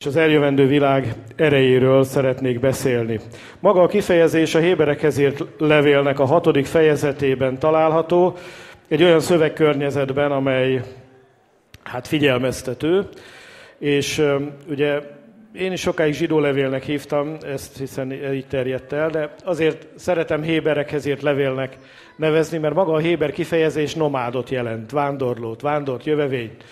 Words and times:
és 0.00 0.06
az 0.06 0.16
eljövendő 0.16 0.66
világ 0.66 1.14
erejéről 1.36 2.04
szeretnék 2.04 2.60
beszélni. 2.60 3.20
Maga 3.58 3.82
a 3.82 3.86
kifejezés 3.86 4.54
a 4.54 4.58
Héberekhez 4.58 5.18
írt 5.18 5.44
levélnek 5.58 6.18
a 6.18 6.24
hatodik 6.24 6.66
fejezetében 6.66 7.58
található, 7.58 8.36
egy 8.88 9.02
olyan 9.02 9.20
szövegkörnyezetben, 9.20 10.32
amely 10.32 10.82
hát 11.82 12.06
figyelmeztető, 12.06 13.08
és 13.78 14.22
ugye 14.68 15.00
én 15.52 15.72
is 15.72 15.80
sokáig 15.80 16.14
zsidó 16.14 16.38
levélnek 16.38 16.82
hívtam, 16.82 17.36
ezt 17.46 17.78
hiszen 17.78 18.12
így 18.12 18.46
terjedt 18.46 18.92
el, 18.92 19.10
de 19.10 19.34
azért 19.44 19.86
szeretem 19.94 20.42
Héberekhez 20.42 21.06
írt 21.06 21.22
levélnek 21.22 21.76
nevezni, 22.16 22.58
mert 22.58 22.74
maga 22.74 22.92
a 22.92 22.98
Héber 22.98 23.32
kifejezés 23.32 23.94
nomádot 23.94 24.50
jelent, 24.50 24.90
vándorlót, 24.90 25.60
vándort, 25.60 26.04
jövevényt. 26.04 26.64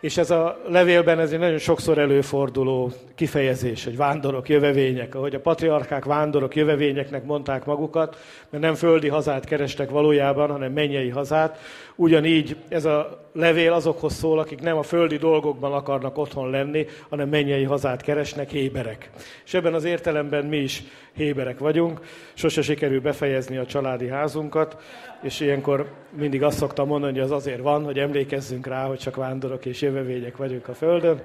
És 0.00 0.16
ez 0.16 0.30
a 0.30 0.60
levélben 0.68 1.18
ez 1.18 1.32
egy 1.32 1.38
nagyon 1.38 1.58
sokszor 1.58 1.98
előforduló 1.98 2.92
kifejezés, 3.14 3.84
hogy 3.84 3.96
vándorok, 3.96 4.48
jövevények, 4.48 5.14
ahogy 5.14 5.34
a 5.34 5.40
patriarkák 5.40 6.04
vándorok, 6.04 6.56
jövevényeknek 6.56 7.24
mondták 7.24 7.64
magukat, 7.64 8.16
mert 8.50 8.62
nem 8.62 8.74
földi 8.74 9.08
hazát 9.08 9.44
kerestek 9.44 9.90
valójában, 9.90 10.50
hanem 10.50 10.72
mennyei 10.72 11.08
hazát. 11.08 11.58
Ugyanígy 11.98 12.56
ez 12.68 12.84
a 12.84 13.28
levél 13.32 13.72
azokhoz 13.72 14.12
szól, 14.12 14.38
akik 14.38 14.60
nem 14.60 14.76
a 14.76 14.82
földi 14.82 15.16
dolgokban 15.16 15.72
akarnak 15.72 16.18
otthon 16.18 16.50
lenni, 16.50 16.86
hanem 17.08 17.28
mennyei 17.28 17.64
hazát 17.64 18.02
keresnek, 18.02 18.50
héberek. 18.50 19.10
És 19.44 19.54
ebben 19.54 19.74
az 19.74 19.84
értelemben 19.84 20.44
mi 20.44 20.56
is 20.56 20.82
héberek 21.12 21.58
vagyunk. 21.58 22.00
Sose 22.34 22.62
sikerül 22.62 23.00
befejezni 23.00 23.56
a 23.56 23.66
családi 23.66 24.08
házunkat, 24.08 24.76
és 25.22 25.40
ilyenkor 25.40 25.90
mindig 26.10 26.42
azt 26.42 26.58
szoktam 26.58 26.86
mondani, 26.86 27.12
hogy 27.12 27.22
az 27.22 27.30
azért 27.30 27.60
van, 27.60 27.84
hogy 27.84 27.98
emlékezzünk 27.98 28.66
rá, 28.66 28.86
hogy 28.86 28.98
csak 28.98 29.16
vándorok 29.16 29.66
és 29.66 29.82
jövevények 29.82 30.36
vagyunk 30.36 30.68
a 30.68 30.74
Földön, 30.74 31.22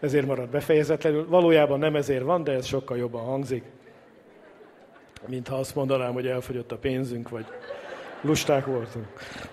ezért 0.00 0.26
marad 0.26 0.48
befejezetlenül. 0.48 1.26
Valójában 1.28 1.78
nem 1.78 1.96
ezért 1.96 2.24
van, 2.24 2.44
de 2.44 2.52
ez 2.52 2.66
sokkal 2.66 2.96
jobban 2.96 3.24
hangzik, 3.24 3.62
mint 5.26 5.48
ha 5.48 5.56
azt 5.56 5.74
mondanám, 5.74 6.12
hogy 6.12 6.26
elfogyott 6.26 6.72
a 6.72 6.76
pénzünk, 6.76 7.28
vagy 7.28 7.44
lusták 8.20 8.66
voltunk. 8.66 9.06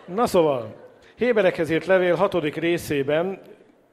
Na 0.05 0.25
szóval, 0.25 0.81
Héberekhez 1.15 1.69
írt 1.69 1.85
levél 1.85 2.15
hatodik 2.15 2.55
részében 2.55 3.41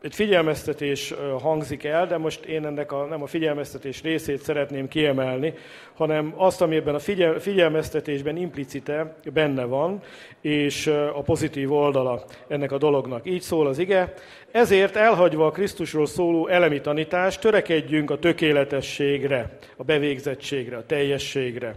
egy 0.03 0.15
figyelmeztetés 0.15 1.15
hangzik 1.43 1.85
el, 1.85 2.07
de 2.07 2.19
most 2.19 2.45
én 2.45 2.67
ennek 2.67 2.93
a, 2.93 3.05
nem 3.05 3.23
a 3.23 3.27
figyelmeztetés 3.27 4.03
részét 4.03 4.43
szeretném 4.43 4.89
kiemelni, 4.89 5.55
hanem 5.95 6.35
azt, 6.37 6.63
ami 6.63 6.77
ebben 6.77 6.95
a 6.95 6.99
figyel, 6.99 7.39
figyelmeztetésben 7.39 8.37
implicite 8.37 9.17
benne 9.33 9.65
van, 9.65 10.01
és 10.41 10.87
a 11.15 11.23
pozitív 11.23 11.73
oldala 11.73 12.25
ennek 12.49 12.73
a 12.73 12.79
dolognak. 12.79 13.27
Így 13.27 13.43
szól 13.43 13.67
az 13.67 13.79
ige. 13.79 14.13
Ezért 14.51 14.97
elhagyva 14.97 15.47
a 15.47 15.51
Krisztusról 15.51 16.07
szóló 16.07 16.47
elemi 16.47 16.81
tanítást, 16.81 17.41
törekedjünk 17.41 18.11
a 18.11 18.19
tökéletességre, 18.19 19.59
a 19.77 19.83
bevégzettségre, 19.83 20.77
a 20.77 20.87
teljességre 20.87 21.75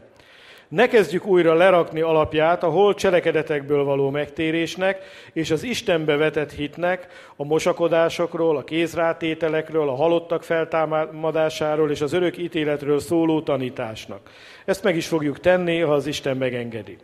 ne 0.73 0.87
kezdjük 0.87 1.25
újra 1.25 1.53
lerakni 1.53 2.01
alapját 2.01 2.63
a 2.63 2.69
hol 2.69 2.93
cselekedetekből 2.93 3.83
való 3.83 4.09
megtérésnek 4.09 5.01
és 5.33 5.51
az 5.51 5.63
Istenbe 5.63 6.15
vetett 6.15 6.51
hitnek, 6.51 7.07
a 7.35 7.45
mosakodásokról, 7.45 8.57
a 8.57 8.63
kézrátételekről, 8.63 9.89
a 9.89 9.95
halottak 9.95 10.43
feltámadásáról 10.43 11.91
és 11.91 12.01
az 12.01 12.13
örök 12.13 12.37
ítéletről 12.37 12.99
szóló 12.99 13.41
tanításnak. 13.41 14.29
Ezt 14.65 14.83
meg 14.83 14.95
is 14.95 15.07
fogjuk 15.07 15.39
tenni, 15.39 15.79
ha 15.79 15.93
az 15.93 16.05
Isten 16.05 16.37
megengedi. 16.37 16.97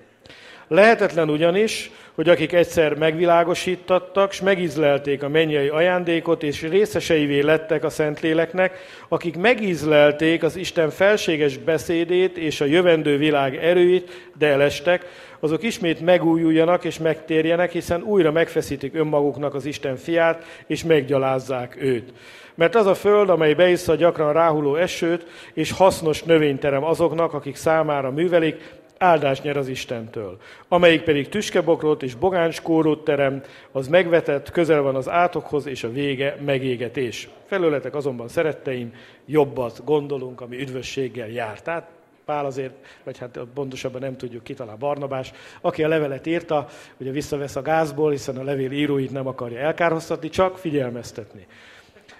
Lehetetlen 0.70 1.30
ugyanis, 1.30 1.92
hogy 2.16 2.30
akik 2.30 2.54
egyszer 2.54 2.94
megvilágosítattak, 2.94 4.32
s 4.32 4.42
megízlelték 4.42 5.24
a 5.24 5.30
mennyei 5.30 5.68
ajándékot, 5.68 6.44
és 6.44 6.62
részeseivé 6.62 7.40
lettek 7.40 7.84
a 7.84 7.90
Szentléleknek, 7.90 8.78
akik 9.08 9.38
megízlelték 9.38 10.44
az 10.44 10.56
Isten 10.56 10.90
felséges 10.90 11.58
beszédét 11.58 12.38
és 12.38 12.62
a 12.62 12.66
jövendő 12.66 13.18
világ 13.18 13.56
erőit, 13.56 14.30
de 14.38 14.48
elestek, 14.48 15.06
azok 15.40 15.64
ismét 15.64 16.02
megújuljanak 16.02 16.84
és 16.84 16.98
megtérjenek, 16.98 17.72
hiszen 17.72 18.02
újra 18.02 18.32
megfeszítik 18.32 18.96
önmaguknak 18.96 19.54
az 19.54 19.66
Isten 19.66 19.96
fiát, 19.96 20.46
és 20.68 20.84
meggyalázzák 20.84 21.78
őt. 21.80 22.14
Mert 22.56 22.76
az 22.76 22.86
a 22.86 22.96
föld, 22.96 23.30
amely 23.30 23.54
beissza 23.54 23.96
gyakran 23.96 24.34
ráhuló 24.34 24.76
esőt, 24.76 25.26
és 25.54 25.72
hasznos 25.72 26.24
növényterem 26.24 26.84
azoknak, 26.84 27.34
akik 27.34 27.56
számára 27.56 28.12
művelik, 28.12 28.78
áldást 29.00 29.44
nyer 29.44 29.58
az 29.58 29.68
Istentől. 29.68 30.38
Amelyik 30.68 31.02
pedig 31.02 31.30
tüskebokrot 31.30 32.04
és 32.04 32.16
bogánskórót 32.16 33.04
terem, 33.04 33.42
az 33.72 33.88
megvetett, 33.88 34.52
közel 34.52 34.82
van 34.82 34.96
az 34.96 35.10
átokhoz, 35.10 35.66
és 35.66 35.84
a 35.84 35.92
vége 35.92 36.38
megégetés. 36.46 37.30
Felőletek 37.46 37.96
azonban, 37.96 38.28
szeretteim, 38.28 38.94
jobbat 39.26 39.82
gondolunk, 39.86 40.42
ami 40.42 40.60
üdvösséggel 40.60 41.30
jár. 41.30 41.62
Tehát 41.62 41.90
Pál 42.26 42.46
azért, 42.46 42.74
vagy 43.04 43.18
hát 43.18 43.40
pontosabban 43.54 44.02
nem 44.02 44.18
tudjuk 44.18 44.44
ki, 44.44 44.54
talán 44.54 44.80
Barnabás, 44.80 45.32
aki 45.62 45.84
a 45.84 45.88
levelet 45.88 46.28
írta, 46.28 46.68
ugye 46.98 47.12
visszavesz 47.12 47.56
a 47.56 47.62
gázból, 47.62 48.12
hiszen 48.12 48.38
a 48.38 48.44
levél 48.44 48.72
íróit 48.72 49.12
nem 49.12 49.28
akarja 49.28 49.60
elkárhoztatni, 49.60 50.30
csak 50.30 50.58
figyelmeztetni. 50.58 51.48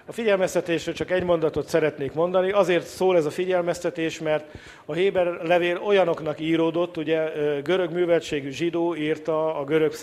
A 0.10 0.12
figyelmeztetésről 0.12 0.94
csak 0.94 1.12
egy 1.12 1.24
mondatot 1.24 1.68
szeretnék 1.68 2.14
mondani. 2.14 2.52
Azért 2.52 2.86
szól 2.86 3.18
ez 3.18 3.26
a 3.26 3.30
figyelmeztetés, 3.30 4.20
mert 4.20 4.46
a 4.86 4.94
Héber 4.94 5.26
levél 5.26 5.82
olyanoknak 5.86 6.40
íródott, 6.40 6.98
ugye 6.98 7.32
görög 7.64 7.92
műveltségű 7.92 8.50
zsidó 8.50 8.96
írta 8.96 9.56
a 9.56 9.64
görög 9.64 9.94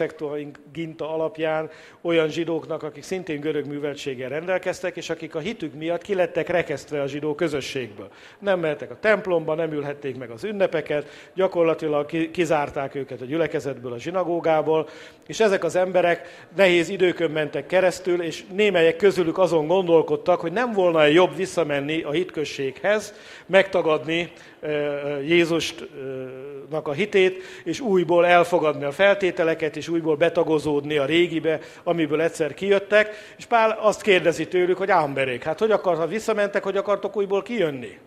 ginta 0.72 1.14
alapján 1.14 1.70
olyan 2.00 2.28
zsidóknak, 2.28 2.82
akik 2.82 3.02
szintén 3.02 3.40
görög 3.40 3.66
műveltséggel 3.66 4.28
rendelkeztek, 4.28 4.96
és 4.96 5.10
akik 5.10 5.34
a 5.34 5.38
hitük 5.38 5.74
miatt 5.74 6.02
kilettek 6.02 6.48
rekesztve 6.48 7.02
a 7.02 7.06
zsidó 7.06 7.34
közösségből. 7.34 8.08
Nem 8.38 8.60
mehettek 8.60 8.90
a 8.90 8.98
templomba, 9.00 9.54
nem 9.54 9.72
ülhették 9.72 10.18
meg 10.18 10.30
az 10.30 10.44
ünnepeket, 10.44 11.06
gyakorlatilag 11.34 12.30
kizárták 12.30 12.94
őket 12.94 13.20
a 13.20 13.24
gyülekezetből, 13.24 13.92
a 13.92 13.98
zsinagógából, 13.98 14.88
és 15.26 15.40
ezek 15.40 15.64
az 15.64 15.76
emberek 15.76 16.46
nehéz 16.56 16.88
időkön 16.88 17.30
mentek 17.30 17.66
keresztül, 17.66 18.22
és 18.22 18.44
némelyek 18.52 18.96
közülük 18.96 19.38
azon 19.38 19.66
gondol, 19.66 19.94
gondolkodtak, 19.96 20.40
hogy 20.40 20.52
nem 20.52 20.72
volna 20.72 21.02
-e 21.02 21.10
jobb 21.10 21.36
visszamenni 21.36 22.02
a 22.02 22.10
hitközséghez, 22.10 23.14
megtagadni 23.46 24.32
Jézusnak 25.22 25.88
a 26.82 26.92
hitét, 26.92 27.42
és 27.64 27.80
újból 27.80 28.26
elfogadni 28.26 28.84
a 28.84 28.92
feltételeket, 28.92 29.76
és 29.76 29.88
újból 29.88 30.16
betagozódni 30.16 30.96
a 30.96 31.04
régibe, 31.04 31.58
amiből 31.84 32.20
egyszer 32.20 32.54
kijöttek. 32.54 33.34
És 33.36 33.46
Pál 33.46 33.78
azt 33.80 34.02
kérdezi 34.02 34.48
tőlük, 34.48 34.78
hogy 34.78 34.90
ámberék, 34.90 35.42
hát 35.42 35.58
hogy 35.58 35.70
akar, 35.70 35.96
ha 35.96 36.06
visszamentek, 36.06 36.62
hogy 36.62 36.76
akartok 36.76 37.16
újból 37.16 37.42
kijönni? 37.42 37.98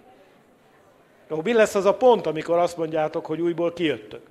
Jó, 1.29 1.41
mi 1.43 1.53
lesz 1.53 1.75
az 1.75 1.85
a 1.85 1.93
pont, 1.93 2.27
amikor 2.27 2.57
azt 2.57 2.77
mondjátok, 2.77 3.25
hogy 3.25 3.41
újból 3.41 3.73
kijöttök? 3.73 4.21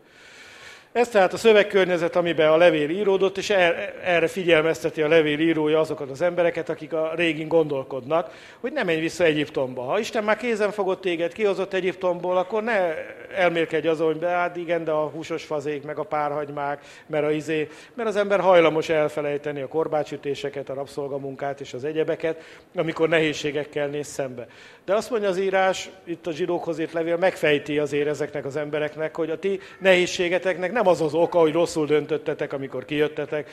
Ez 0.93 1.09
tehát 1.09 1.33
a 1.33 1.37
szövegkörnyezet, 1.37 2.17
amiben 2.17 2.51
a 2.51 2.57
levél 2.57 2.91
íródott, 2.91 3.39
és 3.39 3.51
er, 3.51 3.95
erre 4.05 4.27
figyelmezteti 4.27 5.03
a 5.03 5.09
levél 5.09 5.39
írója 5.39 5.81
azokat 5.81 6.11
az 6.11 6.23
embereket, 6.23 6.69
akik 6.69 6.93
a 6.93 7.13
régin 7.15 7.49
gondolkodnak, 7.49 8.31
hogy 8.61 8.73
ne 8.73 8.83
menj 8.83 9.01
vissza 9.01 9.25
Egyiptomba. 9.25 9.83
Ha 9.83 9.99
Isten 9.99 10.25
már 10.25 10.37
kézen 10.37 10.71
fogott 10.71 11.01
téged, 11.01 11.33
kihozott 11.33 11.73
Egyiptomból, 11.73 12.37
akkor 12.37 12.63
ne 12.63 12.95
elmélkedj 13.35 13.89
azon, 13.89 14.13
hogy 14.13 14.25
hát 14.25 14.57
igen, 14.57 14.85
de 14.85 14.91
a 14.91 15.09
húsos 15.09 15.45
fazék, 15.45 15.83
meg 15.83 15.99
a 15.99 16.03
párhagymák, 16.03 16.85
mert, 17.07 17.25
a 17.25 17.31
izé, 17.31 17.69
mert 17.95 18.09
az 18.09 18.17
ember 18.17 18.41
hajlamos 18.41 18.89
elfelejteni 18.89 19.61
a 19.61 19.69
korbácsütéseket, 19.69 20.69
a 20.69 20.75
rabszolgamunkát 20.75 21.61
és 21.61 21.75
az 21.75 21.85
egyebeket, 21.85 22.43
amikor 22.75 23.09
nehézségekkel 23.09 23.87
néz 23.87 24.07
szembe. 24.07 24.47
De 24.85 24.95
azt 24.95 25.11
mondja 25.11 25.29
az 25.29 25.39
írás, 25.39 25.91
itt 26.05 26.27
a 26.27 26.33
zsidókhoz 26.33 26.79
írt 26.79 26.93
levél, 26.93 27.17
megfejti 27.17 27.79
azért 27.79 28.09
ezeknek 28.09 28.45
az 28.45 28.57
embereknek, 28.57 29.17
hogy 29.17 29.31
a 29.31 29.39
ti 29.39 29.61
nehézségeteknek 29.79 30.73
nem 30.79 30.87
az 30.87 31.01
az 31.01 31.15
oka, 31.15 31.39
hogy 31.39 31.53
rosszul 31.53 31.87
döntöttetek, 31.87 32.53
amikor 32.53 32.85
kijöttetek, 32.85 33.51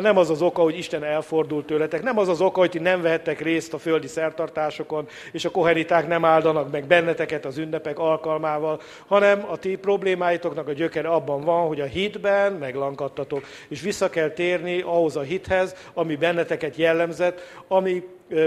nem 0.00 0.16
az 0.16 0.30
az 0.30 0.42
oka, 0.42 0.62
hogy 0.62 0.78
Isten 0.78 1.04
elfordult 1.04 1.66
tőletek, 1.66 2.02
nem 2.02 2.18
az 2.18 2.28
az 2.28 2.40
oka, 2.40 2.60
hogy 2.60 2.70
ti 2.70 2.78
nem 2.78 3.02
vehettek 3.02 3.40
részt 3.40 3.74
a 3.74 3.78
földi 3.78 4.06
szertartásokon, 4.06 5.08
és 5.32 5.44
a 5.44 5.50
koheriták 5.50 6.08
nem 6.08 6.24
áldanak 6.24 6.70
meg 6.70 6.86
benneteket 6.86 7.44
az 7.44 7.58
ünnepek 7.58 7.98
alkalmával, 7.98 8.80
hanem 9.06 9.44
a 9.50 9.56
ti 9.56 9.76
problémáitoknak 9.76 10.68
a 10.68 10.72
gyökere 10.72 11.08
abban 11.08 11.40
van, 11.40 11.66
hogy 11.66 11.80
a 11.80 11.84
hitben 11.84 12.52
meglankadtatok, 12.52 13.44
és 13.68 13.80
vissza 13.80 14.10
kell 14.10 14.30
térni 14.30 14.80
ahhoz 14.80 15.16
a 15.16 15.20
hithez, 15.22 15.74
ami 15.94 16.16
benneteket 16.16 16.76
jellemzett, 16.76 17.40
ami 17.68 18.02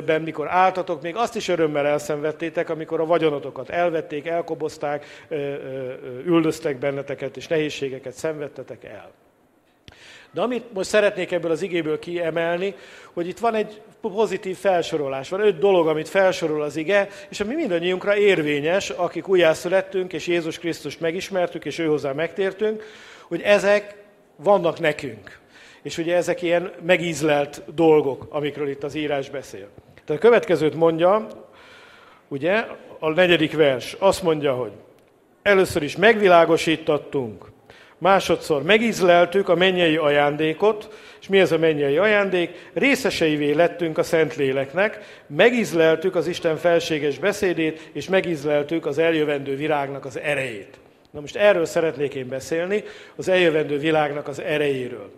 ben, 0.05 0.21
mikor 0.21 0.47
álltatok, 0.47 1.01
még 1.01 1.15
azt 1.15 1.35
is 1.35 1.47
örömmel 1.47 1.87
elszenvedtétek, 1.87 2.69
amikor 2.69 2.99
a 2.99 3.05
vagyonotokat 3.05 3.69
elvették, 3.69 4.27
elkobozták, 4.27 5.25
üldöztek 6.25 6.77
benneteket, 6.77 7.37
és 7.37 7.47
nehézségeket 7.47 8.13
szenvedtetek 8.13 8.83
el. 8.83 9.11
De 10.31 10.41
amit 10.41 10.73
most 10.73 10.89
szeretnék 10.89 11.31
ebből 11.31 11.51
az 11.51 11.61
igéből 11.61 11.99
kiemelni, 11.99 12.75
hogy 13.13 13.27
itt 13.27 13.39
van 13.39 13.55
egy 13.55 13.81
pozitív 14.01 14.57
felsorolás, 14.57 15.29
van 15.29 15.39
öt 15.39 15.59
dolog, 15.59 15.87
amit 15.87 16.09
felsorol 16.09 16.61
az 16.61 16.75
ige, 16.75 17.07
és 17.29 17.39
ami 17.39 17.53
mindannyiunkra 17.53 18.17
érvényes, 18.17 18.89
akik 18.89 19.27
újjászülettünk, 19.27 20.13
és 20.13 20.27
Jézus 20.27 20.59
Krisztust 20.59 20.99
megismertük, 20.99 21.65
és 21.65 21.79
ő 21.79 21.95
megtértünk, 22.15 22.83
hogy 23.27 23.41
ezek 23.41 23.95
vannak 24.35 24.79
nekünk. 24.79 25.39
És 25.81 25.97
ugye 25.97 26.15
ezek 26.15 26.41
ilyen 26.41 26.71
megízlelt 26.85 27.63
dolgok, 27.73 28.27
amikről 28.29 28.69
itt 28.69 28.83
az 28.83 28.95
írás 28.95 29.29
beszél. 29.29 29.67
Tehát 30.05 30.23
a 30.23 30.27
következőt 30.27 30.75
mondja, 30.75 31.27
ugye, 32.27 32.65
a 32.99 33.09
negyedik 33.09 33.55
vers, 33.55 33.95
azt 33.99 34.23
mondja, 34.23 34.53
hogy 34.53 34.71
először 35.41 35.83
is 35.83 35.95
megvilágosítattunk, 35.95 37.45
másodszor 37.97 38.63
megízleltük 38.63 39.49
a 39.49 39.55
mennyei 39.55 39.95
ajándékot, 39.97 40.89
és 41.21 41.27
mi 41.27 41.39
ez 41.39 41.51
a 41.51 41.57
mennyei 41.57 41.97
ajándék? 41.97 42.69
Részeseivé 42.73 43.51
lettünk 43.51 43.97
a 43.97 44.03
Szentléleknek, 44.03 45.21
megízleltük 45.27 46.15
az 46.15 46.27
Isten 46.27 46.57
felséges 46.57 47.19
beszédét, 47.19 47.89
és 47.93 48.09
megízleltük 48.09 48.85
az 48.85 48.97
eljövendő 48.97 49.55
virágnak 49.55 50.05
az 50.05 50.19
erejét. 50.19 50.79
Na 51.11 51.19
most 51.19 51.35
erről 51.35 51.65
szeretnék 51.65 52.13
én 52.13 52.27
beszélni, 52.27 52.83
az 53.15 53.27
eljövendő 53.27 53.77
világnak 53.77 54.27
az 54.27 54.41
erejéről. 54.41 55.11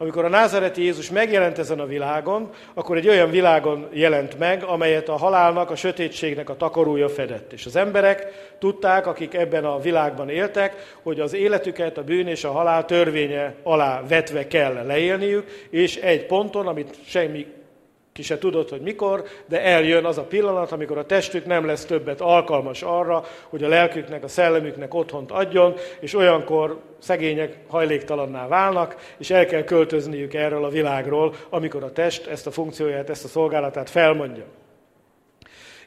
Amikor 0.00 0.24
a 0.24 0.28
názareti 0.28 0.82
Jézus 0.82 1.10
megjelent 1.10 1.58
ezen 1.58 1.80
a 1.80 1.86
világon, 1.86 2.50
akkor 2.74 2.96
egy 2.96 3.08
olyan 3.08 3.30
világon 3.30 3.88
jelent 3.92 4.38
meg, 4.38 4.62
amelyet 4.62 5.08
a 5.08 5.16
halálnak, 5.16 5.70
a 5.70 5.76
sötétségnek 5.76 6.50
a 6.50 6.56
takarója 6.56 7.08
fedett. 7.08 7.52
És 7.52 7.66
az 7.66 7.76
emberek 7.76 8.26
tudták, 8.58 9.06
akik 9.06 9.34
ebben 9.34 9.64
a 9.64 9.78
világban 9.78 10.28
éltek, 10.28 10.96
hogy 11.02 11.20
az 11.20 11.34
életüket 11.34 11.98
a 11.98 12.04
bűn 12.04 12.26
és 12.26 12.44
a 12.44 12.52
halál 12.52 12.84
törvénye 12.84 13.54
alá 13.62 14.02
vetve 14.08 14.46
kell 14.46 14.86
leélniük, 14.86 15.66
és 15.70 15.96
egy 15.96 16.26
ponton, 16.26 16.66
amit 16.66 16.94
semmi 17.06 17.46
ki 18.18 18.24
se 18.24 18.38
tudod, 18.38 18.68
hogy 18.68 18.80
mikor, 18.80 19.24
de 19.46 19.62
eljön 19.62 20.04
az 20.04 20.18
a 20.18 20.22
pillanat, 20.22 20.72
amikor 20.72 20.98
a 20.98 21.06
testük 21.06 21.46
nem 21.46 21.66
lesz 21.66 21.84
többet 21.84 22.20
alkalmas 22.20 22.82
arra, 22.82 23.24
hogy 23.48 23.64
a 23.64 23.68
lelküknek, 23.68 24.24
a 24.24 24.28
szellemüknek 24.28 24.94
otthont 24.94 25.30
adjon, 25.30 25.74
és 26.00 26.14
olyankor 26.14 26.80
szegények 26.98 27.58
hajléktalanná 27.68 28.48
válnak, 28.48 28.96
és 29.18 29.30
el 29.30 29.46
kell 29.46 29.64
költözniük 29.64 30.34
erről 30.34 30.64
a 30.64 30.68
világról, 30.68 31.34
amikor 31.50 31.82
a 31.82 31.92
test 31.92 32.26
ezt 32.26 32.46
a 32.46 32.50
funkcióját, 32.50 33.10
ezt 33.10 33.24
a 33.24 33.28
szolgálatát 33.28 33.90
felmondja. 33.90 34.44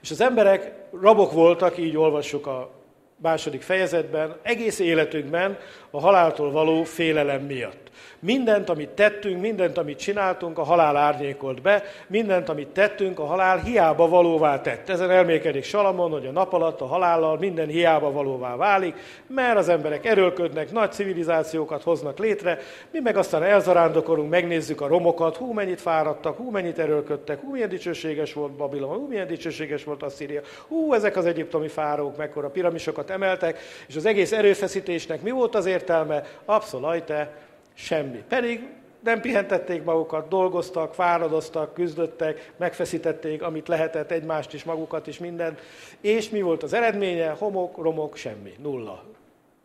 És 0.02 0.12
az 0.12 0.22
emberek 0.22 0.72
rabok 1.02 1.32
voltak, 1.32 1.78
így 1.78 1.98
olvassuk 1.98 2.48
a 2.48 2.81
második 3.22 3.62
fejezetben, 3.62 4.36
egész 4.42 4.80
életükben 4.80 5.58
a 5.90 6.00
haláltól 6.00 6.52
való 6.52 6.84
félelem 6.84 7.42
miatt. 7.42 7.92
Mindent, 8.20 8.70
amit 8.70 8.90
tettünk, 8.90 9.42
mindent, 9.42 9.78
amit 9.78 10.00
csináltunk, 10.00 10.58
a 10.58 10.64
halál 10.64 10.96
árnyékolt 10.96 11.62
be, 11.62 11.84
mindent, 12.08 12.50
amit 12.50 12.68
tettünk, 12.68 13.20
a 13.20 13.26
halál 13.26 13.58
hiába 13.58 14.08
valóvá 14.08 14.62
tett. 14.62 14.90
Ezen 14.90 15.12
elmékedik 15.12 15.64
Salamon, 15.64 16.12
hogy 16.12 16.26
a 16.26 16.32
nap 16.32 16.54
alatt 16.54 16.82
a 16.82 16.86
halállal 16.86 17.38
minden 17.38 17.68
hiába 17.68 18.12
valóvá 18.12 18.56
válik, 18.56 18.96
mert 19.28 19.58
az 19.58 19.70
emberek 19.70 20.06
erőlködnek, 20.06 20.72
nagy 20.72 20.92
civilizációkat 20.92 21.84
hoznak 21.84 22.20
létre, 22.20 22.60
mi 22.92 23.00
meg 23.00 23.18
aztán 23.18 23.44
elzarándokolunk, 23.44 24.30
megnézzük 24.30 24.82
a 24.82 24.88
romokat, 24.88 25.36
hú, 25.36 25.54
mennyit 25.54 25.82
fáradtak, 25.82 26.38
hú, 26.38 26.50
mennyit 26.50 26.80
erőlködtek, 26.80 27.42
hú, 27.42 27.52
milyen 27.52 27.70
dicsőséges 27.70 28.34
volt 28.34 28.52
Babilon, 28.52 28.98
hú, 28.98 29.08
milyen 29.08 29.28
dicsőséges 29.28 29.84
volt 29.84 30.04
Asszíria, 30.04 30.42
hú, 30.68 30.94
ezek 30.94 31.18
az 31.18 31.26
egyiptomi 31.26 31.68
fárók, 31.68 32.18
mekkora 32.18 32.50
piramisokat 32.50 33.10
emeltek, 33.12 33.60
és 33.88 33.96
az 33.96 34.06
egész 34.06 34.32
erőfeszítésnek 34.32 35.22
mi 35.22 35.32
volt 35.32 35.56
az 35.56 35.66
értelme? 35.66 36.24
Abszolajte, 36.46 37.34
Semmi. 37.74 38.24
Pedig 38.28 38.68
nem 39.00 39.22
pihentették 39.22 39.84
magukat, 39.84 40.28
dolgoztak, 40.28 40.94
fáradoztak, 40.94 41.74
küzdöttek, 41.74 42.52
megfeszítették, 42.58 43.42
amit 43.42 43.68
lehetett, 43.68 44.12
egymást 44.12 44.54
is, 44.54 44.64
magukat 44.64 45.08
is, 45.08 45.18
minden. 45.18 45.58
És 46.02 46.30
mi 46.30 46.42
volt 46.42 46.64
az 46.64 46.74
eredménye? 46.74 47.30
Homok, 47.30 47.78
romok, 47.78 48.16
semmi. 48.16 48.54
Nulla. 48.62 49.04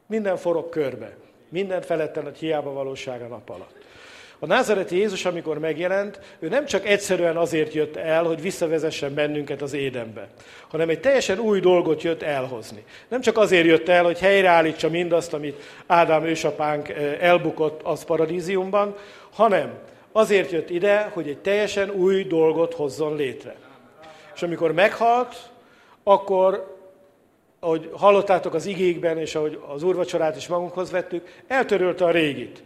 Minden 0.06 0.36
forog 0.36 0.68
körbe. 0.68 1.16
Minden 1.48 1.82
feletten 1.82 2.26
a 2.26 2.30
hiába 2.30 2.72
valósága 2.72 3.26
nap 3.26 3.50
alatt. 3.50 3.75
A 4.46 4.48
názareti 4.48 4.96
Jézus, 4.96 5.24
amikor 5.24 5.58
megjelent, 5.58 6.20
ő 6.38 6.48
nem 6.48 6.64
csak 6.64 6.86
egyszerűen 6.86 7.36
azért 7.36 7.72
jött 7.72 7.96
el, 7.96 8.24
hogy 8.24 8.40
visszavezessen 8.40 9.14
bennünket 9.14 9.62
az 9.62 9.72
édenbe, 9.72 10.28
hanem 10.68 10.88
egy 10.88 11.00
teljesen 11.00 11.38
új 11.38 11.60
dolgot 11.60 12.02
jött 12.02 12.22
elhozni. 12.22 12.84
Nem 13.08 13.20
csak 13.20 13.38
azért 13.38 13.66
jött 13.66 13.88
el, 13.88 14.04
hogy 14.04 14.18
helyreállítsa 14.18 14.90
mindazt, 14.90 15.32
amit 15.32 15.62
Ádám 15.86 16.24
ősapánk 16.24 16.88
elbukott 17.20 17.80
az 17.82 18.04
paradíziumban, 18.04 18.96
hanem 19.32 19.72
azért 20.12 20.50
jött 20.50 20.70
ide, 20.70 21.10
hogy 21.12 21.28
egy 21.28 21.38
teljesen 21.38 21.90
új 21.90 22.24
dolgot 22.24 22.74
hozzon 22.74 23.16
létre. 23.16 23.54
És 24.34 24.42
amikor 24.42 24.72
meghalt, 24.72 25.36
akkor 26.02 26.76
ahogy 27.60 27.90
hallottátok 27.92 28.54
az 28.54 28.66
igékben, 28.66 29.18
és 29.18 29.34
ahogy 29.34 29.60
az 29.74 29.82
úrvacsorát 29.82 30.36
is 30.36 30.46
magunkhoz 30.46 30.90
vettük, 30.90 31.28
eltörölte 31.46 32.04
a 32.04 32.10
régit 32.10 32.62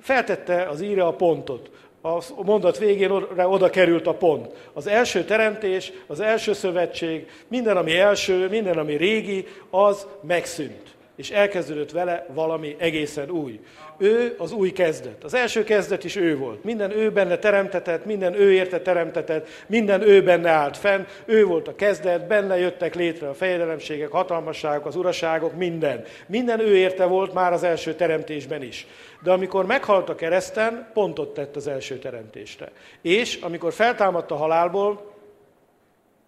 feltette 0.00 0.62
az 0.62 0.80
íre 0.80 1.04
a 1.04 1.12
pontot. 1.12 1.70
A 2.02 2.42
mondat 2.42 2.78
végén 2.78 3.10
oda 3.36 3.70
került 3.70 4.06
a 4.06 4.14
pont. 4.14 4.70
Az 4.72 4.86
első 4.86 5.24
teremtés, 5.24 5.92
az 6.06 6.20
első 6.20 6.52
szövetség, 6.52 7.30
minden, 7.48 7.76
ami 7.76 7.98
első, 7.98 8.48
minden, 8.48 8.78
ami 8.78 8.96
régi, 8.96 9.46
az 9.70 10.06
megszűnt. 10.22 10.98
És 11.20 11.30
elkezdődött 11.30 11.90
vele 11.90 12.26
valami 12.34 12.76
egészen 12.78 13.30
új. 13.30 13.60
Ő 13.98 14.34
az 14.38 14.52
új 14.52 14.70
kezdet. 14.70 15.24
Az 15.24 15.34
első 15.34 15.64
kezdet 15.64 16.04
is 16.04 16.16
ő 16.16 16.36
volt. 16.36 16.64
Minden 16.64 16.90
ő 16.90 17.10
benne 17.10 17.38
teremtetett, 17.38 18.04
minden 18.04 18.34
ő 18.34 18.52
érte 18.52 18.80
teremtetett, 18.80 19.48
minden 19.66 20.02
ő 20.02 20.22
benne 20.22 20.50
állt 20.50 20.76
fenn. 20.76 21.04
Ő 21.24 21.44
volt 21.44 21.68
a 21.68 21.74
kezdet, 21.74 22.26
benne 22.26 22.58
jöttek 22.58 22.94
létre 22.94 23.28
a 23.28 23.34
fejedelemségek, 23.34 24.10
hatalmasságok, 24.10 24.86
az 24.86 24.96
uraságok, 24.96 25.56
minden. 25.56 26.04
Minden 26.26 26.60
ő 26.60 26.76
érte 26.76 27.04
volt 27.04 27.32
már 27.32 27.52
az 27.52 27.62
első 27.62 27.94
teremtésben 27.94 28.62
is. 28.62 28.86
De 29.22 29.30
amikor 29.30 29.66
meghalt 29.66 30.08
a 30.08 30.14
kereszten, 30.14 30.90
pontot 30.92 31.34
tett 31.34 31.56
az 31.56 31.66
első 31.66 31.98
teremtésre. 31.98 32.68
És 33.02 33.38
amikor 33.42 33.72
feltámadt 33.72 34.30
a 34.30 34.36
halálból, 34.36 35.09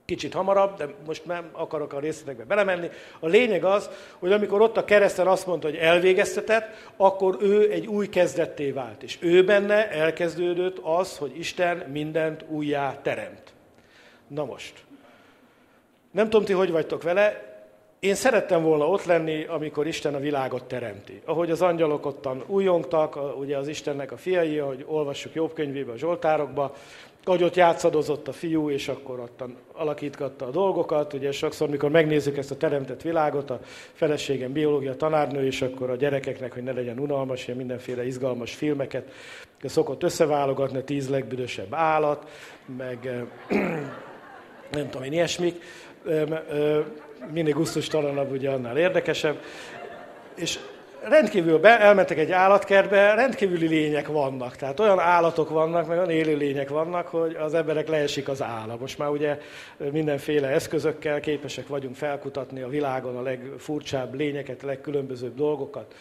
kicsit 0.04 0.32
hamarabb, 0.32 0.76
de 0.76 0.88
most 1.06 1.24
nem 1.24 1.48
akarok 1.52 1.92
a 1.92 1.98
részletekbe 1.98 2.44
belemenni. 2.44 2.88
A 3.20 3.26
lényeg 3.26 3.64
az, 3.64 3.90
hogy 4.18 4.32
amikor 4.32 4.60
ott 4.60 4.76
a 4.76 4.84
kereszten 4.84 5.26
azt 5.26 5.46
mondta, 5.46 5.66
hogy 5.66 5.76
elvégeztetett, 5.76 6.92
akkor 6.96 7.36
ő 7.40 7.70
egy 7.70 7.86
új 7.86 8.08
kezdetté 8.08 8.70
vált. 8.70 9.02
És 9.02 9.18
ő 9.20 9.44
benne 9.44 9.90
elkezdődött 9.90 10.78
az, 10.82 11.18
hogy 11.18 11.38
Isten 11.38 11.76
mindent 11.76 12.44
újjá 12.48 12.98
teremt. 13.02 13.52
Na 14.26 14.44
most. 14.44 14.84
Nem 16.10 16.24
tudom, 16.24 16.44
ti 16.44 16.52
hogy 16.52 16.70
vagytok 16.70 17.02
vele, 17.02 17.50
én 18.02 18.14
szerettem 18.14 18.62
volna 18.62 18.88
ott 18.88 19.04
lenni, 19.04 19.44
amikor 19.44 19.86
Isten 19.86 20.14
a 20.14 20.18
világot 20.18 20.64
teremti. 20.64 21.20
Ahogy 21.24 21.50
az 21.50 21.62
angyalok 21.62 22.06
ottan 22.06 22.44
újongtak, 22.46 23.38
ugye 23.38 23.56
az 23.56 23.68
Istennek 23.68 24.12
a 24.12 24.16
fiai, 24.16 24.58
ahogy 24.58 24.84
olvassuk 24.86 25.34
Jobb 25.34 25.52
könyvébe, 25.52 25.92
a 25.92 25.96
Zsoltárokba, 25.96 26.74
ahogy 27.24 27.42
ott 27.42 27.54
játszadozott 27.54 28.28
a 28.28 28.32
fiú, 28.32 28.70
és 28.70 28.88
akkor 28.88 29.20
ott 29.20 29.44
alakítgatta 29.72 30.46
a 30.46 30.50
dolgokat. 30.50 31.12
Ugye 31.12 31.32
sokszor, 31.32 31.68
mikor 31.68 31.90
megnézzük 31.90 32.36
ezt 32.36 32.50
a 32.50 32.56
teremtett 32.56 33.02
világot, 33.02 33.50
a 33.50 33.60
feleségem 33.92 34.52
biológia 34.52 34.96
tanárnő, 34.96 35.46
és 35.46 35.62
akkor 35.62 35.90
a 35.90 35.96
gyerekeknek, 35.96 36.52
hogy 36.52 36.62
ne 36.62 36.72
legyen 36.72 36.98
unalmas, 36.98 37.46
ilyen 37.46 37.58
mindenféle 37.58 38.06
izgalmas 38.06 38.54
filmeket 38.54 39.10
szokott 39.64 40.02
összeválogatni, 40.02 40.78
a 40.78 40.84
tíz 40.84 41.08
legbüdösebb 41.08 41.74
állat, 41.74 42.30
meg 42.76 42.98
nem 44.72 44.90
tudom 44.90 45.02
én, 45.02 45.12
ilyesmik. 45.12 45.62
Minél 47.32 47.54
gusztustalanabb, 47.54 48.30
ugye 48.30 48.50
annál 48.50 48.78
érdekesebb. 48.78 49.36
És 50.34 50.58
rendkívül 51.08 51.58
be, 51.58 51.80
elmentek 51.80 52.18
egy 52.18 52.30
állatkertbe, 52.30 53.14
rendkívüli 53.14 53.66
lények 53.66 54.08
vannak. 54.08 54.56
Tehát 54.56 54.80
olyan 54.80 54.98
állatok 54.98 55.48
vannak, 55.48 55.86
meg 55.86 55.96
olyan 55.98 56.10
élő 56.10 56.36
lények 56.36 56.68
vannak, 56.68 57.06
hogy 57.06 57.34
az 57.34 57.54
emberek 57.54 57.88
leesik 57.88 58.28
az 58.28 58.42
álla. 58.42 58.76
Most 58.76 58.98
már 58.98 59.08
ugye 59.08 59.38
mindenféle 59.90 60.48
eszközökkel 60.48 61.20
képesek 61.20 61.68
vagyunk 61.68 61.94
felkutatni 61.94 62.60
a 62.60 62.68
világon 62.68 63.16
a 63.16 63.22
legfurcsább 63.22 64.14
lényeket, 64.14 64.62
a 64.62 64.66
legkülönbözőbb 64.66 65.34
dolgokat. 65.34 65.94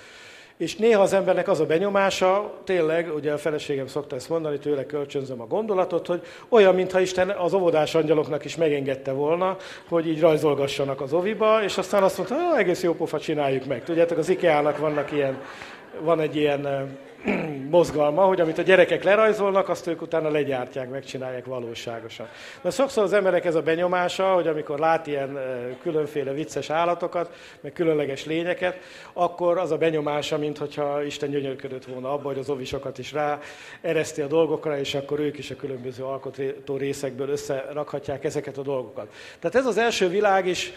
És 0.62 0.76
néha 0.76 1.02
az 1.02 1.14
embernek 1.14 1.48
az 1.48 1.60
a 1.60 1.66
benyomása, 1.66 2.54
tényleg, 2.64 3.14
ugye 3.16 3.32
a 3.32 3.38
feleségem 3.38 3.88
szokta 3.88 4.16
ezt 4.16 4.30
mondani, 4.30 4.58
tőle 4.58 4.86
kölcsönzöm 4.86 5.42
a 5.42 5.48
gondolatot, 5.48 6.08
hogy 6.08 6.22
olyan, 6.50 6.76
mintha 6.76 7.00
Isten 7.00 7.30
az 7.30 7.54
óvodás 7.54 7.96
angyaloknak 7.96 8.46
is 8.46 8.56
megengedte 8.56 9.12
volna, 9.12 9.58
hogy 9.90 10.08
így 10.08 10.20
rajzolgassanak 10.20 11.02
az 11.02 11.14
oviba, 11.14 11.64
és 11.64 11.78
aztán 11.78 12.04
azt 12.04 12.18
mondta, 12.18 12.58
egész 12.58 12.84
jó 12.84 12.94
pofa 12.94 13.20
csináljuk 13.20 13.66
meg. 13.66 13.84
Tudjátok, 13.84 14.18
az 14.18 14.30
IKEA-nak 14.30 14.78
vannak 14.78 15.12
ilyen, 15.12 15.38
van 16.00 16.20
egy 16.20 16.36
ilyen 16.36 16.90
mozgalma, 17.70 18.22
hogy 18.22 18.42
amit 18.42 18.58
a 18.58 18.62
gyerekek 18.62 19.04
lerajzolnak, 19.04 19.70
azt 19.70 19.88
ők 19.88 20.02
utána 20.02 20.30
legyártják, 20.30 20.90
megcsinálják 20.90 21.46
valóságosan. 21.46 22.28
Na 22.62 22.70
sokszor 22.70 23.04
az 23.04 23.14
emberek 23.14 23.46
ez 23.46 23.56
a 23.56 23.62
benyomása, 23.62 24.34
hogy 24.34 24.48
amikor 24.48 24.80
lát 24.80 25.08
ilyen 25.08 25.40
különféle 25.82 26.32
vicces 26.34 26.70
állatokat, 26.70 27.30
meg 27.62 27.74
különleges 27.74 28.26
lényeket, 28.26 28.78
akkor 29.14 29.58
az 29.58 29.72
a 29.72 29.78
benyomása, 29.78 30.38
mintha 30.38 31.04
Isten 31.04 31.30
gyönyörködött 31.30 31.86
volna 31.86 32.14
abba, 32.14 32.28
hogy 32.28 32.40
az 32.40 32.50
ovisokat 32.50 32.98
is 32.98 33.12
rá 33.12 33.40
ereszti 33.82 34.22
a 34.22 34.28
dolgokra, 34.28 34.80
és 34.80 34.94
akkor 34.94 35.20
ők 35.20 35.38
is 35.38 35.52
a 35.52 35.56
különböző 35.56 36.04
alkotó 36.04 36.78
részekből 36.78 37.30
összerakhatják 37.30 38.24
ezeket 38.24 38.58
a 38.58 38.62
dolgokat. 38.62 39.08
Tehát 39.40 39.56
ez 39.56 39.66
az 39.66 39.78
első 39.78 40.08
világ 40.08 40.48
is, 40.48 40.74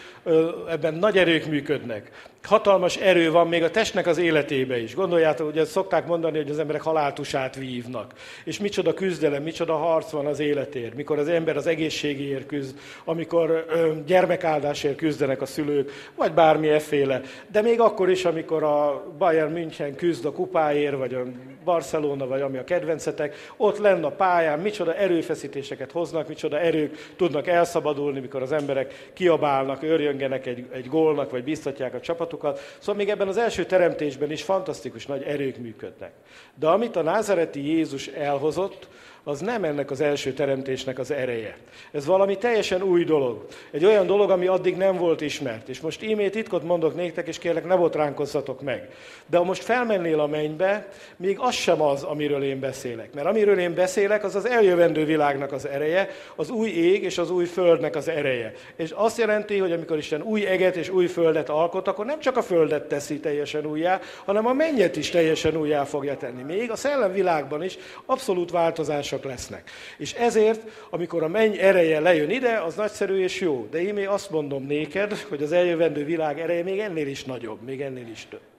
ebben 0.69 0.93
nagy 0.93 1.17
erők 1.17 1.45
működnek. 1.45 2.11
Hatalmas 2.43 2.97
erő 2.97 3.31
van 3.31 3.47
még 3.47 3.63
a 3.63 3.71
testnek 3.71 4.07
az 4.07 4.17
életébe 4.17 4.77
is. 4.77 4.95
Gondoljátok, 4.95 5.47
ugye 5.47 5.65
szokták 5.65 6.07
mondani, 6.07 6.34
mondani, 6.35 6.43
hogy 6.43 6.51
az 6.51 6.59
emberek 6.59 6.81
haláltusát 6.81 7.55
vívnak. 7.55 8.13
És 8.43 8.59
micsoda 8.59 8.93
küzdelem, 8.93 9.43
micsoda 9.43 9.75
harc 9.75 10.11
van 10.11 10.25
az 10.25 10.39
életért, 10.39 10.95
mikor 10.95 11.19
az 11.19 11.27
ember 11.27 11.57
az 11.57 11.67
egészségéért 11.67 12.45
küzd, 12.45 12.79
amikor 13.05 13.65
ö, 13.69 13.91
gyermekáldásért 14.05 14.95
küzdenek 14.95 15.41
a 15.41 15.45
szülők, 15.45 15.91
vagy 16.15 16.33
bármi 16.33 16.67
efféle. 16.67 17.21
De 17.51 17.61
még 17.61 17.79
akkor 17.79 18.09
is, 18.09 18.25
amikor 18.25 18.63
a 18.63 19.03
Bayern 19.17 19.51
München 19.51 19.95
küzd 19.95 20.25
a 20.25 20.31
kupáért, 20.31 20.97
vagy 20.97 21.13
a 21.13 21.23
Barcelona, 21.63 22.27
vagy 22.27 22.41
ami 22.41 22.57
a 22.57 22.63
kedvencetek, 22.63 23.35
ott 23.57 23.77
lenne 23.77 24.05
a 24.05 24.11
pályán, 24.11 24.59
micsoda 24.59 24.95
erőfeszítéseket 24.95 25.91
hoznak, 25.91 26.27
micsoda 26.27 26.59
erők 26.59 27.13
tudnak 27.15 27.47
elszabadulni, 27.47 28.19
mikor 28.19 28.41
az 28.41 28.51
emberek 28.51 29.11
kiabálnak, 29.13 29.83
örjöngenek 29.83 30.45
egy, 30.45 30.65
egy 30.71 30.87
gólnak, 30.87 31.31
vagy 31.31 31.43
biztatják 31.43 31.93
a 31.93 31.99
csapatukat. 31.99 32.59
Szóval 32.77 32.95
még 32.95 33.09
ebben 33.09 33.27
az 33.27 33.37
első 33.37 33.65
teremtésben 33.65 34.31
is 34.31 34.43
fantasztikus 34.43 35.05
nagy 35.05 35.23
erők 35.23 35.57
működnek. 35.57 36.11
De 36.55 36.67
amit 36.67 36.95
a 36.95 37.01
názareti 37.01 37.67
Jézus 37.67 38.07
elhozott, 38.07 38.87
az 39.27 39.39
nem 39.39 39.63
ennek 39.63 39.91
az 39.91 40.01
első 40.01 40.33
teremtésnek 40.33 40.99
az 40.99 41.11
ereje. 41.11 41.57
Ez 41.91 42.05
valami 42.05 42.37
teljesen 42.37 42.81
új 42.81 43.03
dolog. 43.03 43.45
Egy 43.71 43.85
olyan 43.85 44.07
dolog, 44.07 44.29
ami 44.29 44.47
addig 44.47 44.77
nem 44.77 44.97
volt 44.97 45.21
ismert. 45.21 45.69
És 45.69 45.79
most 45.79 46.03
ímét 46.03 46.31
titkot 46.31 46.63
mondok 46.63 46.95
néktek, 46.95 47.27
és 47.27 47.37
kérlek, 47.37 47.65
ne 47.65 47.75
botránkozzatok 47.75 48.61
meg. 48.61 48.89
De 49.25 49.37
ha 49.37 49.43
most 49.43 49.63
felmennél 49.63 50.19
a 50.19 50.27
mennybe, 50.27 50.87
még 51.15 51.37
az 51.39 51.53
sem 51.53 51.81
az, 51.81 52.03
amiről 52.03 52.43
én 52.43 52.59
beszélek. 52.59 53.13
Mert 53.13 53.27
amiről 53.27 53.59
én 53.59 53.73
beszélek, 53.73 54.23
az 54.23 54.35
az 54.35 54.45
eljövendő 54.45 55.05
világnak 55.05 55.51
az 55.51 55.67
ereje, 55.67 56.09
az 56.35 56.49
új 56.49 56.69
ég 56.69 57.03
és 57.03 57.17
az 57.17 57.31
új 57.31 57.45
földnek 57.45 57.95
az 57.95 58.07
ereje. 58.07 58.53
És 58.75 58.91
azt 58.91 59.17
jelenti, 59.17 59.57
hogy 59.57 59.71
amikor 59.71 59.97
Isten 59.97 60.21
új 60.21 60.45
eget 60.45 60.75
és 60.75 60.89
új 60.89 61.07
földet 61.07 61.49
alkot, 61.49 61.87
akkor 61.87 62.05
nem 62.05 62.19
csak 62.19 62.37
a 62.37 62.41
földet 62.41 62.87
teszi 62.87 63.19
teljesen 63.19 63.65
újjá, 63.65 63.99
hanem 64.25 64.45
a 64.45 64.53
mennyet 64.53 64.95
is 64.95 65.09
teljesen 65.09 65.55
újjá 65.57 65.83
fogja 65.83 66.17
tenni. 66.17 66.41
Még 66.41 66.71
a 66.71 66.75
szellemvilágban 66.75 67.63
is 67.63 67.77
abszolút 68.05 68.51
változás 68.51 69.13
fontosak 69.15 69.23
lesznek. 69.23 69.69
És 69.97 70.13
ezért, 70.13 70.61
amikor 70.89 71.23
a 71.23 71.27
menny 71.27 71.57
ereje 71.57 71.99
lejön 71.99 72.29
ide, 72.29 72.61
az 72.61 72.75
nagyszerű 72.75 73.23
és 73.23 73.39
jó. 73.39 73.67
De 73.71 73.81
én 73.81 74.07
azt 74.07 74.29
mondom 74.29 74.65
néked, 74.65 75.13
hogy 75.13 75.43
az 75.43 75.51
eljövendő 75.51 76.05
világ 76.05 76.39
ereje 76.39 76.63
még 76.63 76.79
ennél 76.79 77.07
is 77.07 77.23
nagyobb, 77.23 77.61
még 77.61 77.81
ennél 77.81 78.07
is 78.07 78.27
több. 78.29 78.54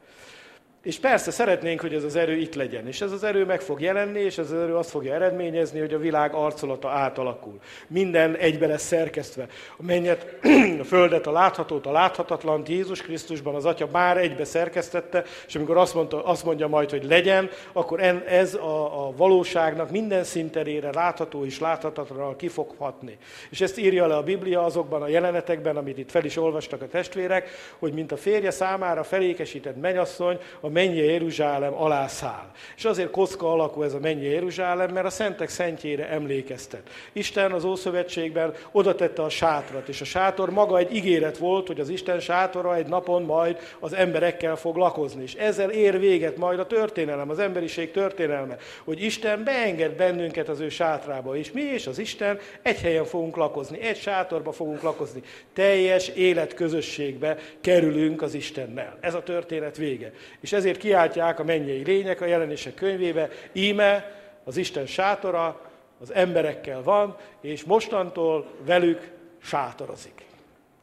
És 0.87 0.99
persze 0.99 1.31
szeretnénk, 1.31 1.81
hogy 1.81 1.95
ez 1.95 2.05
az 2.05 2.17
erő 2.17 2.37
itt 2.37 2.55
legyen, 2.55 2.87
és 2.87 3.01
ez 3.01 3.13
az 3.13 3.25
erő 3.25 3.45
meg 3.45 3.61
fog 3.61 3.81
jelenni, 3.81 4.21
és 4.21 4.39
ez 4.39 4.51
az 4.51 4.63
erő 4.63 4.77
azt 4.77 4.91
fogja 4.91 5.15
eredményezni, 5.15 5.81
hogy 5.81 5.95
a 5.95 5.99
világ 5.99 6.35
arcolata 6.35 6.89
átalakul. 6.89 7.59
Minden 7.87 8.37
egybe 8.37 8.67
lesz 8.67 8.87
szerkesztve. 8.87 9.47
A 9.77 9.83
mennyet, 9.83 10.27
a 10.81 10.85
földet, 10.85 11.27
a 11.27 11.33
láthatót, 11.33 11.87
a 11.87 11.91
láthatatlan, 11.91 12.63
Jézus 12.67 13.03
Krisztusban 13.03 13.55
az 13.55 13.65
Atya 13.65 13.89
már 13.93 14.17
egybe 14.17 14.45
szerkesztette, 14.45 15.25
és 15.47 15.55
amikor 15.55 15.77
azt, 15.77 15.95
mondta, 15.95 16.25
azt 16.25 16.45
mondja 16.45 16.69
majd, 16.69 16.91
hogy 16.91 17.05
legyen, 17.05 17.51
akkor 17.73 18.01
ez 18.27 18.55
a, 18.55 19.07
a 19.07 19.13
valóságnak 19.17 19.91
minden 19.91 20.25
szinterére 20.25 20.91
látható 20.93 21.45
és 21.45 21.61
láthatatlanul 21.61 22.37
ki 22.37 22.49
fog 22.49 22.75
hatni. 22.79 23.17
És 23.51 23.61
ezt 23.61 23.79
írja 23.79 24.07
le 24.07 24.17
a 24.17 24.23
Biblia 24.23 24.65
azokban 24.65 25.03
a 25.03 25.09
jelenetekben, 25.09 25.77
amit 25.77 25.99
itt 25.99 26.11
fel 26.11 26.25
is 26.25 26.37
olvastak 26.37 26.83
a 26.83 26.89
testvérek, 26.89 27.49
hogy 27.79 27.93
mint 27.93 28.13
a 28.13 28.17
férje 28.17 28.51
számára 28.51 29.05
felékesített 29.05 29.81
menyasszony, 29.81 30.39
a 30.61 30.75
mennyi 30.77 30.97
Jeruzsálem 30.97 31.75
alá 31.75 32.07
száll. 32.07 32.51
És 32.77 32.85
azért 32.85 33.11
kocka 33.11 33.53
alakú 33.53 33.83
ez 33.83 33.95
a 33.95 33.99
mennyi 33.99 34.25
Jeruzsálem, 34.25 34.93
mert 34.93 35.07
a 35.07 35.11
szentek 35.11 35.49
szentjére 35.49 36.09
emlékeztet. 36.09 36.83
Isten 37.13 37.53
az 37.53 37.65
Ószövetségben 37.65 38.55
oda 38.73 38.95
tette 38.95 39.23
a 39.23 39.29
sátrat, 39.29 39.89
és 39.89 40.01
a 40.01 40.05
sátor 40.05 40.51
maga 40.51 40.79
egy 40.79 40.95
ígéret 40.95 41.39
volt, 41.39 41.67
hogy 41.67 41.81
az 41.81 41.89
Isten 41.89 42.21
sátora 42.21 42.77
egy 42.77 42.87
napon 42.87 43.23
majd 43.23 43.59
az 43.81 43.93
emberekkel 43.93 44.57
fog 44.57 44.77
lakozni. 44.77 45.23
És 45.23 45.35
ezzel 45.35 45.71
ér 45.71 45.99
véget 45.99 46.37
majd 46.37 46.59
a 46.59 46.67
történelem, 46.67 47.31
az 47.31 47.39
emberiség 47.39 47.91
történelme, 47.91 48.57
hogy 48.85 49.03
Isten 49.03 49.45
beenged 49.45 49.93
bennünket 49.93 50.49
az 50.49 50.61
ő 50.61 50.69
sátrába, 50.69 51.37
és 51.37 51.53
mi 51.53 51.63
és 51.63 51.87
az 51.87 51.99
Isten 51.99 52.39
egy 52.63 52.81
helyen 52.81 53.05
fogunk 53.05 53.37
lakozni, 53.37 53.81
egy 53.81 53.99
sátorba 53.99 54.53
fogunk 54.53 54.83
lakozni. 54.83 55.23
Teljes 55.53 56.09
életközösségbe 56.09 57.37
kerülünk 57.61 58.23
az 58.23 58.35
Istennel. 58.35 58.99
Ez 59.01 59.15
a 59.15 59.23
történet 59.23 59.77
vége. 59.77 60.13
És 60.41 60.53
ez 60.53 60.65
ezért 60.67 60.81
kiáltják 60.81 61.39
a 61.39 61.45
mennyei 61.45 61.83
lények 61.83 62.21
a 62.21 62.27
jelenések 62.27 62.75
könyvébe, 62.75 63.29
íme 63.53 64.13
az 64.45 64.57
Isten 64.57 64.87
sátora 64.87 65.61
az 66.01 66.13
emberekkel 66.15 66.83
van, 66.83 67.17
és 67.41 67.65
mostantól 67.65 68.47
velük 68.65 69.11
sátorozik. 69.43 70.25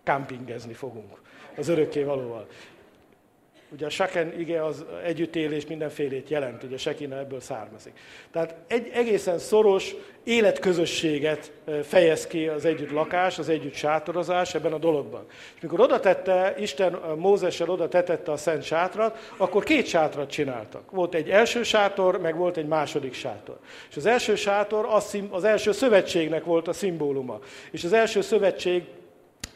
Kampingezni 0.04 0.74
fogunk 0.74 1.22
az 1.58 1.68
örökké 1.68 2.04
valóval. 2.04 2.48
Ugye 3.74 3.86
a 3.86 3.89
saken 3.89 4.39
ige 4.39 4.65
az 4.65 4.86
együttélés 5.06 5.68
mindenfélét 5.68 6.30
jelent, 6.30 6.63
ugye 6.63 6.77
sekina 6.77 7.18
ebből 7.18 7.39
származik. 7.39 7.94
Tehát 8.32 8.56
egy 8.68 8.89
egészen 8.94 9.38
szoros 9.38 9.96
életközösséget 10.24 11.51
fejez 11.84 12.27
ki 12.27 12.48
az 12.48 12.65
együtt 12.65 12.92
lakás, 12.92 13.39
az 13.39 13.50
együtt 13.50 13.74
sátorozás 13.74 14.56
ebben 14.56 14.74
a 14.74 14.77
dologban. 14.77 15.25
És 15.56 15.62
mikor 15.62 15.80
oda 15.80 16.00
tette, 16.00 16.56
Isten 16.58 17.00
Mózessel 17.15 17.70
oda 17.70 17.88
tetette 17.88 18.32
a 18.32 18.38
szent 18.38 18.63
sátrat, 18.63 19.34
akkor 19.38 19.63
két 19.63 19.86
sátrat 19.86 20.30
csináltak. 20.30 20.92
Volt 20.92 21.13
egy 21.13 21.30
első 21.30 21.63
sátor, 21.63 22.20
meg 22.20 22.36
volt 22.36 22.58
egy 22.58 22.68
második 22.68 23.13
sátor. 23.13 23.58
És 23.89 23.98
az 23.98 24.06
első 24.06 24.36
sátor 24.36 24.86
az, 24.89 25.18
az 25.30 25.44
első 25.44 25.72
szövetségnek 25.72 26.44
volt 26.44 26.68
a 26.68 26.74
szimbóluma. 26.74 27.39
És 27.72 27.84
az 27.84 27.94
első 27.94 28.22
szövetség 28.22 28.84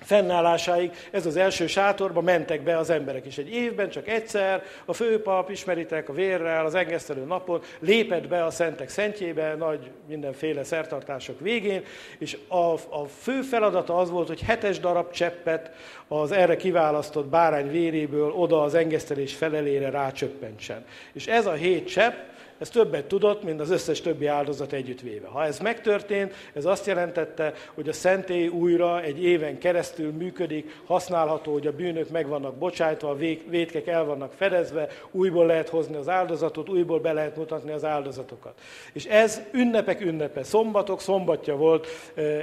fennállásáig 0.07 0.91
ez 1.11 1.25
az 1.25 1.35
első 1.35 1.67
sátorba 1.67 2.21
mentek 2.21 2.61
be 2.61 2.77
az 2.77 2.89
emberek 2.89 3.25
is. 3.25 3.37
Egy 3.37 3.49
évben 3.49 3.89
csak 3.89 4.07
egyszer 4.07 4.63
a 4.85 4.93
főpap, 4.93 5.49
ismeritek 5.49 6.09
a 6.09 6.13
vérrel, 6.13 6.65
az 6.65 6.75
engesztelő 6.75 7.23
napon 7.23 7.61
lépett 7.79 8.27
be 8.27 8.43
a 8.45 8.49
szentek 8.49 8.89
szentjébe, 8.89 9.55
nagy 9.55 9.91
mindenféle 10.07 10.63
szertartások 10.63 11.39
végén, 11.39 11.83
és 12.17 12.37
a, 12.47 12.73
a 12.73 13.05
fő 13.21 13.41
feladata 13.41 13.97
az 13.97 14.09
volt, 14.09 14.27
hogy 14.27 14.41
hetes 14.41 14.79
darab 14.79 15.11
cseppet 15.11 15.71
az 16.07 16.31
erre 16.31 16.55
kiválasztott 16.55 17.25
bárány 17.25 17.71
véréből 17.71 18.31
oda 18.31 18.61
az 18.61 18.73
engesztelés 18.73 19.35
felelére 19.35 19.89
rácsöppentsen. 19.89 20.85
És 21.13 21.27
ez 21.27 21.45
a 21.45 21.53
hét 21.53 21.87
csepp, 21.87 22.15
ez 22.57 22.69
többet 22.69 23.05
tudott, 23.05 23.43
mint 23.43 23.59
az 23.59 23.69
összes 23.69 24.01
többi 24.01 24.25
áldozat 24.25 24.73
együttvéve. 24.73 25.27
Ha 25.27 25.45
ez 25.45 25.59
megtörtént, 25.59 26.33
ez 26.53 26.65
azt 26.65 26.85
jelentette, 26.85 27.53
hogy 27.73 27.89
a 27.89 27.93
szentély 27.93 28.47
újra 28.47 29.01
egy 29.01 29.23
éven 29.23 29.57
keresztül 29.57 30.11
működik, 30.11 30.81
használható, 30.85 31.53
hogy 31.53 31.67
a 31.67 31.71
bűnök 31.71 32.09
meg 32.09 32.27
vannak 32.27 32.55
bocsájtva, 32.55 33.09
a 33.09 33.15
vétkek 33.49 33.87
el 33.87 34.03
vannak 34.03 34.33
fedezve, 34.33 34.87
újból 35.11 35.45
lehet 35.45 35.69
hozni 35.69 35.95
az 35.95 36.09
áldozatot, 36.09 36.69
újból 36.69 36.99
be 36.99 37.13
lehet 37.13 37.35
mutatni 37.35 37.71
az 37.71 37.83
áldozatokat. 37.83 38.53
És 38.93 39.05
ez 39.05 39.41
ünnepek 39.51 40.01
ünnepe, 40.01 40.43
szombatok 40.43 41.01
szombatja 41.01 41.55
volt 41.55 41.87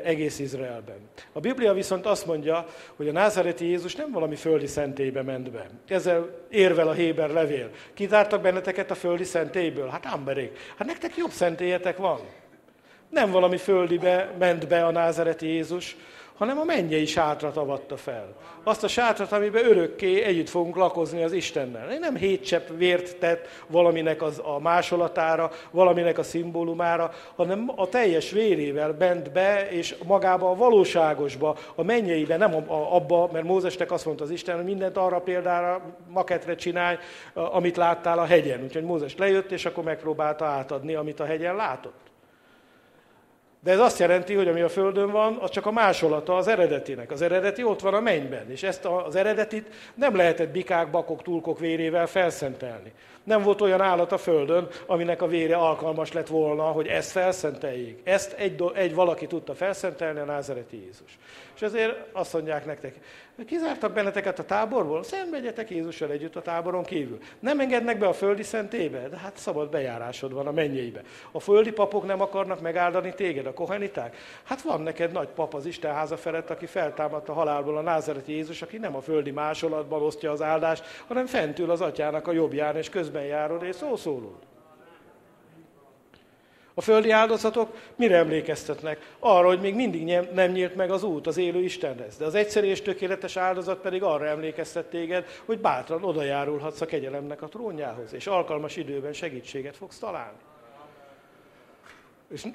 egész 0.04 0.38
Izraelben. 0.38 0.96
A 1.32 1.40
Biblia 1.40 1.72
viszont 1.72 2.06
azt 2.06 2.26
mondja, 2.26 2.66
hogy 2.96 3.08
a 3.08 3.12
názareti 3.12 3.66
Jézus 3.66 3.94
nem 3.94 4.10
valami 4.10 4.36
földi 4.36 4.66
szentélybe 4.66 5.22
ment 5.22 5.50
be. 5.50 5.66
Ezzel 5.88 6.28
érvel 6.50 6.88
a 6.88 6.92
Héber 6.92 7.30
levél. 7.30 7.70
Kitártak 7.94 8.42
benneteket 8.42 8.90
a 8.90 8.94
földi 8.94 9.24
szentélyből? 9.24 9.88
Hát 9.88 10.03
Hát 10.04 10.14
emberék, 10.14 10.58
hát 10.76 10.86
nektek 10.86 11.16
jobb 11.16 11.30
szentélyetek 11.30 11.96
van. 11.96 12.20
Nem 13.08 13.30
valami 13.30 13.56
földibe 13.56 14.34
ment 14.38 14.68
be 14.68 14.86
a 14.86 14.90
názereti 14.90 15.46
Jézus, 15.46 15.96
hanem 16.36 16.58
a 16.58 16.64
mennyei 16.64 17.06
sátrat 17.06 17.56
avatta 17.56 17.96
fel. 17.96 18.34
Azt 18.62 18.84
a 18.84 18.88
sátrat, 18.88 19.32
amiben 19.32 19.64
örökké 19.64 20.22
együtt 20.22 20.48
fogunk 20.48 20.76
lakozni 20.76 21.22
az 21.22 21.32
Istennel. 21.32 21.98
Nem 21.98 22.16
hét 22.16 22.46
csepp 22.46 22.68
vért 22.76 23.16
tett 23.16 23.48
valaminek 23.66 24.22
az, 24.22 24.40
a 24.44 24.58
másolatára, 24.58 25.50
valaminek 25.70 26.18
a 26.18 26.22
szimbólumára, 26.22 27.10
hanem 27.36 27.72
a 27.76 27.88
teljes 27.88 28.30
vérével 28.30 28.92
bent 28.92 29.32
be, 29.32 29.70
és 29.70 29.94
magába 30.06 30.50
a 30.50 30.54
valóságosba, 30.54 31.56
a 31.74 31.82
mennyeibe, 31.82 32.36
nem 32.36 32.64
abba, 32.68 33.28
mert 33.32 33.44
Mózesnek 33.44 33.92
azt 33.92 34.04
mondta 34.04 34.24
az 34.24 34.30
Isten, 34.30 34.56
hogy 34.56 34.64
mindent 34.64 34.96
arra 34.96 35.20
példára, 35.20 35.82
maketre 36.08 36.54
csinálj, 36.54 36.96
amit 37.34 37.76
láttál 37.76 38.18
a 38.18 38.24
hegyen. 38.24 38.62
Úgyhogy 38.62 38.84
Mózes 38.84 39.16
lejött, 39.16 39.50
és 39.50 39.64
akkor 39.64 39.84
megpróbálta 39.84 40.44
átadni, 40.44 40.94
amit 40.94 41.20
a 41.20 41.24
hegyen 41.24 41.56
látott. 41.56 42.03
De 43.64 43.70
ez 43.70 43.78
azt 43.78 43.98
jelenti, 43.98 44.34
hogy 44.34 44.48
ami 44.48 44.60
a 44.60 44.68
Földön 44.68 45.10
van, 45.10 45.38
az 45.40 45.50
csak 45.50 45.66
a 45.66 45.70
másolata 45.70 46.36
az 46.36 46.48
eredetinek. 46.48 47.10
Az 47.10 47.22
eredeti 47.22 47.62
ott 47.62 47.80
van 47.80 47.94
a 47.94 48.00
mennyben, 48.00 48.50
és 48.50 48.62
ezt 48.62 48.84
az 48.84 49.16
eredetit 49.16 49.68
nem 49.94 50.16
lehetett 50.16 50.48
bikák, 50.50 50.90
bakok, 50.90 51.22
tulkok 51.22 51.58
vérével 51.58 52.06
felszentelni. 52.06 52.92
Nem 53.22 53.42
volt 53.42 53.60
olyan 53.60 53.80
állat 53.80 54.12
a 54.12 54.18
Földön, 54.18 54.68
aminek 54.86 55.22
a 55.22 55.26
vére 55.26 55.56
alkalmas 55.56 56.12
lett 56.12 56.26
volna, 56.26 56.62
hogy 56.62 56.86
ezt 56.86 57.10
felszenteljék. 57.10 58.00
Ezt 58.04 58.32
egy, 58.32 58.64
egy 58.74 58.94
valaki 58.94 59.26
tudta 59.26 59.54
felszentelni, 59.54 60.20
a 60.20 60.24
názereti 60.24 60.82
Jézus. 60.84 61.18
És 61.54 61.62
ezért 61.62 61.96
azt 62.12 62.32
mondják 62.32 62.66
nektek, 62.66 62.94
kizártak 63.46 63.92
benneteket 63.92 64.38
a 64.38 64.44
táborból, 64.44 65.02
szenvedjetek 65.02 65.70
Jézussal 65.70 66.10
együtt 66.10 66.36
a 66.36 66.42
táboron 66.42 66.84
kívül. 66.84 67.18
Nem 67.38 67.60
engednek 67.60 67.98
be 67.98 68.06
a 68.06 68.12
földi 68.12 68.42
szentébe, 68.42 69.08
de 69.08 69.16
hát 69.16 69.36
szabad 69.36 69.70
bejárásod 69.70 70.32
van 70.32 70.46
a 70.46 70.52
mennyeibe. 70.52 71.02
A 71.32 71.40
földi 71.40 71.72
papok 71.72 72.06
nem 72.06 72.20
akarnak 72.20 72.60
megáldani 72.60 73.14
téged, 73.14 73.46
a 73.46 73.54
koheniták? 73.54 74.16
Hát 74.42 74.62
van 74.62 74.80
neked 74.80 75.12
nagy 75.12 75.28
pap 75.28 75.54
az 75.54 75.66
Isten 75.66 75.94
háza 75.94 76.16
felett, 76.16 76.50
aki 76.50 76.66
feltámadt 76.66 77.28
a 77.28 77.32
halálból 77.32 77.76
a 77.76 77.82
názereti 77.82 78.32
Jézus, 78.32 78.62
aki 78.62 78.76
nem 78.76 78.96
a 78.96 79.00
földi 79.00 79.30
másolatban 79.30 80.02
osztja 80.02 80.30
az 80.30 80.42
áldást, 80.42 80.84
hanem 81.06 81.26
fentül 81.26 81.70
az 81.70 81.80
atyának 81.80 82.26
a 82.26 82.32
jobbján, 82.32 82.76
és 82.76 82.88
közben 82.88 83.24
járod 83.24 83.62
és 83.62 83.76
szószólod. 83.76 84.53
A 86.74 86.80
földi 86.80 87.10
áldozatok 87.10 87.76
mire 87.96 88.16
emlékeztetnek? 88.16 89.14
Arra, 89.18 89.46
hogy 89.46 89.60
még 89.60 89.74
mindig 89.74 90.04
nem 90.32 90.50
nyílt 90.50 90.74
meg 90.74 90.90
az 90.90 91.02
út 91.02 91.26
az 91.26 91.36
élő 91.36 91.62
Istenhez. 91.62 92.16
De 92.16 92.24
az 92.24 92.34
egyszerű 92.34 92.66
és 92.66 92.82
tökéletes 92.82 93.36
áldozat 93.36 93.80
pedig 93.80 94.02
arra 94.02 94.26
emlékeztet 94.26 94.86
téged, 94.86 95.26
hogy 95.44 95.58
bátran 95.58 96.04
oda 96.04 96.22
járulhatsz 96.22 96.80
a 96.80 96.86
kegyelemnek 96.86 97.42
a 97.42 97.48
trónjához, 97.48 98.12
és 98.12 98.26
alkalmas 98.26 98.76
időben 98.76 99.12
segítséget 99.12 99.76
fogsz 99.76 99.98
találni. 99.98 100.38
És 102.28 102.46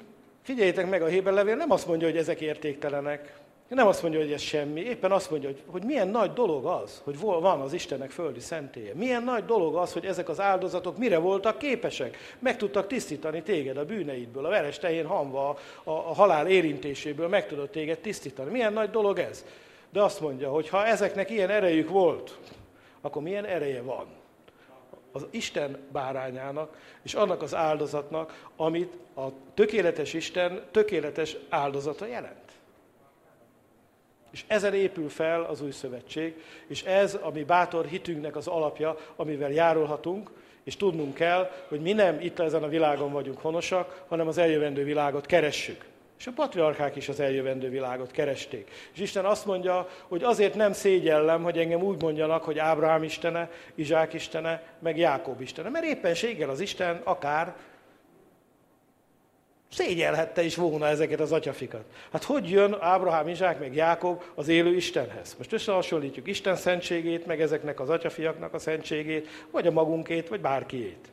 figyeljétek 0.42 0.88
meg, 0.88 1.02
a 1.02 1.06
Héber 1.06 1.32
levél 1.32 1.56
nem 1.56 1.70
azt 1.70 1.86
mondja, 1.86 2.06
hogy 2.06 2.16
ezek 2.16 2.40
értéktelenek, 2.40 3.39
nem 3.76 3.86
azt 3.86 4.02
mondja, 4.02 4.20
hogy 4.20 4.32
ez 4.32 4.40
semmi, 4.40 4.80
éppen 4.80 5.12
azt 5.12 5.30
mondja, 5.30 5.48
hogy, 5.48 5.62
hogy 5.66 5.84
milyen 5.84 6.08
nagy 6.08 6.32
dolog 6.32 6.64
az, 6.66 7.00
hogy 7.04 7.18
van 7.18 7.60
az 7.60 7.72
Istennek 7.72 8.10
földi 8.10 8.40
szentélye. 8.40 8.94
Milyen 8.94 9.22
nagy 9.22 9.44
dolog 9.44 9.76
az, 9.76 9.92
hogy 9.92 10.04
ezek 10.04 10.28
az 10.28 10.40
áldozatok 10.40 10.98
mire 10.98 11.18
voltak 11.18 11.58
képesek. 11.58 12.16
Meg 12.38 12.56
tudtak 12.56 12.86
tisztítani 12.86 13.42
téged 13.42 13.76
a 13.76 13.84
bűneidből, 13.84 14.46
a 14.46 14.48
veres 14.48 14.78
tehén 14.78 15.06
hamva, 15.06 15.48
a, 15.48 15.90
a 15.90 16.14
halál 16.14 16.46
érintéséből 16.46 17.28
meg 17.28 17.46
tudott 17.46 17.72
téged 17.72 17.98
tisztítani. 17.98 18.50
Milyen 18.50 18.72
nagy 18.72 18.90
dolog 18.90 19.18
ez? 19.18 19.44
De 19.90 20.02
azt 20.02 20.20
mondja, 20.20 20.50
hogy 20.50 20.68
ha 20.68 20.86
ezeknek 20.86 21.30
ilyen 21.30 21.50
erejük 21.50 21.88
volt, 21.88 22.38
akkor 23.00 23.22
milyen 23.22 23.44
ereje 23.44 23.82
van? 23.82 24.06
az 25.12 25.26
Isten 25.30 25.78
bárányának 25.92 26.76
és 27.02 27.14
annak 27.14 27.42
az 27.42 27.54
áldozatnak, 27.54 28.48
amit 28.56 28.92
a 29.16 29.26
tökéletes 29.54 30.14
Isten 30.14 30.62
tökéletes 30.70 31.36
áldozata 31.48 32.06
jelent. 32.06 32.39
És 34.30 34.44
ezen 34.46 34.74
épül 34.74 35.08
fel 35.08 35.42
az 35.42 35.62
új 35.62 35.70
szövetség, 35.70 36.34
és 36.66 36.82
ez 36.82 37.18
a 37.22 37.30
mi 37.30 37.44
bátor 37.44 37.86
hitünknek 37.86 38.36
az 38.36 38.46
alapja, 38.46 38.96
amivel 39.16 39.50
járulhatunk, 39.50 40.30
és 40.64 40.76
tudnunk 40.76 41.14
kell, 41.14 41.50
hogy 41.68 41.80
mi 41.80 41.92
nem 41.92 42.20
itt 42.20 42.38
ezen 42.38 42.62
a 42.62 42.68
világon 42.68 43.12
vagyunk 43.12 43.38
honosak, 43.38 44.04
hanem 44.08 44.28
az 44.28 44.38
eljövendő 44.38 44.84
világot 44.84 45.26
keressük. 45.26 45.84
És 46.18 46.26
a 46.26 46.32
patriarchák 46.34 46.96
is 46.96 47.08
az 47.08 47.20
eljövendő 47.20 47.68
világot 47.68 48.10
keresték. 48.10 48.70
És 48.92 49.00
Isten 49.00 49.24
azt 49.24 49.46
mondja, 49.46 49.88
hogy 50.08 50.22
azért 50.22 50.54
nem 50.54 50.72
szégyellem, 50.72 51.42
hogy 51.42 51.58
engem 51.58 51.82
úgy 51.82 52.02
mondjanak, 52.02 52.44
hogy 52.44 52.58
Ábrahám 52.58 53.02
istene, 53.02 53.50
Izsák 53.74 54.12
istene, 54.12 54.62
meg 54.78 54.98
Jákob 54.98 55.40
istene. 55.40 55.68
Mert 55.68 55.84
éppenséggel 55.84 56.50
az 56.50 56.60
Isten 56.60 57.00
akár 57.04 57.54
Szégyelhette 59.70 60.42
is 60.42 60.56
volna 60.56 60.86
ezeket 60.86 61.20
az 61.20 61.32
atyafikat. 61.32 61.84
Hát 62.12 62.24
hogy 62.24 62.50
jön 62.50 62.76
Ábrahám, 62.80 63.28
Izsák, 63.28 63.58
meg 63.58 63.74
Jákob 63.74 64.22
az 64.34 64.48
élő 64.48 64.74
Istenhez? 64.74 65.34
Most 65.38 65.52
összehasonlítjuk 65.52 66.28
Isten 66.28 66.56
szentségét, 66.56 67.26
meg 67.26 67.40
ezeknek 67.40 67.80
az 67.80 67.88
atyafiaknak 67.88 68.54
a 68.54 68.58
szentségét, 68.58 69.28
vagy 69.50 69.66
a 69.66 69.70
magunkét, 69.70 70.28
vagy 70.28 70.40
bárkiét. 70.40 71.08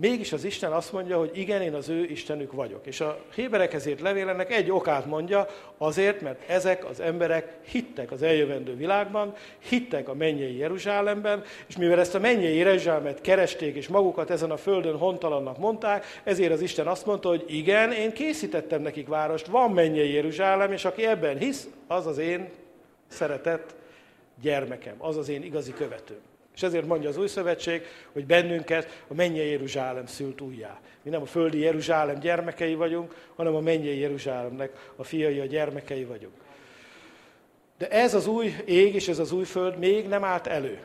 Mégis 0.00 0.32
az 0.32 0.44
Isten 0.44 0.72
azt 0.72 0.92
mondja, 0.92 1.18
hogy 1.18 1.30
igen, 1.34 1.62
én 1.62 1.74
az 1.74 1.88
ő 1.88 2.04
Istenük 2.04 2.52
vagyok. 2.52 2.86
És 2.86 3.00
a 3.00 3.18
Héberekhez 3.34 3.86
írt 3.86 4.00
levélenek 4.00 4.52
egy 4.52 4.70
okát 4.70 5.06
mondja, 5.06 5.46
azért, 5.78 6.20
mert 6.20 6.48
ezek 6.48 6.84
az 6.84 7.00
emberek 7.00 7.58
hittek 7.62 8.10
az 8.10 8.22
eljövendő 8.22 8.76
világban, 8.76 9.34
hittek 9.58 10.08
a 10.08 10.14
mennyei 10.14 10.56
Jeruzsálemben, 10.56 11.42
és 11.66 11.76
mivel 11.76 12.00
ezt 12.00 12.14
a 12.14 12.18
mennyei 12.18 12.56
Jeruzsálemet 12.56 13.20
keresték, 13.20 13.76
és 13.76 13.88
magukat 13.88 14.30
ezen 14.30 14.50
a 14.50 14.56
földön 14.56 14.96
hontalannak 14.96 15.58
mondták, 15.58 16.04
ezért 16.24 16.52
az 16.52 16.60
Isten 16.60 16.86
azt 16.86 17.06
mondta, 17.06 17.28
hogy 17.28 17.44
igen, 17.46 17.92
én 17.92 18.12
készítettem 18.12 18.82
nekik 18.82 19.08
várost, 19.08 19.46
van 19.46 19.70
mennyei 19.70 20.12
Jeruzsálem, 20.12 20.72
és 20.72 20.84
aki 20.84 21.06
ebben 21.06 21.38
hisz, 21.38 21.68
az 21.86 22.06
az 22.06 22.18
én 22.18 22.48
szeretett 23.08 23.74
gyermekem, 24.42 24.94
az 24.98 25.16
az 25.16 25.28
én 25.28 25.42
igazi 25.42 25.72
követőm. 25.72 26.20
És 26.58 26.64
ezért 26.64 26.86
mondja 26.86 27.08
az 27.08 27.16
új 27.16 27.26
szövetség, 27.26 27.82
hogy 28.12 28.26
bennünket 28.26 29.04
a 29.08 29.14
mennyei 29.14 29.50
Jeruzsálem 29.50 30.06
szült 30.06 30.40
újjá. 30.40 30.80
Mi 31.02 31.10
nem 31.10 31.22
a 31.22 31.26
földi 31.26 31.58
Jeruzsálem 31.58 32.18
gyermekei 32.18 32.74
vagyunk, 32.74 33.14
hanem 33.36 33.54
a 33.54 33.60
mennyei 33.60 33.98
Jeruzsálemnek 33.98 34.92
a 34.96 35.04
fiai, 35.04 35.40
a 35.40 35.44
gyermekei 35.44 36.04
vagyunk. 36.04 36.34
De 37.78 37.88
ez 37.88 38.14
az 38.14 38.26
új 38.26 38.54
ég 38.64 38.94
és 38.94 39.08
ez 39.08 39.18
az 39.18 39.32
új 39.32 39.44
föld 39.44 39.78
még 39.78 40.08
nem 40.08 40.24
állt 40.24 40.46
elő. 40.46 40.78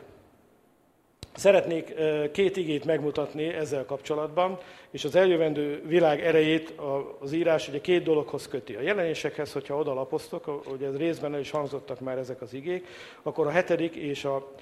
Szeretnék 1.34 1.94
két 2.32 2.56
igét 2.56 2.84
megmutatni 2.84 3.48
ezzel 3.48 3.84
kapcsolatban, 3.84 4.58
és 4.90 5.04
az 5.04 5.14
eljövendő 5.14 5.82
világ 5.86 6.20
erejét 6.20 6.74
az 7.20 7.32
írás 7.32 7.68
ugye 7.68 7.80
két 7.80 8.02
dologhoz 8.02 8.48
köti. 8.48 8.74
A 8.74 8.80
jelenésekhez, 8.80 9.52
hogyha 9.52 9.78
odalapoztok, 9.78 10.44
hogy 10.44 10.82
ez 10.82 10.96
részben 10.96 11.34
el 11.34 11.40
is 11.40 11.50
hangzottak 11.50 12.00
már 12.00 12.18
ezek 12.18 12.42
az 12.42 12.54
igék, 12.54 12.86
akkor 13.22 13.46
a 13.46 13.50
hetedik 13.50 13.94
és 13.94 14.24
a 14.24 14.52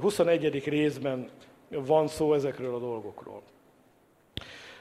21. 0.00 0.64
részben 0.64 1.28
van 1.68 2.08
szó 2.08 2.34
ezekről 2.34 2.74
a 2.74 2.78
dolgokról. 2.78 3.42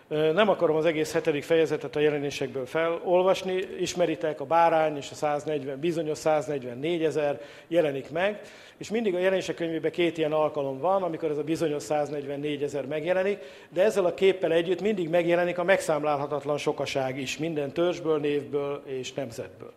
Nem 0.08 0.50
akarom 0.50 0.76
az 0.76 0.86
egész 0.86 1.13
hetedik 1.13 1.44
fejezetet 1.44 1.96
a 1.96 2.00
jelenésekből 2.00 2.66
felolvasni, 2.66 3.54
ismeritek, 3.80 4.42
a 4.42 4.46
bárány 4.46 4.98
és 4.98 5.12
a 5.12 5.16
140, 5.16 5.80
bizonyos 5.80 6.18
144 6.18 7.04
ezer 7.04 7.42
jelenik 7.68 8.12
meg, 8.12 8.42
és 8.78 8.89
mindig 8.89 9.16
a 9.16 9.20
jelenések 9.20 9.56
könyvében 9.56 9.92
két 9.92 10.18
ilyen 10.18 10.32
alkalom 10.32 10.80
van, 10.80 11.04
amikor 11.04 11.30
ez 11.30 11.38
a 11.38 11.44
bizonyos 11.44 11.84
144 11.84 12.63
ezer 12.63 12.86
megjelenik, 12.86 13.39
de 13.70 13.84
ezzel 13.84 14.06
a 14.06 14.13
képpel 14.13 14.52
együtt 14.52 14.82
mindig 14.82 15.10
megjelenik 15.10 15.58
a 15.58 15.63
megszámlálhatatlan 15.63 16.58
sokaság 16.58 17.20
is, 17.20 17.38
minden 17.38 17.72
törzsből, 17.72 18.20
névből 18.20 18.82
és 18.86 19.13
nemzetből. 19.13 19.74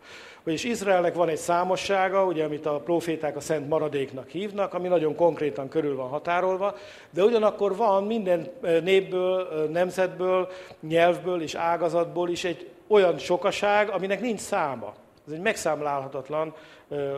Vagyis 0.46 0.64
Izraelnek 0.64 1.14
van 1.14 1.28
egy 1.28 1.36
számossága, 1.36 2.24
ugye, 2.24 2.44
amit 2.44 2.66
a 2.66 2.80
proféták 2.80 3.36
a 3.36 3.40
szent 3.40 3.68
maradéknak 3.68 4.28
hívnak, 4.28 4.74
ami 4.74 4.88
nagyon 4.88 5.14
konkrétan 5.14 5.68
körül 5.68 5.96
van 5.96 6.08
határolva, 6.08 6.76
de 7.10 7.22
ugyanakkor 7.22 7.76
van 7.76 8.04
minden 8.04 8.48
népből, 8.60 9.68
nemzetből, 9.72 10.50
nyelvből 10.80 11.42
és 11.42 11.54
ágazatból 11.54 12.30
is 12.30 12.44
egy 12.44 12.68
olyan 12.86 13.18
sokaság, 13.18 13.88
aminek 13.88 14.20
nincs 14.20 14.40
száma. 14.40 14.94
Ez 15.26 15.32
egy 15.32 15.40
megszámlálhatatlan, 15.40 16.54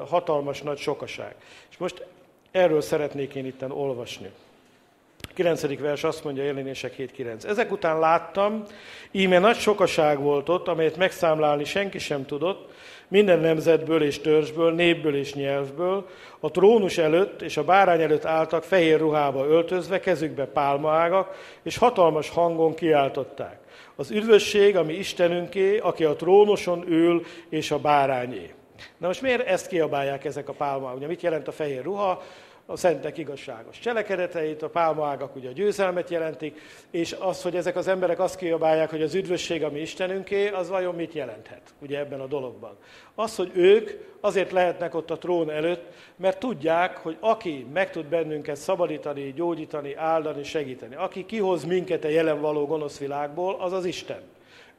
hatalmas 0.07 0.63
nagy 0.63 0.79
sokaság. 0.79 1.35
És 1.71 1.77
most 1.77 2.07
erről 2.51 2.81
szeretnék 2.81 3.35
én 3.35 3.47
itten 3.47 3.71
olvasni. 3.71 4.31
9. 5.35 5.79
vers 5.79 6.05
azt 6.05 6.25
mondja, 6.25 6.43
jelenések 6.43 6.97
7.9. 6.97 7.45
Ezek 7.45 7.73
után 7.73 7.99
láttam, 7.99 8.65
íme 9.11 9.39
nagy 9.39 9.57
sokaság 9.57 10.19
volt 10.19 10.49
ott, 10.49 10.69
amelyet 10.69 10.97
megszámlálni 10.97 11.65
senki 11.65 11.99
sem 11.99 12.27
tudott, 12.27 12.77
minden 13.09 13.41
nemzetből 13.41 14.03
és 14.03 14.21
törzsből, 14.21 14.73
népből 14.73 15.17
és 15.17 15.35
nyelvből, 15.35 16.07
a 16.41 16.51
trónus 16.51 16.99
előtt 16.99 17.43
és 17.43 17.57
a 17.57 17.65
bárány 17.65 18.01
előtt 18.01 18.25
álltak 18.25 18.63
fehér 18.63 18.99
ruhába 18.99 19.47
öltözve, 19.47 20.01
kezükbe 20.01 20.45
pálmaágak, 20.45 21.37
és 21.63 21.77
hatalmas 21.77 22.29
hangon 22.29 22.75
kiáltották. 22.75 23.59
Az 23.97 24.11
üdvösség, 24.11 24.77
ami 24.77 24.93
Istenünké, 24.93 25.79
aki 25.79 26.05
a 26.05 26.17
trónuson 26.17 26.85
ül, 26.89 27.23
és 27.49 27.71
a 27.71 27.79
bárányé. 27.79 28.51
Na 28.99 29.07
most 29.07 29.23
miért 29.23 29.47
ezt 29.47 29.67
kiabálják 29.67 30.25
ezek 30.25 30.49
a 30.49 30.53
pálmaágak? 30.53 30.97
Ugye 30.97 31.07
mit 31.07 31.23
jelent 31.23 31.49
a 31.49 31.53
fehér 31.53 31.83
ruha? 31.83 32.23
A 32.71 32.77
szentek 32.77 33.19
igazságos 33.19 33.79
cselekedeteit, 33.79 34.63
a 34.63 34.69
pálmaágak 34.69 35.37
ugye 35.37 35.49
a 35.49 35.53
győzelmet 35.53 36.11
jelentik, 36.11 36.61
és 36.91 37.17
az, 37.19 37.43
hogy 37.43 37.57
ezek 37.57 37.77
az 37.77 37.89
emberek 37.89 38.19
azt 38.19 38.37
kiabálják, 38.37 38.91
hogy 38.91 39.03
az 39.03 39.15
üdvösség, 39.15 39.65
ami 39.65 39.81
Istenünké, 39.81 40.49
az 40.49 40.69
vajon 40.69 40.95
mit 40.95 41.13
jelenthet 41.13 41.63
ugye 41.79 41.99
ebben 41.99 42.21
a 42.21 42.27
dologban. 42.27 42.77
Az, 43.15 43.37
hogy 43.37 43.51
ők 43.55 43.91
azért 44.21 44.53
lehetnek 44.53 44.95
ott 44.95 45.11
a 45.11 45.19
trón 45.19 45.51
előtt, 45.51 45.85
mert 46.17 46.39
tudják, 46.39 46.97
hogy 46.97 47.17
aki 47.21 47.67
meg 47.73 47.91
tud 47.91 48.05
bennünket 48.05 48.57
szabadítani, 48.57 49.33
gyógyítani, 49.33 49.95
áldani, 49.95 50.43
segíteni, 50.43 50.95
aki 50.95 51.27
kihoz 51.27 51.65
minket 51.65 52.05
a 52.05 52.09
jelen 52.09 52.41
való 52.41 52.67
gonosz 52.67 52.99
világból, 52.99 53.57
az 53.61 53.73
az 53.73 53.85
Isten. 53.85 54.21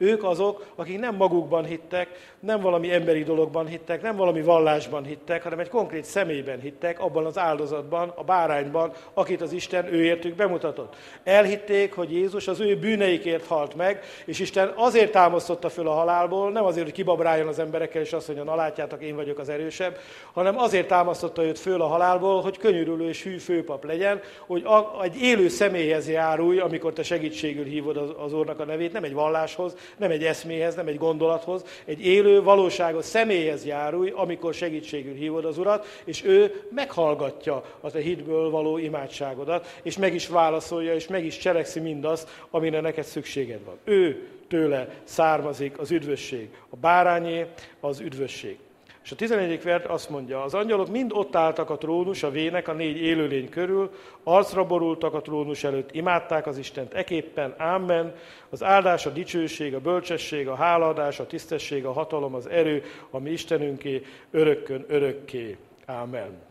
Ők 0.02 0.24
azok, 0.24 0.66
akik 0.74 0.98
nem 0.98 1.14
magukban 1.14 1.64
hittek, 1.64 2.08
nem 2.38 2.60
valami 2.60 2.92
emberi 2.92 3.22
dologban 3.22 3.66
hittek, 3.66 4.02
nem 4.02 4.16
valami 4.16 4.42
vallásban 4.42 5.04
hittek, 5.04 5.42
hanem 5.42 5.58
egy 5.58 5.68
konkrét 5.68 6.04
személyben 6.04 6.60
hittek, 6.60 7.00
abban 7.00 7.26
az 7.26 7.38
áldozatban, 7.38 8.12
a 8.16 8.24
bárányban, 8.24 8.92
akit 9.14 9.40
az 9.40 9.52
Isten 9.52 9.92
őértük 9.92 10.34
bemutatott. 10.34 10.96
Elhitték, 11.24 11.94
hogy 11.94 12.12
Jézus 12.12 12.48
az 12.48 12.60
ő 12.60 12.76
bűneikért 12.76 13.46
halt 13.46 13.74
meg, 13.74 14.02
és 14.24 14.38
Isten 14.38 14.72
azért 14.76 15.12
támasztotta 15.12 15.68
föl 15.68 15.88
a 15.88 15.92
halálból, 15.94 16.50
nem 16.50 16.64
azért, 16.64 16.84
hogy 16.84 16.94
kibabráljon 16.94 17.48
az 17.48 17.58
emberekkel, 17.58 18.02
és 18.02 18.12
azt 18.12 18.26
mondja, 18.26 18.44
na 18.44 18.54
látjátok, 18.54 19.02
én 19.02 19.16
vagyok 19.16 19.38
az 19.38 19.48
erősebb, 19.48 19.98
hanem 20.32 20.58
azért 20.58 20.88
támasztotta 20.88 21.44
őt 21.44 21.58
föl 21.58 21.82
a 21.82 21.86
halálból, 21.86 22.40
hogy 22.40 22.58
könyörülő 22.58 23.08
és 23.08 23.22
hű 23.22 23.38
főpap 23.38 23.84
legyen, 23.84 24.20
hogy 24.46 24.66
egy 25.02 25.22
élő 25.22 25.48
személyhez 25.48 26.08
járulj, 26.08 26.58
amikor 26.58 26.92
te 26.92 27.02
segítségül 27.02 27.64
hívod 27.64 27.96
az, 27.96 28.10
az 28.18 28.32
Úrnak 28.32 28.60
a 28.60 28.64
nevét, 28.64 28.92
nem 28.92 29.04
egy 29.04 29.14
valláshoz, 29.14 29.74
nem 29.98 30.10
egy 30.10 30.24
eszméhez, 30.24 30.74
nem 30.74 30.86
egy 30.86 30.98
gondolathoz, 30.98 31.64
egy 31.84 32.06
élő, 32.06 32.42
valóságos 32.42 33.04
személyhez 33.04 33.64
járulj, 33.64 34.12
amikor 34.14 34.54
segítségül 34.54 35.14
hívod 35.14 35.44
az 35.44 35.58
Urat, 35.58 35.86
és 36.04 36.24
ő 36.24 36.62
meghallgatja 36.70 37.64
az 37.80 37.94
a 37.94 37.98
hitből 37.98 38.50
való 38.50 38.78
imádságodat, 38.78 39.78
és 39.82 39.98
meg 39.98 40.14
is 40.14 40.28
válaszolja, 40.28 40.94
és 40.94 41.06
meg 41.06 41.24
is 41.24 41.38
cselekszi 41.38 41.80
mindazt, 41.80 42.28
amire 42.50 42.80
neked 42.80 43.04
szükséged 43.04 43.64
van. 43.64 43.78
Ő 43.84 44.28
tőle 44.48 44.88
származik 45.04 45.78
az 45.78 45.90
üdvösség. 45.90 46.48
A 46.70 46.76
bárányé 46.76 47.46
az 47.80 48.00
üdvösség. 48.00 48.58
És 49.04 49.10
a 49.10 49.16
11. 49.16 49.62
vers 49.62 49.84
azt 49.84 50.10
mondja, 50.10 50.42
az 50.42 50.54
angyalok 50.54 50.88
mind 50.88 51.12
ott 51.14 51.36
álltak 51.36 51.70
a 51.70 51.78
trónus, 51.78 52.22
a 52.22 52.30
vének, 52.30 52.68
a 52.68 52.72
négy 52.72 52.96
élőlény 52.96 53.48
körül, 53.48 53.90
arcra 54.22 54.66
borultak 54.66 55.14
a 55.14 55.20
trónus 55.20 55.64
előtt, 55.64 55.92
imádták 55.92 56.46
az 56.46 56.58
Istent 56.58 56.94
eképpen, 56.94 57.54
ámen, 57.56 58.14
az 58.50 58.62
áldás, 58.62 59.06
a 59.06 59.10
dicsőség, 59.10 59.74
a 59.74 59.80
bölcsesség, 59.80 60.48
a 60.48 60.54
hálaadás, 60.54 61.20
a 61.20 61.26
tisztesség, 61.26 61.84
a 61.84 61.92
hatalom, 61.92 62.34
az 62.34 62.46
erő, 62.46 62.82
ami 63.10 63.30
Istenünké, 63.30 64.02
örökkön, 64.30 64.84
örökké. 64.88 65.56
Ámen. 65.86 66.48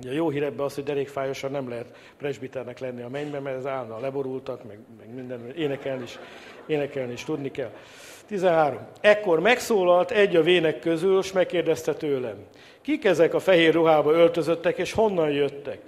Ugye 0.00 0.10
a 0.10 0.14
jó 0.14 0.30
hír 0.30 0.42
ebben 0.42 0.64
az, 0.64 0.74
hogy 0.74 0.84
derékfájosan 0.84 1.50
nem 1.50 1.68
lehet 1.68 1.96
presbiternek 2.16 2.78
lenni 2.78 3.02
a 3.02 3.08
mennyben, 3.08 3.42
mert 3.42 3.56
ez 3.56 3.66
állna, 3.66 4.00
leborultak, 4.00 4.64
meg, 4.64 4.78
meg 4.98 5.14
minden, 5.14 5.52
énekelni 5.56 6.02
is, 6.02 6.18
énekelni 6.66 7.12
is 7.12 7.24
tudni 7.24 7.50
kell. 7.50 7.70
13. 8.26 8.78
Ekkor 9.00 9.40
megszólalt 9.40 10.10
egy 10.10 10.36
a 10.36 10.42
vének 10.42 10.78
közül, 10.78 11.18
és 11.18 11.32
megkérdezte 11.32 11.94
tőlem, 11.94 12.36
kik 12.80 13.04
ezek 13.04 13.34
a 13.34 13.38
fehér 13.38 13.74
ruhába 13.74 14.12
öltözöttek, 14.12 14.78
és 14.78 14.92
honnan 14.92 15.30
jöttek? 15.30 15.80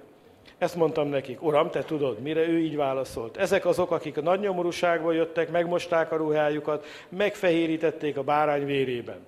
Ezt 0.59 0.77
mondtam 0.77 1.09
nekik, 1.09 1.42
uram, 1.42 1.70
te 1.70 1.83
tudod, 1.83 2.18
mire 2.18 2.40
ő 2.49 2.59
így 2.59 2.77
válaszolt. 2.77 3.37
Ezek 3.37 3.66
azok, 3.66 3.90
akik 3.90 4.16
a 4.16 4.20
nagy 4.20 4.40
nyomorúságból 4.40 5.14
jöttek, 5.14 5.51
megmosták 5.51 6.12
a 6.12 6.16
ruhájukat, 6.16 6.87
megfehérítették 7.09 8.16
a 8.16 8.23
bárány 8.23 8.66
vérében. 8.66 9.27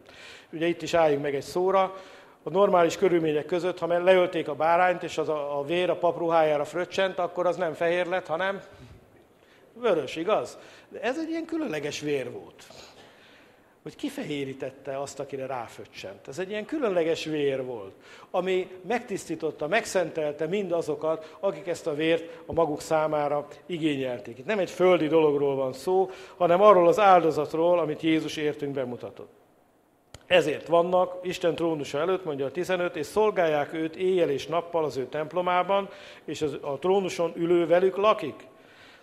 Ugye 0.52 0.66
itt 0.66 0.82
is 0.82 0.94
álljunk 0.94 1.22
meg 1.22 1.34
egy 1.34 1.42
szóra, 1.42 1.94
a 2.42 2.50
normális 2.50 2.96
körülmények 2.96 3.46
között, 3.46 3.78
ha 3.78 4.02
leölték 4.02 4.48
a 4.48 4.54
bárányt, 4.54 5.02
és 5.02 5.18
az 5.18 5.28
a, 5.28 5.58
a 5.58 5.64
vér 5.64 5.90
a 5.90 5.96
papruhájára 5.96 6.64
fröccsent, 6.64 7.18
akkor 7.18 7.46
az 7.46 7.56
nem 7.56 7.72
fehér 7.72 8.06
lett, 8.06 8.26
hanem 8.26 8.60
vörös, 9.72 10.16
igaz? 10.16 10.58
De 10.88 11.00
ez 11.00 11.18
egy 11.18 11.28
ilyen 11.28 11.44
különleges 11.44 12.00
vér 12.00 12.30
volt 12.30 12.64
hogy 13.86 13.96
kifehérítette 13.96 15.00
azt, 15.00 15.20
akire 15.20 15.46
ráföccsent. 15.46 16.28
Ez 16.28 16.38
egy 16.38 16.50
ilyen 16.50 16.64
különleges 16.64 17.24
vér 17.24 17.64
volt, 17.64 17.92
ami 18.30 18.68
megtisztította, 18.86 19.66
megszentelte 19.66 20.46
mindazokat, 20.46 21.36
akik 21.40 21.66
ezt 21.66 21.86
a 21.86 21.94
vért 21.94 22.42
a 22.46 22.52
maguk 22.52 22.80
számára 22.80 23.46
igényelték. 23.66 24.38
Itt 24.38 24.46
nem 24.46 24.58
egy 24.58 24.70
földi 24.70 25.06
dologról 25.06 25.54
van 25.54 25.72
szó, 25.72 26.10
hanem 26.36 26.60
arról 26.62 26.88
az 26.88 26.98
áldozatról, 26.98 27.78
amit 27.78 28.02
Jézus 28.02 28.36
értünk 28.36 28.74
bemutatott. 28.74 29.32
Ezért 30.26 30.66
vannak 30.66 31.18
Isten 31.22 31.54
trónusa 31.54 31.98
előtt, 31.98 32.24
mondja 32.24 32.46
a 32.46 32.50
15, 32.50 32.96
és 32.96 33.06
szolgálják 33.06 33.72
őt 33.72 33.96
éjjel 33.96 34.30
és 34.30 34.46
nappal 34.46 34.84
az 34.84 34.96
ő 34.96 35.06
templomában, 35.06 35.88
és 36.24 36.42
a 36.60 36.78
trónuson 36.78 37.32
ülő 37.36 37.66
velük 37.66 37.96
lakik. 37.96 38.46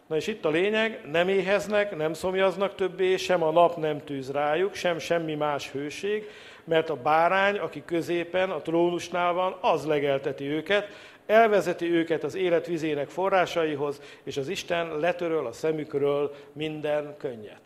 Na 0.07 0.15
és 0.15 0.27
itt 0.27 0.45
a 0.45 0.49
lényeg, 0.49 0.99
nem 1.11 1.27
éheznek, 1.27 1.95
nem 1.95 2.13
szomjaznak 2.13 2.75
többé, 2.75 3.17
sem 3.17 3.43
a 3.43 3.51
nap 3.51 3.77
nem 3.77 4.03
tűz 4.03 4.31
rájuk, 4.31 4.73
sem 4.73 4.99
semmi 4.99 5.35
más 5.35 5.71
hőség, 5.71 6.29
mert 6.63 6.89
a 6.89 6.95
bárány, 6.95 7.57
aki 7.57 7.83
középen, 7.85 8.49
a 8.49 8.61
trónusnál 8.61 9.33
van, 9.33 9.57
az 9.61 9.85
legelteti 9.85 10.45
őket, 10.45 10.87
elvezeti 11.25 11.91
őket 11.91 12.23
az 12.23 12.35
élet 12.35 12.65
vizének 12.65 13.09
forrásaihoz, 13.09 14.01
és 14.23 14.37
az 14.37 14.47
Isten 14.47 14.99
letöröl 14.99 15.45
a 15.45 15.51
szemükről 15.51 16.35
minden 16.53 17.15
könnyet. 17.17 17.61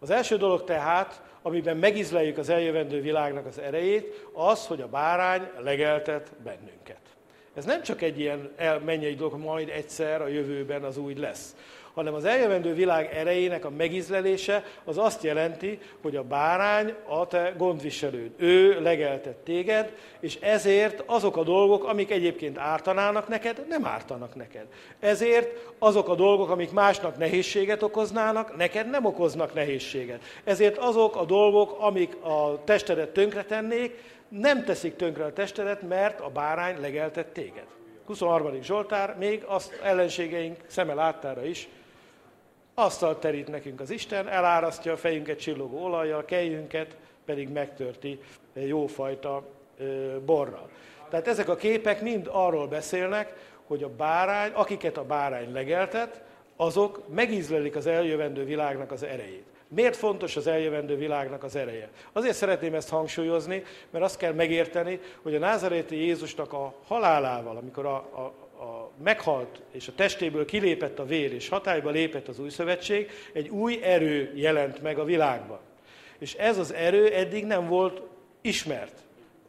Az 0.00 0.10
első 0.10 0.36
dolog 0.36 0.64
tehát, 0.64 1.22
amiben 1.42 1.76
megizleljük 1.76 2.38
az 2.38 2.48
eljövendő 2.48 3.00
világnak 3.00 3.46
az 3.46 3.58
erejét, 3.58 4.26
az, 4.32 4.66
hogy 4.66 4.80
a 4.80 4.88
bárány 4.88 5.50
legeltet 5.58 6.32
bennünket. 6.44 7.01
Ez 7.54 7.64
nem 7.64 7.82
csak 7.82 8.02
egy 8.02 8.20
ilyen 8.20 8.50
mennyei 8.84 9.14
dolog, 9.14 9.38
majd 9.38 9.68
egyszer 9.68 10.22
a 10.22 10.28
jövőben 10.28 10.84
az 10.84 10.96
úgy 10.96 11.18
lesz, 11.18 11.56
hanem 11.94 12.14
az 12.14 12.24
eljövendő 12.24 12.74
világ 12.74 13.10
erejének 13.14 13.64
a 13.64 13.70
megizlelése 13.70 14.64
az 14.84 14.98
azt 14.98 15.22
jelenti, 15.22 15.78
hogy 16.02 16.16
a 16.16 16.22
bárány 16.22 16.94
a 17.08 17.26
te 17.26 17.54
gondviselőd. 17.56 18.30
Ő 18.36 18.80
legeltett 18.80 19.44
téged, 19.44 19.92
és 20.20 20.38
ezért 20.40 21.02
azok 21.06 21.36
a 21.36 21.42
dolgok, 21.42 21.84
amik 21.84 22.10
egyébként 22.10 22.58
ártanának 22.58 23.28
neked, 23.28 23.64
nem 23.68 23.86
ártanak 23.86 24.34
neked. 24.34 24.66
Ezért 25.00 25.58
azok 25.78 26.08
a 26.08 26.14
dolgok, 26.14 26.50
amik 26.50 26.72
másnak 26.72 27.18
nehézséget 27.18 27.82
okoznának, 27.82 28.56
neked 28.56 28.90
nem 28.90 29.04
okoznak 29.04 29.54
nehézséget. 29.54 30.22
Ezért 30.44 30.78
azok 30.78 31.16
a 31.16 31.24
dolgok, 31.24 31.76
amik 31.80 32.16
a 32.22 32.64
testedet 32.64 33.12
tönkretennék, 33.12 34.10
nem 34.40 34.64
teszik 34.64 34.96
tönkre 34.96 35.24
a 35.24 35.32
testedet, 35.32 35.82
mert 35.82 36.20
a 36.20 36.28
bárány 36.28 36.80
legeltett 36.80 37.32
téged. 37.32 37.66
23. 38.06 38.62
Zsoltár, 38.62 39.16
még 39.18 39.44
azt 39.46 39.80
ellenségeink 39.82 40.56
szeme 40.66 40.94
láttára 40.94 41.44
is, 41.44 41.68
asztalt 42.74 43.20
terít 43.20 43.48
nekünk 43.48 43.80
az 43.80 43.90
Isten, 43.90 44.28
elárasztja 44.28 44.92
a 44.92 44.96
fejünket 44.96 45.38
csillogó 45.38 45.84
olajjal, 45.84 46.24
kejünket 46.24 46.96
pedig 47.24 47.48
megtörti 47.48 48.20
jófajta 48.54 49.46
borral. 50.24 50.68
Tehát 51.08 51.28
ezek 51.28 51.48
a 51.48 51.56
képek 51.56 52.00
mind 52.02 52.28
arról 52.30 52.66
beszélnek, 52.66 53.32
hogy 53.66 53.82
a 53.82 53.88
bárány, 53.88 54.50
akiket 54.52 54.96
a 54.96 55.04
bárány 55.04 55.52
legeltet, 55.52 56.22
azok 56.56 57.08
megízlelik 57.14 57.76
az 57.76 57.86
eljövendő 57.86 58.44
világnak 58.44 58.92
az 58.92 59.02
erejét. 59.02 59.51
Miért 59.74 59.96
fontos 59.96 60.36
az 60.36 60.46
eljövendő 60.46 60.96
világnak 60.96 61.44
az 61.44 61.56
ereje? 61.56 61.90
Azért 62.12 62.36
szeretném 62.36 62.74
ezt 62.74 62.88
hangsúlyozni, 62.88 63.62
mert 63.90 64.04
azt 64.04 64.16
kell 64.16 64.32
megérteni, 64.32 65.00
hogy 65.22 65.34
a 65.34 65.38
názaréti 65.38 65.96
Jézusnak 65.96 66.52
a 66.52 66.74
halálával, 66.86 67.56
amikor 67.56 67.86
a, 67.86 67.94
a, 67.94 68.20
a 68.64 68.90
meghalt 69.02 69.62
és 69.70 69.88
a 69.88 69.94
testéből 69.94 70.44
kilépett 70.44 70.98
a 70.98 71.04
vér, 71.04 71.32
és 71.32 71.48
hatályba 71.48 71.90
lépett 71.90 72.28
az 72.28 72.38
új 72.38 72.48
szövetség, 72.48 73.10
egy 73.32 73.48
új 73.48 73.78
erő 73.82 74.32
jelent 74.34 74.82
meg 74.82 74.98
a 74.98 75.04
világban. 75.04 75.58
És 76.18 76.34
ez 76.34 76.58
az 76.58 76.72
erő 76.72 77.12
eddig 77.12 77.44
nem 77.44 77.66
volt 77.66 78.02
ismert. 78.40 79.02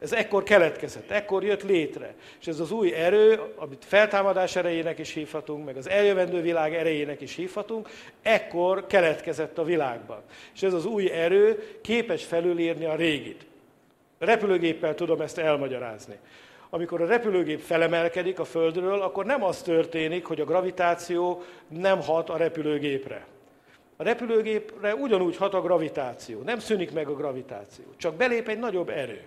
Ez 0.04 0.14
ekkor 0.14 0.44
keletkezett, 0.44 1.12
ekkor 1.12 1.44
jött 1.44 1.64
létre. 1.64 2.14
És 2.40 2.48
ez 2.48 2.60
az 2.60 2.72
új 2.72 2.94
erő, 2.94 3.40
amit 3.56 3.86
feltámadás 3.86 4.56
erejének 4.56 5.00
is 5.00 5.14
hívhatunk, 5.14 5.66
meg 5.66 5.78
az 5.78 5.90
eljövendő 5.90 6.42
világ 6.42 6.76
erejének 6.76 7.22
is 7.22 7.36
hívhatunk, 7.36 7.90
ekkor 8.22 8.88
keletkezett 8.88 9.58
a 9.58 9.64
világban. 9.64 10.22
És 10.54 10.64
ez 10.64 10.74
az 10.74 10.86
új 10.86 11.10
erő 11.10 11.78
képes 11.82 12.24
felülírni 12.24 12.86
a 12.86 12.96
régit. 12.96 13.46
A 14.20 14.26
repülőgéppel 14.26 14.96
tudom 14.96 15.22
ezt 15.22 15.38
elmagyarázni. 15.38 16.16
Amikor 16.70 17.02
a 17.02 17.06
repülőgép 17.06 17.60
felemelkedik 17.60 18.40
a 18.40 18.46
Földről, 18.46 19.02
akkor 19.02 19.26
nem 19.26 19.44
az 19.44 19.62
történik, 19.62 20.26
hogy 20.26 20.42
a 20.42 20.46
gravitáció 20.46 21.44
nem 21.68 22.02
hat 22.02 22.30
a 22.30 22.38
repülőgépre. 22.38 23.26
A 23.98 24.04
repülőgépre 24.04 24.96
ugyanúgy 24.96 25.38
hat 25.38 25.54
a 25.54 25.62
gravitáció, 25.62 26.42
nem 26.42 26.60
szűnik 26.60 26.92
meg 26.92 27.08
a 27.08 27.16
gravitáció, 27.16 27.86
csak 27.98 28.16
belép 28.16 28.48
egy 28.48 28.60
nagyobb 28.60 28.90
erő 28.90 29.22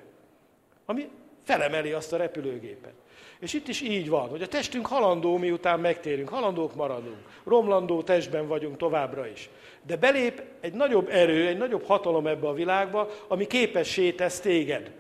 ami 0.87 1.09
felemeli 1.45 1.93
azt 1.93 2.13
a 2.13 2.17
repülőgépet. 2.17 2.93
És 3.39 3.53
itt 3.53 3.69
is 3.69 3.81
így 3.81 4.09
van, 4.09 4.29
hogy 4.29 4.43
a 4.43 4.49
testünk 4.49 4.87
halandó, 4.87 5.37
miután 5.37 5.81
megtérünk, 5.81 6.29
halandók 6.29 6.75
maradunk, 6.75 7.19
romlandó 7.45 8.03
testben 8.03 8.49
vagyunk 8.49 8.77
továbbra 8.77 9.27
is. 9.27 9.51
De 9.87 9.97
belép 9.97 10.43
egy 10.61 10.73
nagyobb 10.73 11.09
erő, 11.09 11.47
egy 11.47 11.59
nagyobb 11.59 11.85
hatalom 11.85 12.27
ebbe 12.27 12.49
a 12.49 12.53
világba, 12.53 13.11
ami 13.29 13.47
képessé 13.47 14.13
tesz 14.13 14.41
téged 14.41 14.91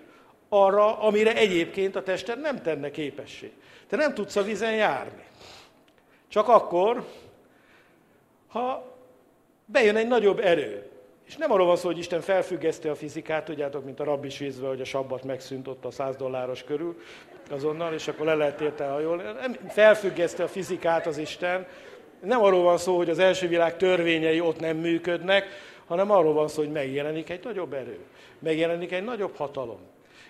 arra, 0.49 0.99
amire 0.99 1.37
egyébként 1.37 1.96
a 1.96 2.03
tested 2.03 2.40
nem 2.40 2.62
tenne 2.62 2.90
képessé. 2.90 3.53
Te 3.88 3.96
nem 3.96 4.14
tudsz 4.14 4.37
a 4.37 4.42
vízen 4.42 4.75
járni. 4.75 5.25
Csak 6.29 6.49
akkor, 6.49 7.07
ha 8.49 8.96
bejön 9.64 9.96
egy 9.96 10.09
nagyobb 10.09 10.38
erő. 10.38 10.86
És 11.26 11.36
nem 11.36 11.52
arról 11.52 11.66
van 11.66 11.76
szó, 11.76 11.86
hogy 11.86 11.98
Isten 11.98 12.20
felfüggeszte 12.20 12.90
a 12.90 12.94
fizikát, 12.94 13.44
tudjátok, 13.44 13.84
mint 13.84 14.00
a 14.00 14.04
rabbi 14.04 14.28
vízve, 14.38 14.68
hogy 14.68 14.80
a 14.80 14.84
sabbat 14.84 15.24
megszűnt 15.24 15.68
ott 15.68 15.84
a 15.84 15.90
100 15.90 16.16
dolláros 16.16 16.64
körül 16.64 16.96
azonnal, 17.50 17.92
és 17.92 18.08
akkor 18.08 18.26
le 18.26 18.34
lehet 18.34 18.60
érte 18.60 18.84
hajolni. 18.84 19.22
Nem 19.22 19.56
felfüggeszte 19.68 20.42
a 20.42 20.48
fizikát 20.48 21.06
az 21.06 21.18
Isten. 21.18 21.66
Nem 22.20 22.42
arról 22.42 22.62
van 22.62 22.78
szó, 22.78 22.96
hogy 22.96 23.10
az 23.10 23.18
első 23.18 23.48
világ 23.48 23.76
törvényei 23.76 24.40
ott 24.40 24.60
nem 24.60 24.76
működnek, 24.76 25.46
hanem 25.86 26.10
arról 26.10 26.32
van 26.32 26.48
szó, 26.48 26.62
hogy 26.62 26.72
megjelenik 26.72 27.30
egy 27.30 27.44
nagyobb 27.44 27.72
erő, 27.72 27.98
megjelenik 28.38 28.92
egy 28.92 29.04
nagyobb 29.04 29.36
hatalom. 29.36 29.78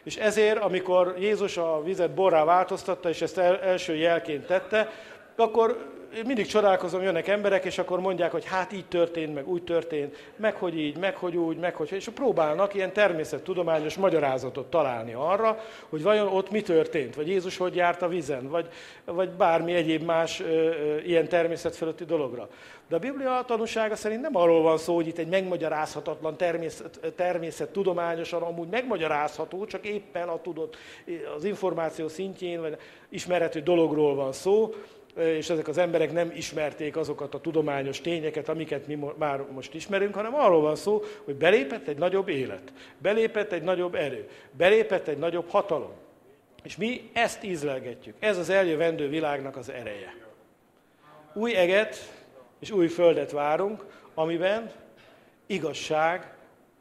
És 0.05 0.17
ezért, 0.17 0.59
amikor 0.59 1.15
Jézus 1.19 1.57
a 1.57 1.83
vizet 1.85 2.15
borrá 2.15 2.45
változtatta, 2.45 3.09
és 3.09 3.23
ezt 3.23 3.39
első 3.39 3.95
jelként 3.95 4.47
tette, 4.47 4.91
akkor 5.37 5.95
mindig 6.25 6.47
csodálkozom, 6.47 7.03
jönnek 7.03 7.29
emberek, 7.29 7.65
és 7.65 7.79
akkor 7.79 8.01
mondják, 8.01 8.31
hogy 8.33 8.45
hát 8.45 8.73
így 8.73 8.87
történt, 8.87 9.35
meg 9.35 9.49
úgy 9.49 9.63
történt, 9.63 10.17
meg 10.37 10.55
hogy 10.55 10.79
így, 10.79 10.97
meg 10.97 11.17
hogy 11.17 11.37
úgy, 11.37 11.57
meg 11.57 11.75
hogy... 11.75 11.93
És 11.93 12.09
próbálnak 12.15 12.75
ilyen 12.75 12.93
természettudományos 12.93 13.97
magyarázatot 13.97 14.71
találni 14.71 15.13
arra, 15.15 15.59
hogy 15.89 16.03
vajon 16.03 16.27
ott 16.27 16.51
mi 16.51 16.61
történt, 16.61 17.15
vagy 17.15 17.29
Jézus 17.29 17.57
hogy 17.57 17.75
járt 17.75 18.03
a 18.03 18.09
vizen, 18.09 18.49
vagy, 18.49 18.69
vagy 19.05 19.29
bármi 19.29 19.75
egyéb 19.75 20.03
más 20.03 20.41
ö, 20.41 20.45
ö, 20.45 20.99
ilyen 20.99 21.29
természetfölötti 21.29 22.05
dologra. 22.05 22.49
De 22.89 22.97
a 22.97 22.99
Biblia 22.99 23.45
tanúsága 23.47 23.97
szerint 23.97 24.21
nem 24.21 24.37
arról 24.37 24.63
van 24.63 24.79
szó, 24.79 24.95
hogy 24.95 25.07
itt 25.07 25.19
egy 25.19 25.29
megmagyarázhatatlan 25.29 26.37
természet, 26.37 27.13
természet 27.17 27.69
tudományosan 27.69 28.43
amúgy 28.43 28.69
megmagyarázható, 28.69 29.65
csak 29.65 29.87
éppen 29.87 30.29
a 30.29 30.41
tudott, 30.41 30.77
az 31.37 31.45
információ 31.45 32.09
szintjén, 32.09 32.61
vagy 32.61 32.77
ismerhető 33.09 33.61
dologról 33.61 34.15
van 34.15 34.33
szó, 34.33 34.75
és 35.17 35.51
ezek 35.51 35.69
az 35.69 35.79
emberek 35.79 36.13
nem 36.13 36.33
ismerték 36.35 36.97
azokat 36.97 37.35
a 37.35 37.41
tudományos 37.41 38.01
tényeket, 38.01 38.49
amiket 38.49 38.87
mi 38.87 38.99
már 39.17 39.45
most 39.53 39.75
ismerünk, 39.75 40.15
hanem 40.15 40.35
arról 40.35 40.61
van 40.61 40.77
szó, 40.77 41.03
hogy 41.25 41.35
belépett 41.35 41.89
egy 41.89 41.99
nagyobb 41.99 42.29
élet, 42.29 42.73
belépett 42.99 43.53
egy 43.53 43.63
nagyobb 43.63 43.95
erő, 43.95 44.29
belépett 44.51 45.09
egy 45.09 45.19
nagyobb 45.19 45.49
hatalom. 45.49 45.93
És 46.63 46.77
mi 46.77 47.11
ezt 47.13 47.45
ízlelgetjük. 47.45 48.15
Ez 48.19 48.39
az 48.39 48.49
eljövendő 48.49 49.09
világnak 49.09 49.57
az 49.57 49.69
ereje. 49.69 50.15
Új 51.35 51.57
eget 51.57 52.13
és 52.59 52.71
új 52.71 52.89
földet 52.89 53.31
várunk, 53.31 53.85
amiben 54.15 54.73
igazság 55.47 56.35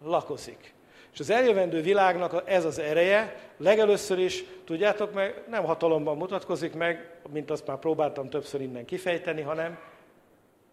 lakozik. 0.03 0.74
És 1.15 1.21
az 1.21 1.29
eljövendő 1.29 1.81
világnak 1.81 2.43
ez 2.45 2.65
az 2.65 2.79
ereje, 2.79 3.35
legelőször 3.57 4.19
is, 4.19 4.43
tudjátok 4.65 5.13
meg, 5.13 5.43
nem 5.49 5.63
hatalomban 5.63 6.17
mutatkozik 6.17 6.73
meg, 6.73 7.09
mint 7.29 7.51
azt 7.51 7.67
már 7.67 7.77
próbáltam 7.77 8.29
többször 8.29 8.61
innen 8.61 8.85
kifejteni, 8.85 9.41
hanem 9.41 9.79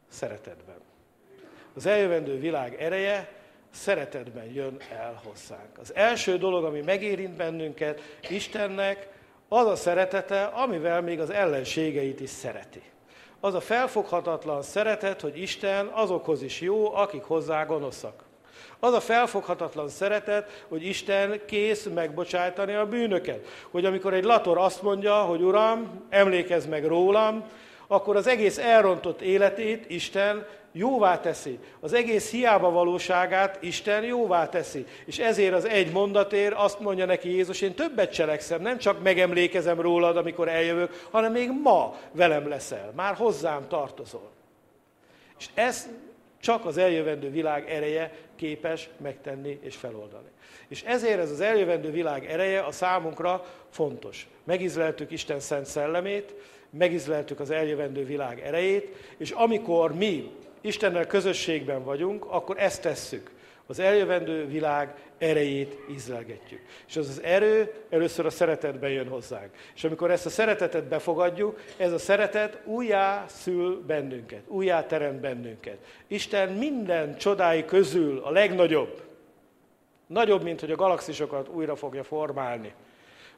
szeretetben. 0.09 0.77
Az 1.75 1.87
eljövendő 1.87 2.39
világ 2.39 2.83
ereje 2.83 3.33
szeretetben 3.71 4.45
jön 4.45 4.77
el 4.93 5.21
hozzánk. 5.25 5.79
Az 5.81 5.95
első 5.95 6.39
dolog, 6.39 6.65
ami 6.65 6.81
megérint 6.81 7.37
bennünket, 7.37 8.01
Istennek 8.29 9.09
az 9.49 9.67
a 9.67 9.77
szeretete, 9.77 10.45
amivel 10.45 11.01
még 11.01 11.21
az 11.21 11.31
ellenségeit 11.31 12.21
is 12.21 12.31
szereti. 12.31 12.83
Az 13.41 13.55
a 13.55 13.61
felfoghatatlan 13.61 14.63
szeretet, 14.63 15.21
hogy 15.21 15.39
Isten 15.39 15.87
azokhoz 15.87 16.43
is 16.43 16.61
jó, 16.61 16.95
akik 16.95 17.23
hozzá 17.23 17.65
gonoszak. 17.65 18.31
Az 18.85 18.93
a 18.93 19.01
felfoghatatlan 19.01 19.89
szeretet, 19.89 20.65
hogy 20.69 20.87
Isten 20.87 21.41
kész 21.47 21.89
megbocsájtani 21.95 22.75
a 22.75 22.87
bűnöket. 22.87 23.47
Hogy 23.71 23.85
amikor 23.85 24.15
egy 24.15 24.25
lator 24.25 24.59
azt 24.59 24.83
mondja, 24.83 25.15
hogy 25.15 25.43
Uram, 25.43 26.07
emlékezz 26.11 26.67
meg 26.67 26.87
rólam, 26.87 27.45
akkor 27.87 28.17
az 28.17 28.27
egész 28.27 28.59
elrontott 28.59 29.21
életét 29.21 29.91
Isten 29.91 30.47
jóvá 30.73 31.21
teszi. 31.21 31.59
Az 31.81 31.93
egész 31.93 32.31
hiába 32.31 32.71
valóságát 32.71 33.63
Isten 33.63 34.05
jóvá 34.05 34.49
teszi. 34.49 34.87
És 35.07 35.19
ezért 35.19 35.55
az 35.55 35.65
egy 35.65 35.93
mondatér 35.93 36.53
azt 36.57 36.81
mondja 36.81 37.05
neki 37.07 37.35
Jézus, 37.35 37.61
én 37.61 37.75
többet 37.75 38.13
cselekszem, 38.13 38.63
nem 38.63 38.79
csak 38.79 39.03
megemlékezem 39.03 39.81
rólad, 39.81 40.17
amikor 40.17 40.49
eljövök, 40.49 41.07
hanem 41.11 41.33
még 41.33 41.51
ma 41.63 41.97
velem 42.13 42.49
leszel, 42.49 42.93
már 42.97 43.15
hozzám 43.15 43.69
tartozol. 43.69 44.31
És 45.39 45.49
ez 45.55 45.89
csak 46.43 46.65
az 46.65 46.77
eljövendő 46.77 47.31
világ 47.31 47.71
ereje 47.71 48.13
képes 48.37 48.89
megtenni 48.97 49.59
és 49.63 49.77
feloldani. 49.77 50.29
És 50.69 50.83
ezért 50.83 51.19
ez 51.19 51.31
az 51.31 51.41
eljövendő 51.41 51.91
világ 51.91 52.27
ereje 52.31 52.61
a 52.61 52.73
számunkra 52.73 53.45
fontos. 53.71 54.29
Megizleltük 54.45 55.11
Isten 55.11 55.41
szent 55.41 55.67
szellemét, 55.67 56.35
megizleltük 56.71 57.41
az 57.41 57.51
eljövendő 57.51 58.05
világ 58.05 58.41
erejét, 58.41 59.15
és 59.17 59.31
amikor 59.31 59.95
mi 59.95 60.31
Istennel 60.61 61.07
közösségben 61.07 61.85
vagyunk, 61.85 62.25
akkor 62.25 62.59
ezt 62.59 62.83
tesszük. 62.83 63.31
Az 63.67 63.79
eljövendő 63.79 64.47
világ 64.47 64.95
erejét 65.19 65.79
ízlelgetjük. 65.91 66.61
És 66.89 66.97
az 66.97 67.09
az 67.09 67.23
erő 67.23 67.73
először 67.91 68.27
a 68.27 68.31
szeretetben 68.31 68.91
jön 68.91 69.09
hozzánk. 69.09 69.51
És 69.75 69.85
amikor 69.85 70.11
ezt 70.11 70.27
a 70.27 70.31
szeretetet 70.31 70.85
befogadjuk, 70.85 71.61
ez 71.77 71.93
a 71.93 71.99
szeretet 71.99 72.59
újjá 72.65 73.25
szül 73.29 73.83
bennünket, 73.87 74.43
újjá 74.47 74.87
teremt 74.87 75.21
bennünket. 75.21 75.79
Isten 76.07 76.49
minden 76.49 77.17
csodái 77.17 77.65
közül 77.65 78.19
a 78.19 78.31
legnagyobb, 78.31 79.03
nagyobb, 80.07 80.43
mint 80.43 80.61
hogy 80.61 80.71
a 80.71 80.77
galaxisokat 80.77 81.49
újra 81.49 81.77
fogja 81.77 82.05
formálni, 82.05 82.75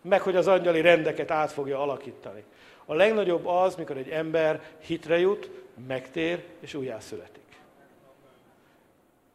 meg 0.03 0.21
hogy 0.21 0.37
az 0.37 0.47
angyali 0.47 0.81
rendeket 0.81 1.31
át 1.31 1.53
fogja 1.53 1.83
alakítani. 1.83 2.45
A 2.85 2.95
legnagyobb 2.95 3.47
az, 3.47 3.75
mikor 3.75 3.97
egy 3.97 4.09
ember 4.09 4.63
hitre 4.79 5.19
jut, 5.19 5.51
megtér 5.87 6.45
és 6.61 6.75
újjászületik. 6.75 7.43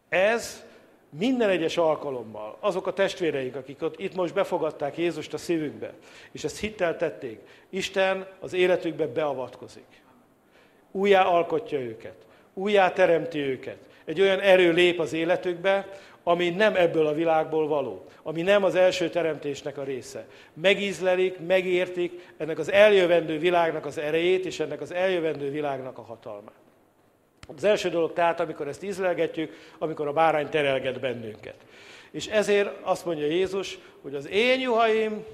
Ez 0.10 0.65
minden 1.17 1.50
egyes 1.50 1.78
alkalommal 1.78 2.58
azok 2.60 2.88
a 2.88 2.93
testvéreink, 2.93 3.56
akik 3.56 3.82
ott, 3.82 4.00
itt 4.00 4.15
most 4.15 4.34
befogadták 4.34 4.98
Jézust 4.98 5.34
a 5.34 5.38
szívükbe, 5.38 5.93
és 6.32 6.43
ezt 6.43 6.60
hittel 6.60 6.98
tették, 6.98 7.39
Isten 7.69 8.28
az 8.39 8.54
életükbe 8.54 9.08
beavatkozik. 9.08 10.02
Újjá 10.91 11.24
alkotja 11.24 11.80
őket, 11.80 12.15
újjá 12.54 12.91
teremti 12.91 13.39
őket. 13.39 13.78
Egy 14.06 14.22
olyan 14.22 14.39
erő 14.39 14.72
lép 14.72 15.00
az 15.00 15.13
életükbe, 15.13 15.88
ami 16.24 16.50
nem 16.50 16.76
ebből 16.76 17.08
a 17.08 17.13
világból 17.13 17.67
való, 17.67 18.06
ami 18.24 18.41
nem 18.41 18.63
az 18.63 18.76
első 18.76 19.10
teremtésnek 19.10 19.78
a 19.78 19.84
része. 19.84 20.26
Megízlelik, 20.54 21.39
megértik 21.48 22.34
ennek 22.38 22.60
az 22.60 22.72
eljövendő 22.72 23.38
világnak 23.38 23.86
az 23.86 23.98
erejét, 23.98 24.45
és 24.45 24.60
ennek 24.60 24.82
az 24.82 24.93
eljövendő 24.93 25.52
világnak 25.52 25.98
a 25.98 26.02
hatalmát. 26.02 26.68
Az 27.55 27.63
első 27.63 27.89
dolog 27.89 28.13
tehát, 28.13 28.39
amikor 28.39 28.67
ezt 28.67 28.83
ízlelgetjük, 28.83 29.53
amikor 29.77 30.07
a 30.07 30.13
bárány 30.13 30.49
terelget 30.49 30.99
bennünket. 30.99 31.55
És 32.12 32.27
ezért 32.27 32.77
azt 32.81 33.05
mondja 33.05 33.25
Jézus, 33.25 33.77
hogy 34.01 34.15
az 34.15 34.27
én 34.27 34.59
juhaim 34.59 35.25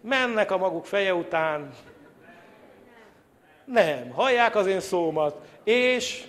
mennek 0.00 0.50
a 0.50 0.56
maguk 0.56 0.84
feje 0.84 1.14
után, 1.14 1.74
nem, 3.64 4.10
hallják 4.10 4.54
az 4.56 4.66
én 4.66 4.80
szómat, 4.80 5.46
és 5.64 6.26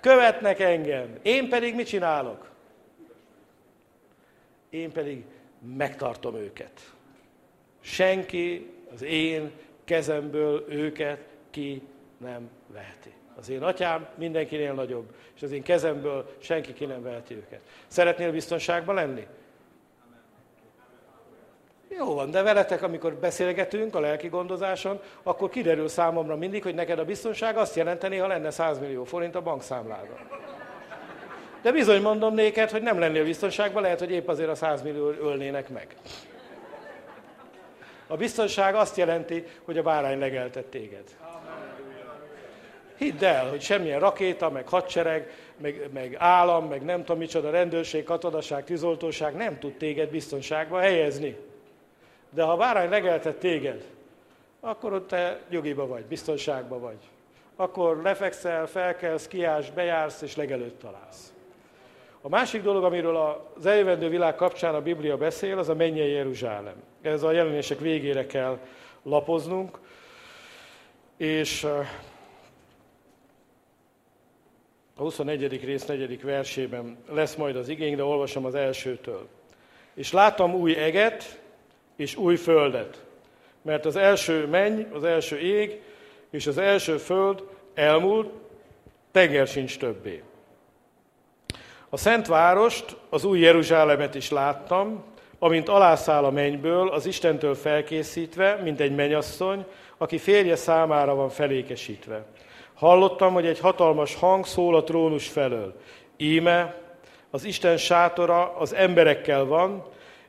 követnek 0.00 0.60
engem. 0.60 1.18
Én 1.22 1.48
pedig 1.48 1.74
mit 1.74 1.86
csinálok? 1.86 2.50
Én 4.70 4.92
pedig 4.92 5.24
megtartom 5.76 6.36
őket. 6.36 6.92
Senki 7.80 8.70
az 8.92 9.02
én 9.02 9.50
kezemből 9.84 10.64
őket 10.68 11.18
ki 11.50 11.82
nem 12.22 12.50
veheti. 12.66 13.12
Az 13.38 13.48
én 13.48 13.62
atyám 13.62 14.06
mindenkinél 14.14 14.72
nagyobb, 14.72 15.14
és 15.34 15.42
az 15.42 15.52
én 15.52 15.62
kezemből 15.62 16.36
senki 16.38 16.72
ki 16.72 16.84
nem 16.84 17.02
veheti 17.02 17.34
őket. 17.34 17.60
Szeretnél 17.86 18.32
biztonságban 18.32 18.94
lenni? 18.94 19.26
Jó 21.88 22.14
van, 22.14 22.30
de 22.30 22.42
veletek, 22.42 22.82
amikor 22.82 23.14
beszélgetünk 23.14 23.94
a 23.94 24.00
lelki 24.00 24.28
gondozáson, 24.28 25.00
akkor 25.22 25.50
kiderül 25.50 25.88
számomra 25.88 26.36
mindig, 26.36 26.62
hogy 26.62 26.74
neked 26.74 26.98
a 26.98 27.04
biztonság 27.04 27.56
azt 27.56 27.76
jelenteni, 27.76 28.16
ha 28.16 28.26
lenne 28.26 28.50
100 28.50 28.78
millió 28.78 29.04
forint 29.04 29.34
a 29.34 29.42
bankszámládon. 29.42 30.18
De 31.62 31.72
bizony 31.72 32.02
mondom 32.02 32.34
néked, 32.34 32.70
hogy 32.70 32.82
nem 32.82 32.98
lennél 32.98 33.24
biztonságban, 33.24 33.82
lehet, 33.82 33.98
hogy 33.98 34.10
épp 34.10 34.28
azért 34.28 34.48
a 34.48 34.54
100 34.54 34.82
millió 34.82 35.08
ölnének 35.08 35.68
meg. 35.68 35.96
A 38.06 38.16
biztonság 38.16 38.74
azt 38.74 38.96
jelenti, 38.96 39.44
hogy 39.64 39.78
a 39.78 39.82
bárány 39.82 40.18
legeltett 40.18 40.70
téged. 40.70 41.04
Hidd 43.02 43.24
el, 43.24 43.48
hogy 43.48 43.60
semmilyen 43.60 44.00
rakéta, 44.00 44.50
meg 44.50 44.68
hadsereg, 44.68 45.30
meg, 45.56 45.88
meg 45.92 46.16
állam, 46.18 46.68
meg 46.68 46.82
nem 46.82 46.98
tudom 46.98 47.18
micsoda, 47.18 47.50
rendőrség, 47.50 48.04
katonaság, 48.04 48.64
tűzoltóság 48.64 49.34
nem 49.34 49.58
tud 49.58 49.72
téged 49.72 50.10
biztonságba 50.10 50.78
helyezni. 50.78 51.36
De 52.30 52.42
ha 52.42 52.52
a 52.52 52.56
bárány 52.56 52.88
legeltet 52.88 53.36
téged, 53.36 53.84
akkor 54.60 54.92
ott 54.92 55.08
te 55.08 55.40
nyugiba 55.50 55.86
vagy, 55.86 56.04
biztonságba 56.04 56.78
vagy. 56.78 56.98
Akkor 57.56 58.02
lefekszel, 58.02 58.66
felkelsz, 58.66 59.28
kiállsz, 59.28 59.68
bejársz 59.68 60.22
és 60.22 60.36
legelőtt 60.36 60.80
találsz. 60.80 61.32
A 62.20 62.28
másik 62.28 62.62
dolog, 62.62 62.84
amiről 62.84 63.16
az 63.56 63.66
eljövendő 63.66 64.08
világ 64.08 64.34
kapcsán 64.34 64.74
a 64.74 64.82
Biblia 64.82 65.16
beszél, 65.16 65.58
az 65.58 65.68
a 65.68 65.74
mennyei 65.74 66.12
Jeruzsálem. 66.12 66.74
Ez 67.00 67.22
a 67.22 67.32
jelenések 67.32 67.78
végére 67.78 68.26
kell 68.26 68.58
lapoznunk, 69.02 69.78
és 71.16 71.66
a 74.96 75.00
21. 75.00 75.64
rész 75.64 75.84
4. 75.84 76.22
versében 76.22 76.96
lesz 77.10 77.34
majd 77.34 77.56
az 77.56 77.68
igény, 77.68 77.96
de 77.96 78.04
olvasom 78.04 78.44
az 78.44 78.54
elsőtől. 78.54 79.28
És 79.94 80.12
láttam 80.12 80.54
új 80.54 80.76
eget 80.76 81.40
és 81.96 82.16
új 82.16 82.36
földet, 82.36 83.04
mert 83.62 83.84
az 83.84 83.96
első 83.96 84.46
menny, 84.46 84.82
az 84.92 85.04
első 85.04 85.38
ég 85.38 85.80
és 86.30 86.46
az 86.46 86.58
első 86.58 86.96
föld 86.96 87.42
elmúlt, 87.74 88.30
tenger 89.10 89.46
sincs 89.46 89.78
többé. 89.78 90.22
A 91.88 91.96
Szent 91.96 92.26
Várost, 92.26 92.96
az 93.08 93.24
új 93.24 93.40
Jeruzsálemet 93.40 94.14
is 94.14 94.30
láttam, 94.30 95.04
amint 95.38 95.68
alászáll 95.68 96.24
a 96.24 96.30
mennyből, 96.30 96.88
az 96.88 97.06
Istentől 97.06 97.54
felkészítve, 97.54 98.60
mint 98.62 98.80
egy 98.80 98.94
menyasszony, 98.94 99.64
aki 99.96 100.18
férje 100.18 100.56
számára 100.56 101.14
van 101.14 101.28
felékesítve. 101.28 102.24
Hallottam, 102.82 103.32
hogy 103.32 103.46
egy 103.46 103.58
hatalmas 103.58 104.14
hang 104.14 104.46
szól 104.46 104.76
a 104.76 104.84
trónus 104.84 105.28
felől. 105.28 105.74
Íme, 106.16 106.74
az 107.30 107.44
Isten 107.44 107.76
sátora 107.76 108.56
az 108.56 108.74
emberekkel 108.74 109.44
van, 109.44 109.84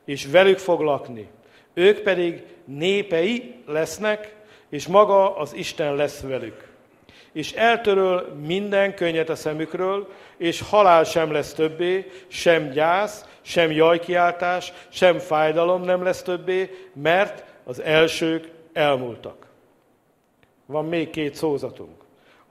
és 0.06 0.26
velük 0.26 0.58
fog 0.58 0.80
lakni. 0.80 1.28
Ők 1.74 2.00
pedig 2.00 2.44
népei 2.66 3.56
lesznek, 3.66 4.36
és 4.70 4.88
maga 4.88 5.36
az 5.36 5.54
Isten 5.54 5.96
lesz 5.96 6.22
velük. 6.22 6.68
És 7.32 7.52
eltöröl 7.52 8.34
minden 8.46 8.96
könnyet 8.96 9.30
a 9.30 9.36
szemükről, 9.36 10.08
és 10.38 10.62
halál 10.62 11.04
sem 11.04 11.32
lesz 11.32 11.54
többé, 11.54 12.12
sem 12.28 12.70
gyász, 12.70 13.26
sem 13.42 13.72
jajkiáltás, 13.72 14.74
sem 14.90 15.18
fájdalom 15.18 15.82
nem 15.82 16.04
lesz 16.04 16.22
többé, 16.22 16.70
mert 16.94 17.46
az 17.64 17.82
elsők 17.82 18.52
elmúltak. 18.74 19.48
Van 20.66 20.86
még 20.86 21.10
két 21.10 21.36
szózatunk. 21.36 22.03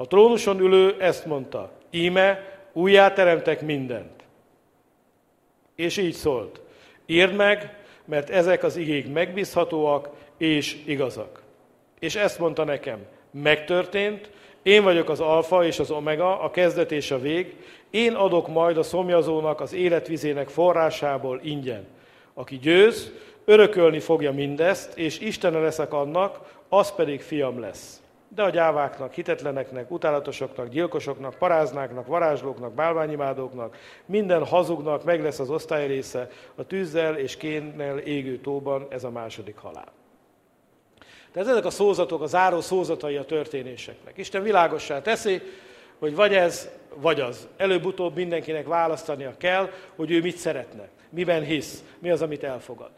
A 0.03 0.07
trónuson 0.07 0.61
ülő 0.61 0.97
ezt 1.01 1.27
mondta, 1.27 1.71
íme, 1.91 2.59
újjá 2.73 3.13
teremtek 3.13 3.61
mindent. 3.61 4.23
És 5.75 5.97
így 5.97 6.15
szólt, 6.15 6.61
írd 7.07 7.35
meg, 7.35 7.77
mert 8.05 8.31
ezek 8.31 8.63
az 8.63 8.77
igék 8.77 9.13
megbízhatóak 9.13 10.09
és 10.37 10.77
igazak. 10.85 11.43
És 11.99 12.15
ezt 12.15 12.39
mondta 12.39 12.65
nekem, 12.65 12.99
megtörtént, 13.31 14.31
én 14.63 14.83
vagyok 14.83 15.09
az 15.09 15.21
alfa 15.21 15.65
és 15.65 15.79
az 15.79 15.91
omega, 15.91 16.41
a 16.41 16.51
kezdet 16.51 16.93
és 16.93 17.11
a 17.11 17.21
vég, 17.21 17.57
én 17.91 18.15
adok 18.15 18.49
majd 18.49 18.77
a 18.77 18.83
szomjazónak 18.83 19.61
az 19.61 19.73
életvizének 19.73 20.49
forrásából 20.49 21.41
ingyen. 21.43 21.87
Aki 22.35 22.59
győz, 22.59 23.13
örökölni 23.45 24.01
fogja 24.01 24.33
mindezt, 24.33 24.99
és 24.99 25.21
Istene 25.21 25.59
leszek 25.59 25.93
annak, 25.93 26.39
az 26.69 26.95
pedig 26.95 27.21
fiam 27.21 27.61
lesz. 27.61 28.02
De 28.35 28.43
a 28.43 28.51
gyáváknak, 28.51 29.13
hitetleneknek, 29.13 29.91
utálatosoknak, 29.91 30.69
gyilkosoknak, 30.69 31.35
paráznáknak, 31.35 32.07
varázslóknak, 32.07 32.73
bálványimádóknak, 32.73 33.77
minden 34.07 34.45
hazugnak 34.47 35.05
meg 35.05 35.23
lesz 35.23 35.39
az 35.39 35.51
osztály 35.51 35.87
része 35.87 36.29
a 36.55 36.67
tűzzel 36.67 37.17
és 37.17 37.37
kénnel 37.37 37.99
égő 37.99 38.39
tóban, 38.39 38.87
ez 38.91 39.05
a 39.05 39.11
második 39.11 39.57
halál. 39.57 39.93
Tehát 41.33 41.49
ezek 41.49 41.65
a 41.65 41.71
szózatok, 41.71 42.23
a 42.23 42.27
záró 42.27 42.61
szózatai 42.61 43.17
a 43.17 43.25
történéseknek. 43.25 44.19
Isten 44.19 44.43
világossá 44.43 45.03
teszi, 45.03 45.43
hogy 45.99 46.15
vagy 46.15 46.35
ez, 46.35 46.69
vagy 46.95 47.21
az. 47.21 47.49
Előbb-utóbb 47.57 48.15
mindenkinek 48.15 48.67
választania 48.67 49.35
kell, 49.37 49.71
hogy 49.97 50.11
ő 50.11 50.21
mit 50.21 50.37
szeretne, 50.37 50.89
miben 51.11 51.43
hisz, 51.43 51.85
mi 51.99 52.11
az, 52.11 52.23
amit 52.23 52.45
elfogad. 52.45 52.91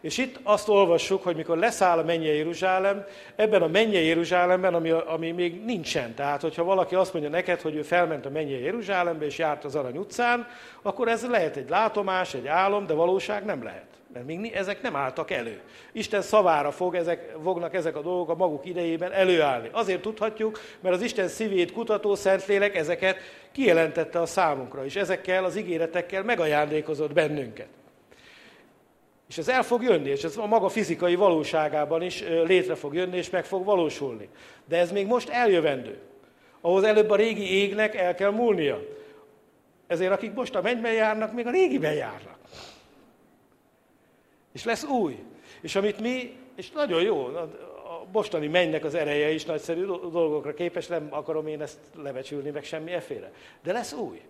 És 0.00 0.18
itt 0.18 0.38
azt 0.42 0.68
olvassuk, 0.68 1.22
hogy 1.22 1.36
mikor 1.36 1.58
leszáll 1.58 1.98
a 1.98 2.04
mennyei 2.04 2.36
Jeruzsálem, 2.36 3.04
ebben 3.36 3.62
a 3.62 3.66
mennyei 3.66 4.06
Jeruzsálemben, 4.06 4.74
ami, 4.74 4.90
ami 4.90 5.30
még 5.30 5.64
nincsen. 5.64 6.14
Tehát, 6.14 6.40
hogyha 6.40 6.64
valaki 6.64 6.94
azt 6.94 7.12
mondja 7.12 7.30
neked, 7.30 7.60
hogy 7.60 7.74
ő 7.74 7.82
felment 7.82 8.26
a 8.26 8.30
mennyei 8.30 8.62
Jeruzsálembe 8.62 9.24
és 9.24 9.38
járt 9.38 9.64
az 9.64 9.74
Arany 9.74 9.96
utcán, 9.96 10.46
akkor 10.82 11.08
ez 11.08 11.26
lehet 11.26 11.56
egy 11.56 11.68
látomás, 11.68 12.34
egy 12.34 12.46
álom, 12.46 12.86
de 12.86 12.94
valóság 12.94 13.44
nem 13.44 13.62
lehet. 13.62 13.86
Mert 14.12 14.26
még 14.26 14.52
ezek 14.54 14.82
nem 14.82 14.96
álltak 14.96 15.30
elő. 15.30 15.60
Isten 15.92 16.22
szavára 16.22 16.70
fog 16.70 16.94
ezek, 16.94 17.34
fognak 17.42 17.74
ezek 17.74 17.96
a 17.96 18.02
dolgok 18.02 18.28
a 18.28 18.34
maguk 18.34 18.66
idejében 18.66 19.12
előállni. 19.12 19.68
Azért 19.72 20.02
tudhatjuk, 20.02 20.60
mert 20.80 20.94
az 20.94 21.02
Isten 21.02 21.28
szívét 21.28 21.72
kutató 21.72 22.14
Szentlélek 22.14 22.76
ezeket 22.76 23.16
kijelentette 23.52 24.20
a 24.20 24.26
számunkra, 24.26 24.84
és 24.84 24.96
ezekkel 24.96 25.44
az 25.44 25.56
ígéretekkel 25.56 26.22
megajándékozott 26.22 27.12
bennünket. 27.12 27.68
És 29.28 29.38
ez 29.38 29.48
el 29.48 29.62
fog 29.62 29.82
jönni, 29.82 30.08
és 30.08 30.24
ez 30.24 30.36
a 30.36 30.46
maga 30.46 30.68
fizikai 30.68 31.14
valóságában 31.14 32.02
is 32.02 32.20
létre 32.44 32.74
fog 32.74 32.94
jönni, 32.94 33.16
és 33.16 33.30
meg 33.30 33.44
fog 33.44 33.64
valósulni. 33.64 34.28
De 34.64 34.76
ez 34.76 34.92
még 34.92 35.06
most 35.06 35.28
eljövendő. 35.28 35.98
Ahhoz 36.60 36.82
előbb 36.82 37.10
a 37.10 37.16
régi 37.16 37.52
égnek 37.52 37.94
el 37.94 38.14
kell 38.14 38.30
múlnia. 38.30 38.80
Ezért 39.86 40.12
akik 40.12 40.34
most 40.34 40.54
a 40.54 40.62
mennyben 40.62 40.92
járnak, 40.92 41.32
még 41.32 41.46
a 41.46 41.50
régiben 41.50 41.94
járnak. 41.94 42.38
És 44.52 44.64
lesz 44.64 44.84
új. 44.84 45.18
És 45.60 45.76
amit 45.76 46.00
mi, 46.00 46.36
és 46.56 46.70
nagyon 46.70 47.02
jó, 47.02 47.24
a 47.24 48.06
mostani 48.12 48.46
mennynek 48.46 48.84
az 48.84 48.94
ereje 48.94 49.30
is 49.30 49.44
nagyszerű 49.44 49.84
dolgokra 49.86 50.54
képes, 50.54 50.86
nem 50.86 51.06
akarom 51.10 51.46
én 51.46 51.62
ezt 51.62 51.78
levecsülni, 52.02 52.50
meg 52.50 52.64
semmi 52.64 52.92
eféle. 52.92 53.32
De 53.62 53.72
lesz 53.72 53.92
új. 53.92 54.20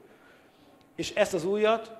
És 0.96 1.10
ezt 1.14 1.34
az 1.34 1.44
újat 1.44 1.92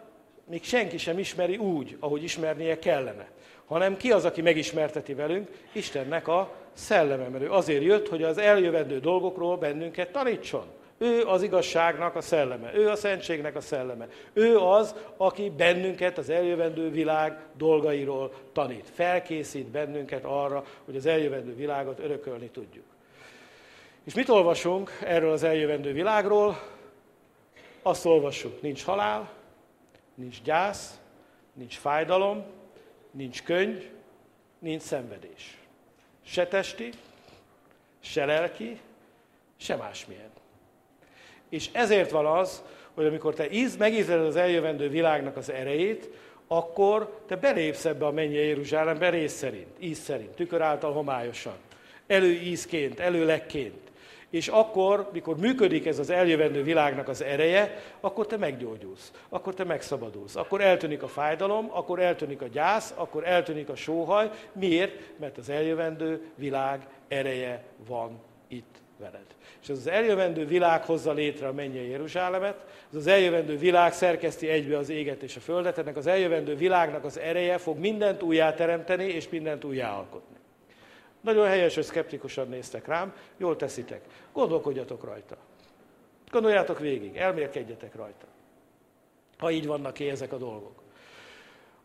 még 0.49 0.65
senki 0.65 0.99
sem 0.99 1.19
ismeri 1.19 1.57
úgy, 1.57 1.97
ahogy 2.01 2.23
ismernie 2.23 2.79
kellene. 2.79 3.29
Hanem 3.67 3.97
ki 3.97 4.11
az, 4.11 4.25
aki 4.25 4.43
megismerteti 4.43 5.15
velünk? 5.15 5.51
Istennek 5.73 6.29
a 6.29 6.55
szelleme, 6.73 7.29
mert 7.29 7.45
ő 7.45 7.51
azért 7.51 7.83
jött, 7.83 8.09
hogy 8.09 8.23
az 8.23 8.39
eljövendő 8.39 9.01
dolgokról 9.01 9.57
bennünket 9.57 10.13
tanítson. 10.13 10.65
Ő 10.99 11.23
az 11.23 11.43
igazságnak 11.43 12.17
a 12.17 12.21
szelleme, 12.21 12.75
ő 12.75 12.89
a 12.89 12.97
szentségnek 12.97 13.57
a 13.57 13.61
szelleme. 13.61 14.09
Ő 14.33 14.59
az, 14.59 14.95
aki 15.17 15.53
bennünket 15.57 16.19
az 16.19 16.31
eljövendő 16.31 16.91
világ 16.91 17.39
dolgairól 17.57 18.33
tanít. 18.53 18.91
Felkészít 18.95 19.67
bennünket 19.67 20.25
arra, 20.25 20.65
hogy 20.85 20.97
az 20.97 21.07
eljövendő 21.07 21.55
világot 21.55 21.99
örökölni 21.99 22.49
tudjuk. 22.49 22.85
És 24.05 24.15
mit 24.15 24.29
olvasunk 24.29 24.99
erről 25.05 25.33
az 25.33 25.43
eljövendő 25.43 25.93
világról? 25.93 26.61
Azt 27.83 28.07
olvassuk, 28.07 28.63
nincs 28.63 28.85
halál, 28.85 29.31
nincs 30.19 30.43
gyász, 30.43 30.99
nincs 31.53 31.77
fájdalom, 31.77 32.45
nincs 33.11 33.43
könyv, 33.43 33.91
nincs 34.59 34.83
szenvedés. 34.83 35.59
Se 36.25 36.47
testi, 36.47 36.91
se 38.01 38.25
lelki, 38.25 38.81
se 39.57 39.77
másmilyen. 39.77 40.31
És 41.49 41.69
ezért 41.73 42.11
van 42.11 42.27
az, 42.27 42.63
hogy 42.95 43.07
amikor 43.07 43.35
te 43.35 43.51
íz, 43.51 43.77
megízled 43.77 44.21
az 44.21 44.37
eljövendő 44.37 44.89
világnak 44.89 45.37
az 45.37 45.51
erejét, 45.51 46.09
akkor 46.47 47.23
te 47.27 47.37
belépsz 47.37 47.85
ebbe 47.85 48.07
a 48.07 48.11
mennyei 48.11 48.49
Jeruzsálembe 48.49 49.11
rész 49.11 49.33
szerint, 49.33 49.77
íz 49.79 49.99
szerint, 49.99 50.31
tükör 50.31 50.63
által 50.63 50.93
homályosan, 50.93 51.57
előízként, 52.07 53.01
előlekként. 53.01 53.88
És 54.31 54.49
akkor, 54.49 55.09
mikor 55.13 55.37
működik 55.37 55.87
ez 55.87 55.99
az 55.99 56.11
eljövendő 56.11 56.63
világnak 56.63 57.09
az 57.09 57.23
ereje, 57.23 57.83
akkor 58.01 58.27
te 58.27 58.37
meggyógyulsz, 58.37 59.13
akkor 59.29 59.55
te 59.55 59.65
megszabadulsz, 59.65 60.37
akkor 60.37 60.61
eltűnik 60.61 61.03
a 61.03 61.09
fájdalom, 61.09 61.69
akkor 61.71 62.01
eltűnik 62.01 62.43
a 62.43 62.47
gyász, 62.47 62.95
akkor 62.97 63.27
eltűnik 63.27 63.69
a 63.69 63.77
sóhaj. 63.77 64.31
Miért? 64.53 65.19
Mert 65.19 65.39
az 65.39 65.49
eljövendő 65.49 66.31
világ 66.35 66.87
ereje 67.09 67.65
van 67.87 68.21
itt 68.49 68.77
veled. 68.99 69.27
És 69.63 69.69
ez 69.69 69.77
az 69.77 69.87
eljövendő 69.87 70.47
világ 70.47 70.85
hozza 70.85 71.13
létre 71.13 71.49
a 71.49 71.53
mennyei 71.53 71.91
Jeruzsálemet, 71.91 72.65
ez 72.91 72.97
az 72.97 73.07
eljövendő 73.07 73.57
világ 73.57 73.93
szerkeszti 73.93 74.49
egybe 74.49 74.79
az 74.79 74.89
éget 74.89 75.23
és 75.23 75.37
a 75.37 75.41
földet, 75.41 75.79
ennek 75.79 75.97
az 75.97 76.07
eljövendő 76.07 76.57
világnak 76.57 77.05
az 77.05 77.19
ereje 77.19 77.59
fog 77.59 77.79
mindent 77.79 78.23
újjá 78.23 78.55
teremteni 78.55 79.05
és 79.05 79.29
mindent 79.29 79.65
újjá 79.65 79.93
alkotni. 79.93 80.38
Nagyon 81.21 81.47
helyes, 81.47 81.75
hogy 81.75 81.85
szkeptikusan 81.85 82.49
néztek 82.49 82.87
rám, 82.87 83.15
jól 83.37 83.57
teszitek. 83.57 84.05
Gondolkodjatok 84.33 85.05
rajta. 85.05 85.37
Gondoljátok 86.31 86.79
végig, 86.79 87.17
elmérkedjetek 87.17 87.95
rajta. 87.95 88.27
Ha 89.39 89.51
így 89.51 89.67
vannak 89.67 89.93
ki 89.93 90.09
ezek 90.09 90.33
a 90.33 90.37
dolgok. 90.37 90.83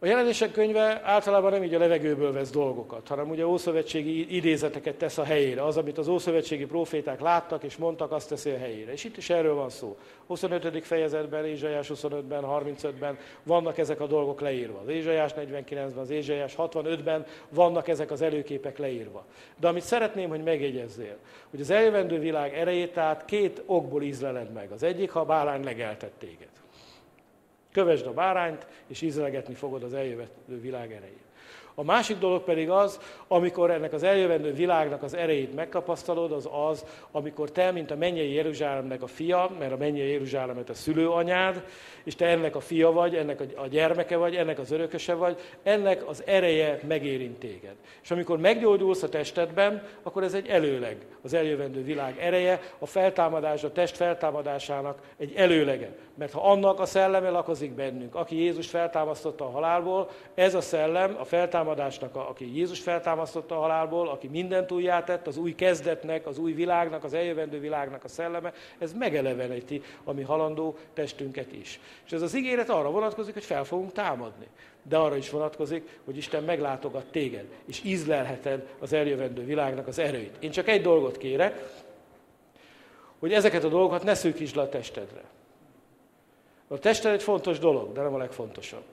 A 0.04 0.06
jelenések 0.06 0.52
könyve 0.52 1.02
általában 1.04 1.52
nem 1.52 1.64
így 1.64 1.74
a 1.74 1.80
levegőből 1.80 2.34
vesz 2.34 2.50
dolgokat, 2.50 3.08
hanem 3.08 3.30
ugye 3.30 3.48
ószövetségi 3.48 4.36
idézeteket 4.36 4.96
tesz 4.96 5.18
a 5.18 5.24
helyére. 5.24 5.66
Az, 5.66 5.78
amit 5.78 5.98
az 5.98 6.08
ószövetségi 6.08 6.66
proféták 6.66 7.20
láttak 7.20 7.64
és 7.64 7.78
mondtak, 7.78 8.12
azt 8.12 8.30
teszi 8.30 8.50
a 8.50 8.58
helyére. 8.58 8.92
És 8.92 9.04
itt 9.04 9.18
is 9.18 9.30
erről 9.30 9.54
van 9.54 9.70
szó. 9.70 9.98
25. 10.28 10.86
fejezetben, 10.86 11.46
Ézsaiás 11.46 11.92
25-ben, 11.94 12.44
35-ben 12.46 13.18
vannak 13.44 13.78
ezek 13.78 14.00
a 14.00 14.08
dolgok 14.08 14.42
leírva. 14.42 14.80
Az 14.80 14.88
Ézsaiás 14.88 15.32
49-ben, 15.38 15.98
az 15.98 16.10
Ézsaiás 16.10 16.54
65-ben 16.58 17.26
vannak 17.50 17.88
ezek 17.88 18.12
az 18.12 18.22
előképek 18.22 18.78
leírva. 18.78 19.26
De 19.60 19.68
amit 19.68 19.84
szeretném, 19.84 20.30
hogy 20.30 20.44
megjegyezzél, 20.44 21.18
hogy 21.50 21.62
az 21.62 21.70
eljövendő 21.70 22.20
világ 22.20 22.54
erejét 22.54 22.94
tehát 22.94 23.26
két 23.26 23.64
okból 23.66 24.02
ízleled 24.02 24.52
meg. 24.52 24.72
Az 24.72 24.84
egyik, 24.84 25.12
ha 25.12 25.20
a 25.20 25.26
bálány 25.26 25.64
legeltett 25.64 26.14
téged. 26.20 26.63
Kövesd 27.74 28.06
a 28.06 28.14
bárányt, 28.14 28.68
és 28.88 29.02
ízlegetni 29.02 29.54
fogod 29.54 29.84
az 29.84 29.94
eljövendő 29.94 30.62
világ 30.62 30.92
erejét. 30.92 31.24
A 31.76 31.84
másik 31.84 32.18
dolog 32.18 32.44
pedig 32.44 32.70
az, 32.70 33.00
amikor 33.28 33.72
ennek 33.72 33.94
az 33.94 34.04
eljövendő 34.04 34.54
világnak 34.54 35.04
az 35.04 35.14
erejét 35.14 35.56
megtapasztalod, 35.56 36.32
az 36.32 36.50
az, 36.70 36.86
amikor 37.12 37.52
te, 37.52 37.72
mint 37.72 37.92
a 37.92 37.96
mennyei 37.96 38.34
Jeruzsálemnek 38.34 39.02
a 39.02 39.08
fia, 39.08 39.52
mert 39.60 39.72
a 39.72 39.78
mennyei 39.78 40.12
Jeruzsálemet 40.12 40.70
a 40.70 40.74
szülőanyád, 40.74 41.64
és 42.04 42.16
te 42.16 42.26
ennek 42.26 42.56
a 42.56 42.60
fia 42.60 42.92
vagy, 42.92 43.16
ennek 43.16 43.42
a 43.56 43.68
gyermeke 43.68 44.18
vagy, 44.18 44.36
ennek 44.36 44.60
az 44.60 44.72
örököse 44.72 45.14
vagy, 45.14 45.40
ennek 45.64 46.08
az 46.08 46.24
ereje 46.26 46.80
megérint 46.88 47.40
téged. 47.40 47.76
És 48.04 48.12
amikor 48.12 48.40
meggyógyulsz 48.40 49.04
a 49.04 49.10
testedben, 49.10 49.84
akkor 50.04 50.24
ez 50.24 50.34
egy 50.34 50.48
előleg, 50.48 50.98
az 51.22 51.34
eljövendő 51.34 51.84
világ 51.84 52.20
ereje, 52.20 52.62
a 52.80 52.86
feltámadás, 52.86 53.64
a 53.64 53.72
test 53.72 53.96
feltámadásának 53.96 55.02
egy 55.18 55.34
előlege. 55.36 55.96
Mert 56.16 56.32
ha 56.32 56.52
annak 56.52 56.80
a 56.80 56.86
szelleme 56.86 57.30
lakozik 57.30 57.72
bennünk, 57.72 58.16
aki 58.16 58.36
Jézus 58.36 58.70
feltámasztotta 58.70 59.46
a 59.46 59.50
halálból, 59.50 60.10
ez 60.34 60.56
a 60.56 60.62
szellem, 60.62 61.16
a 61.20 61.24
feltámadásnak, 61.24 62.16
aki 62.16 62.56
Jézus 62.58 62.80
feltámasztotta 62.80 63.58
a 63.58 63.62
halálból, 63.62 64.10
aki 64.10 64.28
mindent 64.28 64.72
újjátett, 64.72 65.28
az 65.28 65.38
új 65.38 65.56
kezdetnek, 65.56 66.28
az 66.28 66.38
új 66.38 66.52
világnak, 66.52 67.04
az 67.04 67.14
eljövendő 67.14 67.60
világnak 67.60 68.04
a 68.04 68.08
szelleme, 68.08 68.54
ez 68.78 68.94
megeleveníti 68.94 69.82
a 70.04 70.12
mi 70.12 70.22
halandó 70.22 70.78
testünket 70.94 71.52
is. 71.52 71.80
És 72.06 72.12
ez 72.12 72.22
az 72.22 72.36
ígéret 72.36 72.70
arra 72.70 72.92
vonatkozik, 72.92 73.34
hogy 73.34 73.44
fel 73.44 73.64
fogunk 73.64 73.92
támadni. 73.92 74.48
De 74.84 74.98
arra 74.98 75.16
is 75.16 75.30
vonatkozik, 75.30 76.00
hogy 76.06 76.18
Isten 76.18 76.44
meglátogat 76.44 77.06
téged, 77.06 77.46
és 77.66 77.84
ízlelheted 77.84 78.68
az 78.80 78.94
eljövendő 78.94 79.46
világnak 79.46 79.88
az 79.88 80.00
erőit. 80.00 80.36
Én 80.40 80.52
csak 80.52 80.68
egy 80.68 80.82
dolgot 80.82 81.18
kérek, 81.18 81.82
hogy 83.20 83.34
ezeket 83.34 83.64
a 83.64 83.70
dolgokat 83.70 84.04
ne 84.04 84.14
szűkítsd 84.14 84.56
le 84.56 84.62
a 84.62 84.70
testedre. 84.70 85.22
A 86.74 86.80
tested 86.80 87.12
egy 87.12 87.24
fontos 87.24 87.60
dolog, 87.60 87.92
de 87.92 88.02
nem 88.02 88.14
a 88.14 88.18
legfontosabb. 88.18 88.84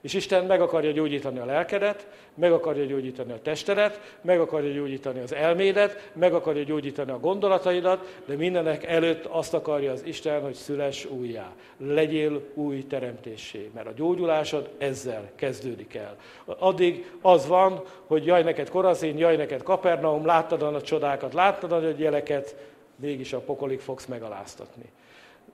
És 0.00 0.14
Isten 0.14 0.44
meg 0.44 0.60
akarja 0.60 0.90
gyógyítani 0.90 1.38
a 1.38 1.44
lelkedet, 1.44 2.06
meg 2.34 2.52
akarja 2.52 2.84
gyógyítani 2.84 3.32
a 3.32 3.42
testedet, 3.42 4.18
meg 4.20 4.40
akarja 4.40 4.72
gyógyítani 4.72 5.20
az 5.20 5.34
elmédet, 5.34 6.10
meg 6.12 6.34
akarja 6.34 6.62
gyógyítani 6.62 7.10
a 7.10 7.18
gondolataidat, 7.18 8.22
de 8.26 8.36
mindenek 8.36 8.84
előtt 8.84 9.24
azt 9.24 9.54
akarja 9.54 9.92
az 9.92 10.02
Isten, 10.04 10.42
hogy 10.42 10.54
szüles 10.54 11.04
újjá. 11.04 11.52
Legyél 11.76 12.42
új 12.54 12.86
teremtésé, 12.86 13.70
mert 13.74 13.86
a 13.86 13.92
gyógyulásod 13.96 14.68
ezzel 14.78 15.30
kezdődik 15.34 15.94
el. 15.94 16.16
Addig 16.44 17.12
az 17.20 17.46
van, 17.46 17.82
hogy 18.06 18.26
jaj 18.26 18.42
neked 18.42 18.68
Korazin, 18.68 19.18
jaj 19.18 19.36
neked 19.36 19.62
Kapernaum, 19.62 20.26
láttad 20.26 20.62
a 20.62 20.82
csodákat, 20.82 21.34
láttad 21.34 21.72
a 21.72 21.92
jeleket, 21.96 22.56
mégis 22.96 23.32
a 23.32 23.40
pokolig 23.40 23.80
fogsz 23.80 24.06
megaláztatni. 24.06 24.84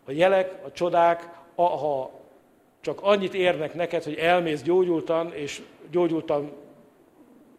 A 0.09 0.13
jelek, 0.13 0.59
a 0.65 0.73
csodák, 0.73 1.29
ha 1.55 2.11
csak 2.81 2.99
annyit 3.03 3.35
érnek 3.35 3.75
neked, 3.75 4.05
hogy 4.05 4.15
elmész 4.15 4.63
gyógyultan, 4.63 5.33
és 5.33 5.63
gyógyultan 5.91 6.53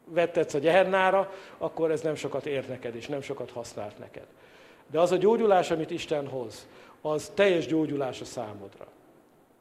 vettetsz 0.06 0.54
a 0.54 0.60
gyehennára, 0.60 1.34
akkor 1.58 1.92
ez 1.92 2.02
nem 2.02 2.16
sokat 2.16 2.46
ér 2.46 2.68
neked, 2.68 2.96
és 2.96 3.08
nem 3.08 3.22
sokat 3.22 3.52
használt 3.52 4.00
neked. 4.00 4.26
De 4.92 5.00
az 5.00 5.12
a 5.12 5.16
gyógyulás, 5.16 5.72
amit 5.72 5.92
Isten 5.92 6.28
hoz, 6.28 6.68
az 7.02 7.32
teljes 7.34 7.68
gyógyulás 7.68 8.22
a 8.22 8.26
számodra. 8.26 8.88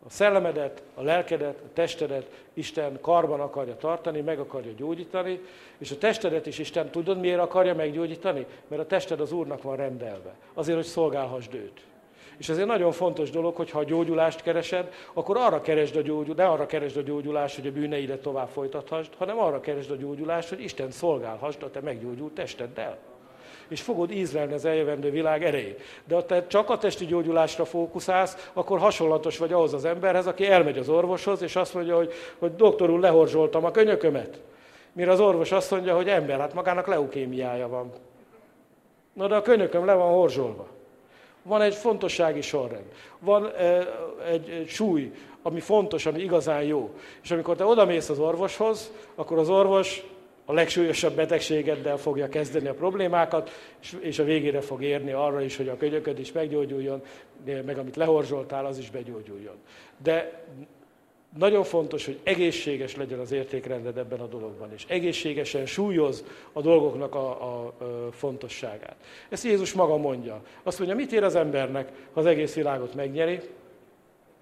A 0.07 0.11
szellemedet, 0.11 0.83
a 0.95 1.03
lelkedet, 1.03 1.59
a 1.59 1.73
testedet 1.73 2.31
Isten 2.53 2.99
karban 3.01 3.41
akarja 3.41 3.77
tartani, 3.77 4.21
meg 4.21 4.39
akarja 4.39 4.73
gyógyítani, 4.73 5.41
és 5.79 5.91
a 5.91 5.99
testedet 5.99 6.47
is 6.47 6.59
Isten 6.59 6.91
tudod 6.91 7.21
miért 7.21 7.41
akarja 7.41 7.75
meggyógyítani? 7.75 8.47
Mert 8.69 8.83
a 8.83 8.87
tested 8.87 9.21
az 9.21 9.33
Úrnak 9.33 9.63
van 9.63 9.77
rendelve. 9.77 10.35
Azért, 10.55 10.77
hogy 10.77 10.87
szolgálhassd 10.87 11.55
őt. 11.55 11.87
És 12.39 12.49
ez 12.49 12.59
egy 12.59 12.67
nagyon 12.67 12.93
fontos 12.93 13.31
dolog, 13.31 13.57
hogy 13.57 13.71
ha 13.71 13.79
a 13.79 13.85
gyógyulást 13.85 14.43
keresed, 14.43 14.93
akkor 15.13 15.37
arra 15.37 15.61
keresd 15.61 15.97
a 15.97 16.01
gyógyulást, 16.01 16.37
ne 16.37 16.47
arra 16.47 16.67
keresd 16.67 16.97
a 16.97 17.03
gyógyulást, 17.03 17.55
hogy 17.55 17.67
a 17.67 17.73
bűneidet 17.73 18.23
tovább 18.23 18.49
folytathasd, 18.49 19.11
hanem 19.19 19.39
arra 19.39 19.61
keresd 19.61 19.91
a 19.91 19.97
gyógyulást, 19.97 20.49
hogy 20.49 20.63
Isten 20.63 20.91
szolgálhassd 20.91 21.63
a 21.63 21.71
te 21.71 21.81
meggyógyult 21.81 22.35
testeddel. 22.35 22.99
És 23.69 23.81
fogod 23.81 24.11
ízlelni 24.11 24.53
az 24.53 24.65
eljövendő 24.65 25.11
világ 25.11 25.45
erejét. 25.45 25.83
De 26.05 26.15
ha 26.15 26.25
te 26.25 26.47
csak 26.47 26.71
a 26.71 26.79
testi 26.79 27.07
gyógyulásra 27.07 27.65
fókuszálsz, 27.65 28.51
akkor 28.53 28.79
hasonlatos 28.79 29.39
vagy 29.39 29.53
ahhoz 29.53 29.75
az 29.75 29.85
emberhez, 29.85 30.27
aki 30.27 30.47
elmegy 30.47 30.79
az 30.79 30.89
orvoshoz, 30.89 31.43
és 31.43 31.57
azt 31.57 31.75
mondja, 31.75 31.97
hogy, 31.97 32.13
hogy 32.39 32.55
doktor 32.55 32.91
úr, 32.91 33.01
lehorzsoltam 33.01 33.65
a 33.65 33.71
könyökömet. 33.71 34.41
Mire 34.93 35.11
az 35.11 35.21
orvos 35.21 35.53
azt 35.53 35.71
mondja, 35.71 35.97
hogy 35.97 36.09
ember, 36.09 36.39
hát 36.39 36.55
magának 36.55 36.87
leukémiája 36.87 37.69
van. 37.69 37.93
Na 39.13 39.27
de 39.27 39.35
a 39.35 39.43
könyököm 39.43 39.85
le 39.85 39.95
van 39.95 40.13
horzsolva. 40.13 40.78
Van 41.49 41.63
egy 41.63 41.75
fontossági 41.75 42.41
sorrend. 42.41 42.85
Van 43.19 43.51
egy, 44.31 44.65
súly, 44.67 45.13
ami 45.43 45.61
fontos, 45.61 46.07
ami 46.07 46.21
igazán 46.21 46.63
jó. 46.63 46.91
És 47.23 47.31
amikor 47.31 47.57
te 47.57 47.65
odamész 47.65 48.09
az 48.09 48.19
orvoshoz, 48.19 48.93
akkor 49.15 49.39
az 49.39 49.49
orvos 49.49 50.03
a 50.45 50.53
legsúlyosabb 50.53 51.15
betegségeddel 51.15 51.97
fogja 51.97 52.29
kezdeni 52.29 52.69
a 52.69 52.75
problémákat, 52.75 53.51
és 54.01 54.19
a 54.19 54.25
végére 54.25 54.61
fog 54.61 54.83
érni 54.83 55.13
arra 55.13 55.43
is, 55.43 55.57
hogy 55.57 55.69
a 55.69 55.77
könyököd 55.77 56.19
is 56.19 56.33
meggyógyuljon, 56.33 57.03
meg 57.45 57.79
amit 57.79 57.97
lehorzsoltál, 57.97 58.67
az 58.67 58.79
is 58.79 58.91
begyógyuljon. 58.91 59.57
De 60.03 60.45
nagyon 61.37 61.65
fontos, 61.65 62.05
hogy 62.05 62.19
egészséges 62.23 62.97
legyen 62.97 63.19
az 63.19 63.33
értékrended 63.33 63.97
ebben 63.97 64.21
a 64.21 64.27
dologban, 64.27 64.73
és 64.73 64.85
egészségesen 64.89 65.67
súlyoz 65.67 66.25
a 66.53 66.61
dolgoknak 66.61 67.15
a, 67.15 67.43
a, 67.43 67.67
a 67.67 68.13
fontosságát. 68.13 68.97
Ezt 69.29 69.45
Jézus 69.45 69.73
maga 69.73 69.97
mondja. 69.97 70.43
Azt 70.63 70.79
mondja, 70.79 70.97
mit 70.97 71.13
ér 71.13 71.23
az 71.23 71.35
embernek, 71.35 71.89
ha 72.13 72.21
az 72.21 72.27
egész 72.27 72.55
világot 72.55 72.95
megnyeri, 72.95 73.41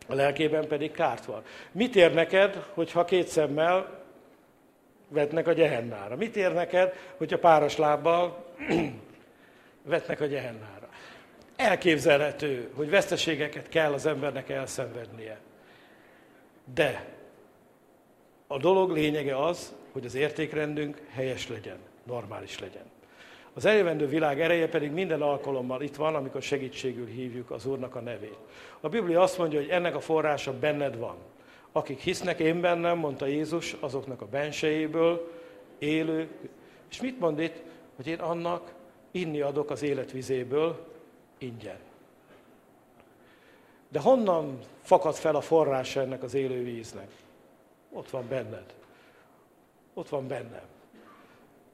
a 0.08 0.14
lelkében 0.14 0.66
pedig 0.68 0.90
kárt 0.90 1.24
van. 1.24 1.42
Mit 1.72 1.96
ér 1.96 2.14
neked, 2.14 2.62
hogyha 2.74 3.04
két 3.04 3.28
szemmel 3.28 4.04
vetnek 5.08 5.46
a 5.46 5.52
gyehennára? 5.52 6.16
Mit 6.16 6.36
ér 6.36 6.52
neked, 6.52 6.94
hogyha 7.16 7.38
páros 7.38 7.76
lábbal 7.76 8.44
vetnek 9.82 10.20
a 10.20 10.26
gyehennára? 10.26 10.88
Elképzelhető, 11.56 12.70
hogy 12.74 12.90
veszteségeket 12.90 13.68
kell 13.68 13.92
az 13.92 14.06
embernek 14.06 14.48
elszenvednie. 14.48 15.38
De 16.74 17.14
a 18.46 18.58
dolog 18.58 18.90
lényege 18.90 19.44
az, 19.44 19.74
hogy 19.92 20.04
az 20.04 20.14
értékrendünk 20.14 21.00
helyes 21.10 21.48
legyen, 21.48 21.78
normális 22.04 22.58
legyen. 22.58 22.84
Az 23.52 23.64
eljövendő 23.64 24.06
világ 24.06 24.40
ereje 24.40 24.68
pedig 24.68 24.90
minden 24.90 25.22
alkalommal 25.22 25.82
itt 25.82 25.96
van, 25.96 26.14
amikor 26.14 26.42
segítségül 26.42 27.06
hívjuk 27.06 27.50
az 27.50 27.66
Úrnak 27.66 27.94
a 27.94 28.00
nevét. 28.00 28.38
A 28.80 28.88
Biblia 28.88 29.20
azt 29.20 29.38
mondja, 29.38 29.60
hogy 29.60 29.68
ennek 29.68 29.94
a 29.94 30.00
forrása 30.00 30.58
benned 30.58 30.98
van. 30.98 31.16
Akik 31.72 32.00
hisznek 32.00 32.38
én 32.38 32.60
bennem, 32.60 32.98
mondta 32.98 33.26
Jézus, 33.26 33.76
azoknak 33.80 34.22
a 34.22 34.26
bensejéből 34.26 35.30
élő. 35.78 36.28
És 36.90 37.00
mit 37.00 37.20
mond 37.20 37.40
itt? 37.40 37.62
Hogy 37.96 38.06
én 38.06 38.18
annak 38.18 38.74
inni 39.10 39.40
adok 39.40 39.70
az 39.70 39.82
életvizéből 39.82 40.86
ingyen. 41.38 41.78
De 43.88 44.00
honnan 44.00 44.58
fakad 44.82 45.14
fel 45.14 45.36
a 45.36 45.40
forrása 45.40 46.00
ennek 46.00 46.22
az 46.22 46.34
élő 46.34 46.62
víznek? 46.62 47.10
Ott 47.92 48.10
van 48.10 48.28
benned. 48.28 48.74
Ott 49.94 50.08
van 50.08 50.26
bennem. 50.26 50.66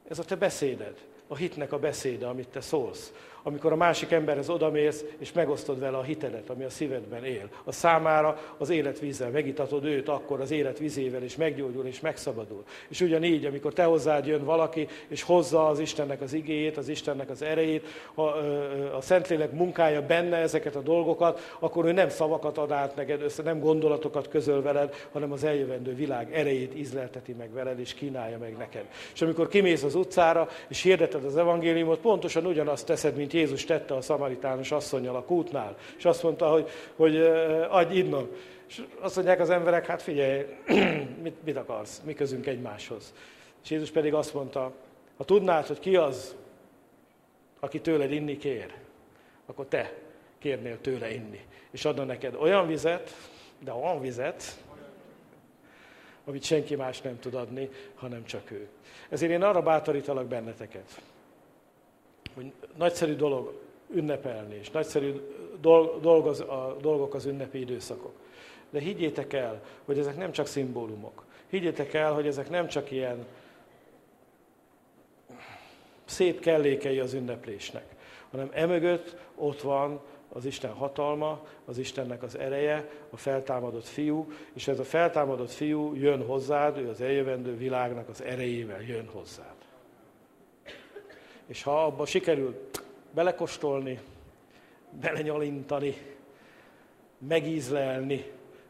Ez 0.09 0.19
a 0.19 0.25
te 0.25 0.37
beszéded, 0.37 1.07
a 1.27 1.37
hitnek 1.37 1.73
a 1.73 1.79
beszéde, 1.79 2.27
amit 2.27 2.49
te 2.49 2.61
szólsz 2.61 3.13
amikor 3.43 3.73
a 3.73 3.77
másik 3.77 4.11
emberhez 4.11 4.49
odamész, 4.49 5.05
és 5.19 5.33
megosztod 5.33 5.79
vele 5.79 5.97
a 5.97 6.03
hitedet, 6.03 6.51
ami 6.51 6.65
a 6.65 6.71
szívedben 6.71 7.25
él. 7.25 7.49
A 7.65 7.73
számára 7.73 8.39
az 8.59 8.71
életvízzel 8.71 9.31
megitatod 9.31 9.85
őt, 9.85 10.09
akkor 10.09 10.41
az 10.41 10.51
életvizével 10.51 11.23
is 11.23 11.37
meggyógyul 11.37 11.87
és 11.87 12.01
megszabadul. 12.01 12.65
És 12.89 13.01
ugyanígy, 13.01 13.45
amikor 13.45 13.73
te 13.73 13.85
hozzád 13.85 14.27
jön 14.27 14.45
valaki, 14.45 14.89
és 15.09 15.23
hozza 15.23 15.69
az 15.69 15.79
Istennek 15.79 16.21
az 16.21 16.33
igéjét, 16.33 16.77
az 16.77 16.89
Istennek 16.89 17.31
az 17.31 17.43
erejét, 17.43 17.87
a, 18.15 18.23
a 18.97 19.01
Szentlélek 19.01 19.53
munkája 19.53 20.07
benne 20.07 20.37
ezeket 20.37 20.77
a 20.77 20.81
dolgokat, 20.81 21.57
akkor 21.59 21.85
ő 21.85 21.93
nem 21.93 22.09
szavakat 22.09 22.59
ad 22.59 22.71
át 22.73 22.97
neked 22.97 23.23
össze, 23.23 23.43
nem 23.43 23.61
gondolatokat 23.61 24.29
közöl 24.29 24.63
veled, 24.63 24.95
hanem 25.13 25.33
az 25.33 25.45
eljövendő 25.45 25.95
világ 25.95 26.35
erejét 26.35 26.75
ízlelteti 26.75 27.33
meg 27.33 27.53
veled, 27.53 27.79
és 27.79 27.95
kínálja 27.95 28.39
meg 28.39 28.57
neked. 28.57 28.85
És 29.15 29.23
amikor 29.23 29.49
kimész 29.49 29.83
az 29.83 29.95
utcára, 29.95 30.49
és 30.69 30.83
hirdeted 30.83 31.25
az 31.25 31.37
evangéliumot, 31.37 31.99
pontosan 31.99 32.47
ugyanazt 32.47 32.87
teszed, 32.87 33.17
mint 33.17 33.32
amit 33.33 33.49
Jézus 33.49 33.65
tette 33.65 33.95
a 33.95 34.01
szamaritános 34.01 34.73
asszonyjal 34.73 35.17
a 35.17 35.25
kútnál, 35.25 35.77
és 35.97 36.05
azt 36.05 36.23
mondta, 36.23 36.51
hogy, 36.51 36.69
hogy 36.97 37.17
adj 37.69 37.99
innom. 37.99 38.29
És 38.69 38.83
azt 39.01 39.15
mondják 39.15 39.41
az 39.41 39.51
emberek, 39.51 39.87
hát 39.87 40.03
figyelj, 40.03 40.47
mit, 41.25 41.45
mit 41.45 41.57
akarsz, 41.57 42.01
mi 42.05 42.15
közünk 42.15 42.47
egymáshoz. 42.47 43.15
És 43.63 43.71
Jézus 43.71 43.91
pedig 43.91 44.15
azt 44.15 44.35
mondta, 44.35 44.73
ha 45.17 45.25
tudnád, 45.25 45.67
hogy 45.67 45.79
ki 45.79 45.97
az, 45.97 46.37
aki 47.61 47.81
tőled 47.81 48.13
inni 48.13 48.37
kér, 48.37 48.75
akkor 49.47 49.67
te 49.67 49.93
kérnél 50.39 50.81
tőle 50.81 51.13
inni. 51.13 51.41
És 51.71 51.85
adna 51.85 52.05
neked 52.05 52.35
olyan 52.35 52.67
vizet, 52.67 53.15
de 53.59 53.73
olyan 53.73 54.01
vizet, 54.01 54.57
amit 56.25 56.45
senki 56.45 56.77
más 56.77 57.01
nem 57.01 57.19
tud 57.19 57.35
adni, 57.35 57.69
hanem 57.95 58.25
csak 58.25 58.51
ő. 58.51 58.69
Ezért 59.09 59.33
én 59.33 59.43
arra 59.43 59.63
bátorítalak 59.63 60.27
benneteket, 60.27 61.01
hogy 62.35 62.53
nagyszerű 62.77 63.15
dolog 63.15 63.61
ünnepelni, 63.91 64.55
és 64.55 64.71
nagyszerű 64.71 65.13
dolog 66.01 66.27
az, 66.27 66.41
a 66.41 66.77
dolgok 66.81 67.15
az 67.15 67.25
ünnepi 67.25 67.61
időszakok. 67.61 68.13
De 68.71 68.81
higgyétek 68.81 69.33
el, 69.33 69.63
hogy 69.85 69.99
ezek 69.99 70.17
nem 70.17 70.33
csak 70.33 70.47
szimbólumok. 70.47 71.25
Higgyétek 71.51 71.95
el, 71.95 72.13
hogy 72.13 72.27
ezek 72.27 72.51
nem 72.51 72.67
csak 72.67 72.91
ilyen 72.91 73.27
szép 76.05 76.41
kellékei 76.41 76.99
az 76.99 77.13
ünneplésnek, 77.13 77.85
hanem 78.31 78.51
emögött 78.53 79.17
ott 79.35 79.61
van 79.61 80.01
az 80.33 80.45
Isten 80.45 80.73
hatalma, 80.73 81.47
az 81.65 81.79
Istennek 81.79 82.23
az 82.23 82.39
ereje, 82.39 82.91
a 83.11 83.17
feltámadott 83.17 83.87
fiú, 83.87 84.33
és 84.53 84.69
ez 84.69 84.79
a 84.79 84.85
feltámadott 84.85 85.51
fiú 85.51 85.95
jön 85.95 86.27
hozzád, 86.27 86.79
ő 86.79 86.89
az 86.89 87.01
eljövendő 87.01 87.57
világnak 87.57 88.09
az 88.09 88.23
erejével 88.23 88.83
jön 88.83 89.09
hozzád. 89.13 89.62
És 91.53 91.63
ha 91.63 91.85
abba 91.85 92.07
sikerül 92.07 92.69
belekostolni, 93.15 94.01
belenyalintani, 95.01 95.97
megízlelni, 97.19 98.25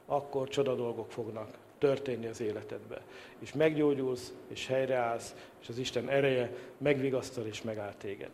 akkor 0.07 0.49
csoda 0.49 0.75
dolgok 0.75 1.11
fognak 1.11 1.49
történni 1.79 2.27
az 2.27 2.41
életedbe. 2.41 3.03
És 3.39 3.53
meggyógyulsz, 3.53 4.33
és 4.49 4.67
helyreállsz, 4.67 5.35
és 5.61 5.69
az 5.69 5.79
Isten 5.79 6.09
ereje 6.09 6.53
megvigasztal 6.79 7.47
és 7.47 7.63
megáll 7.63 7.95
téged. 7.95 8.31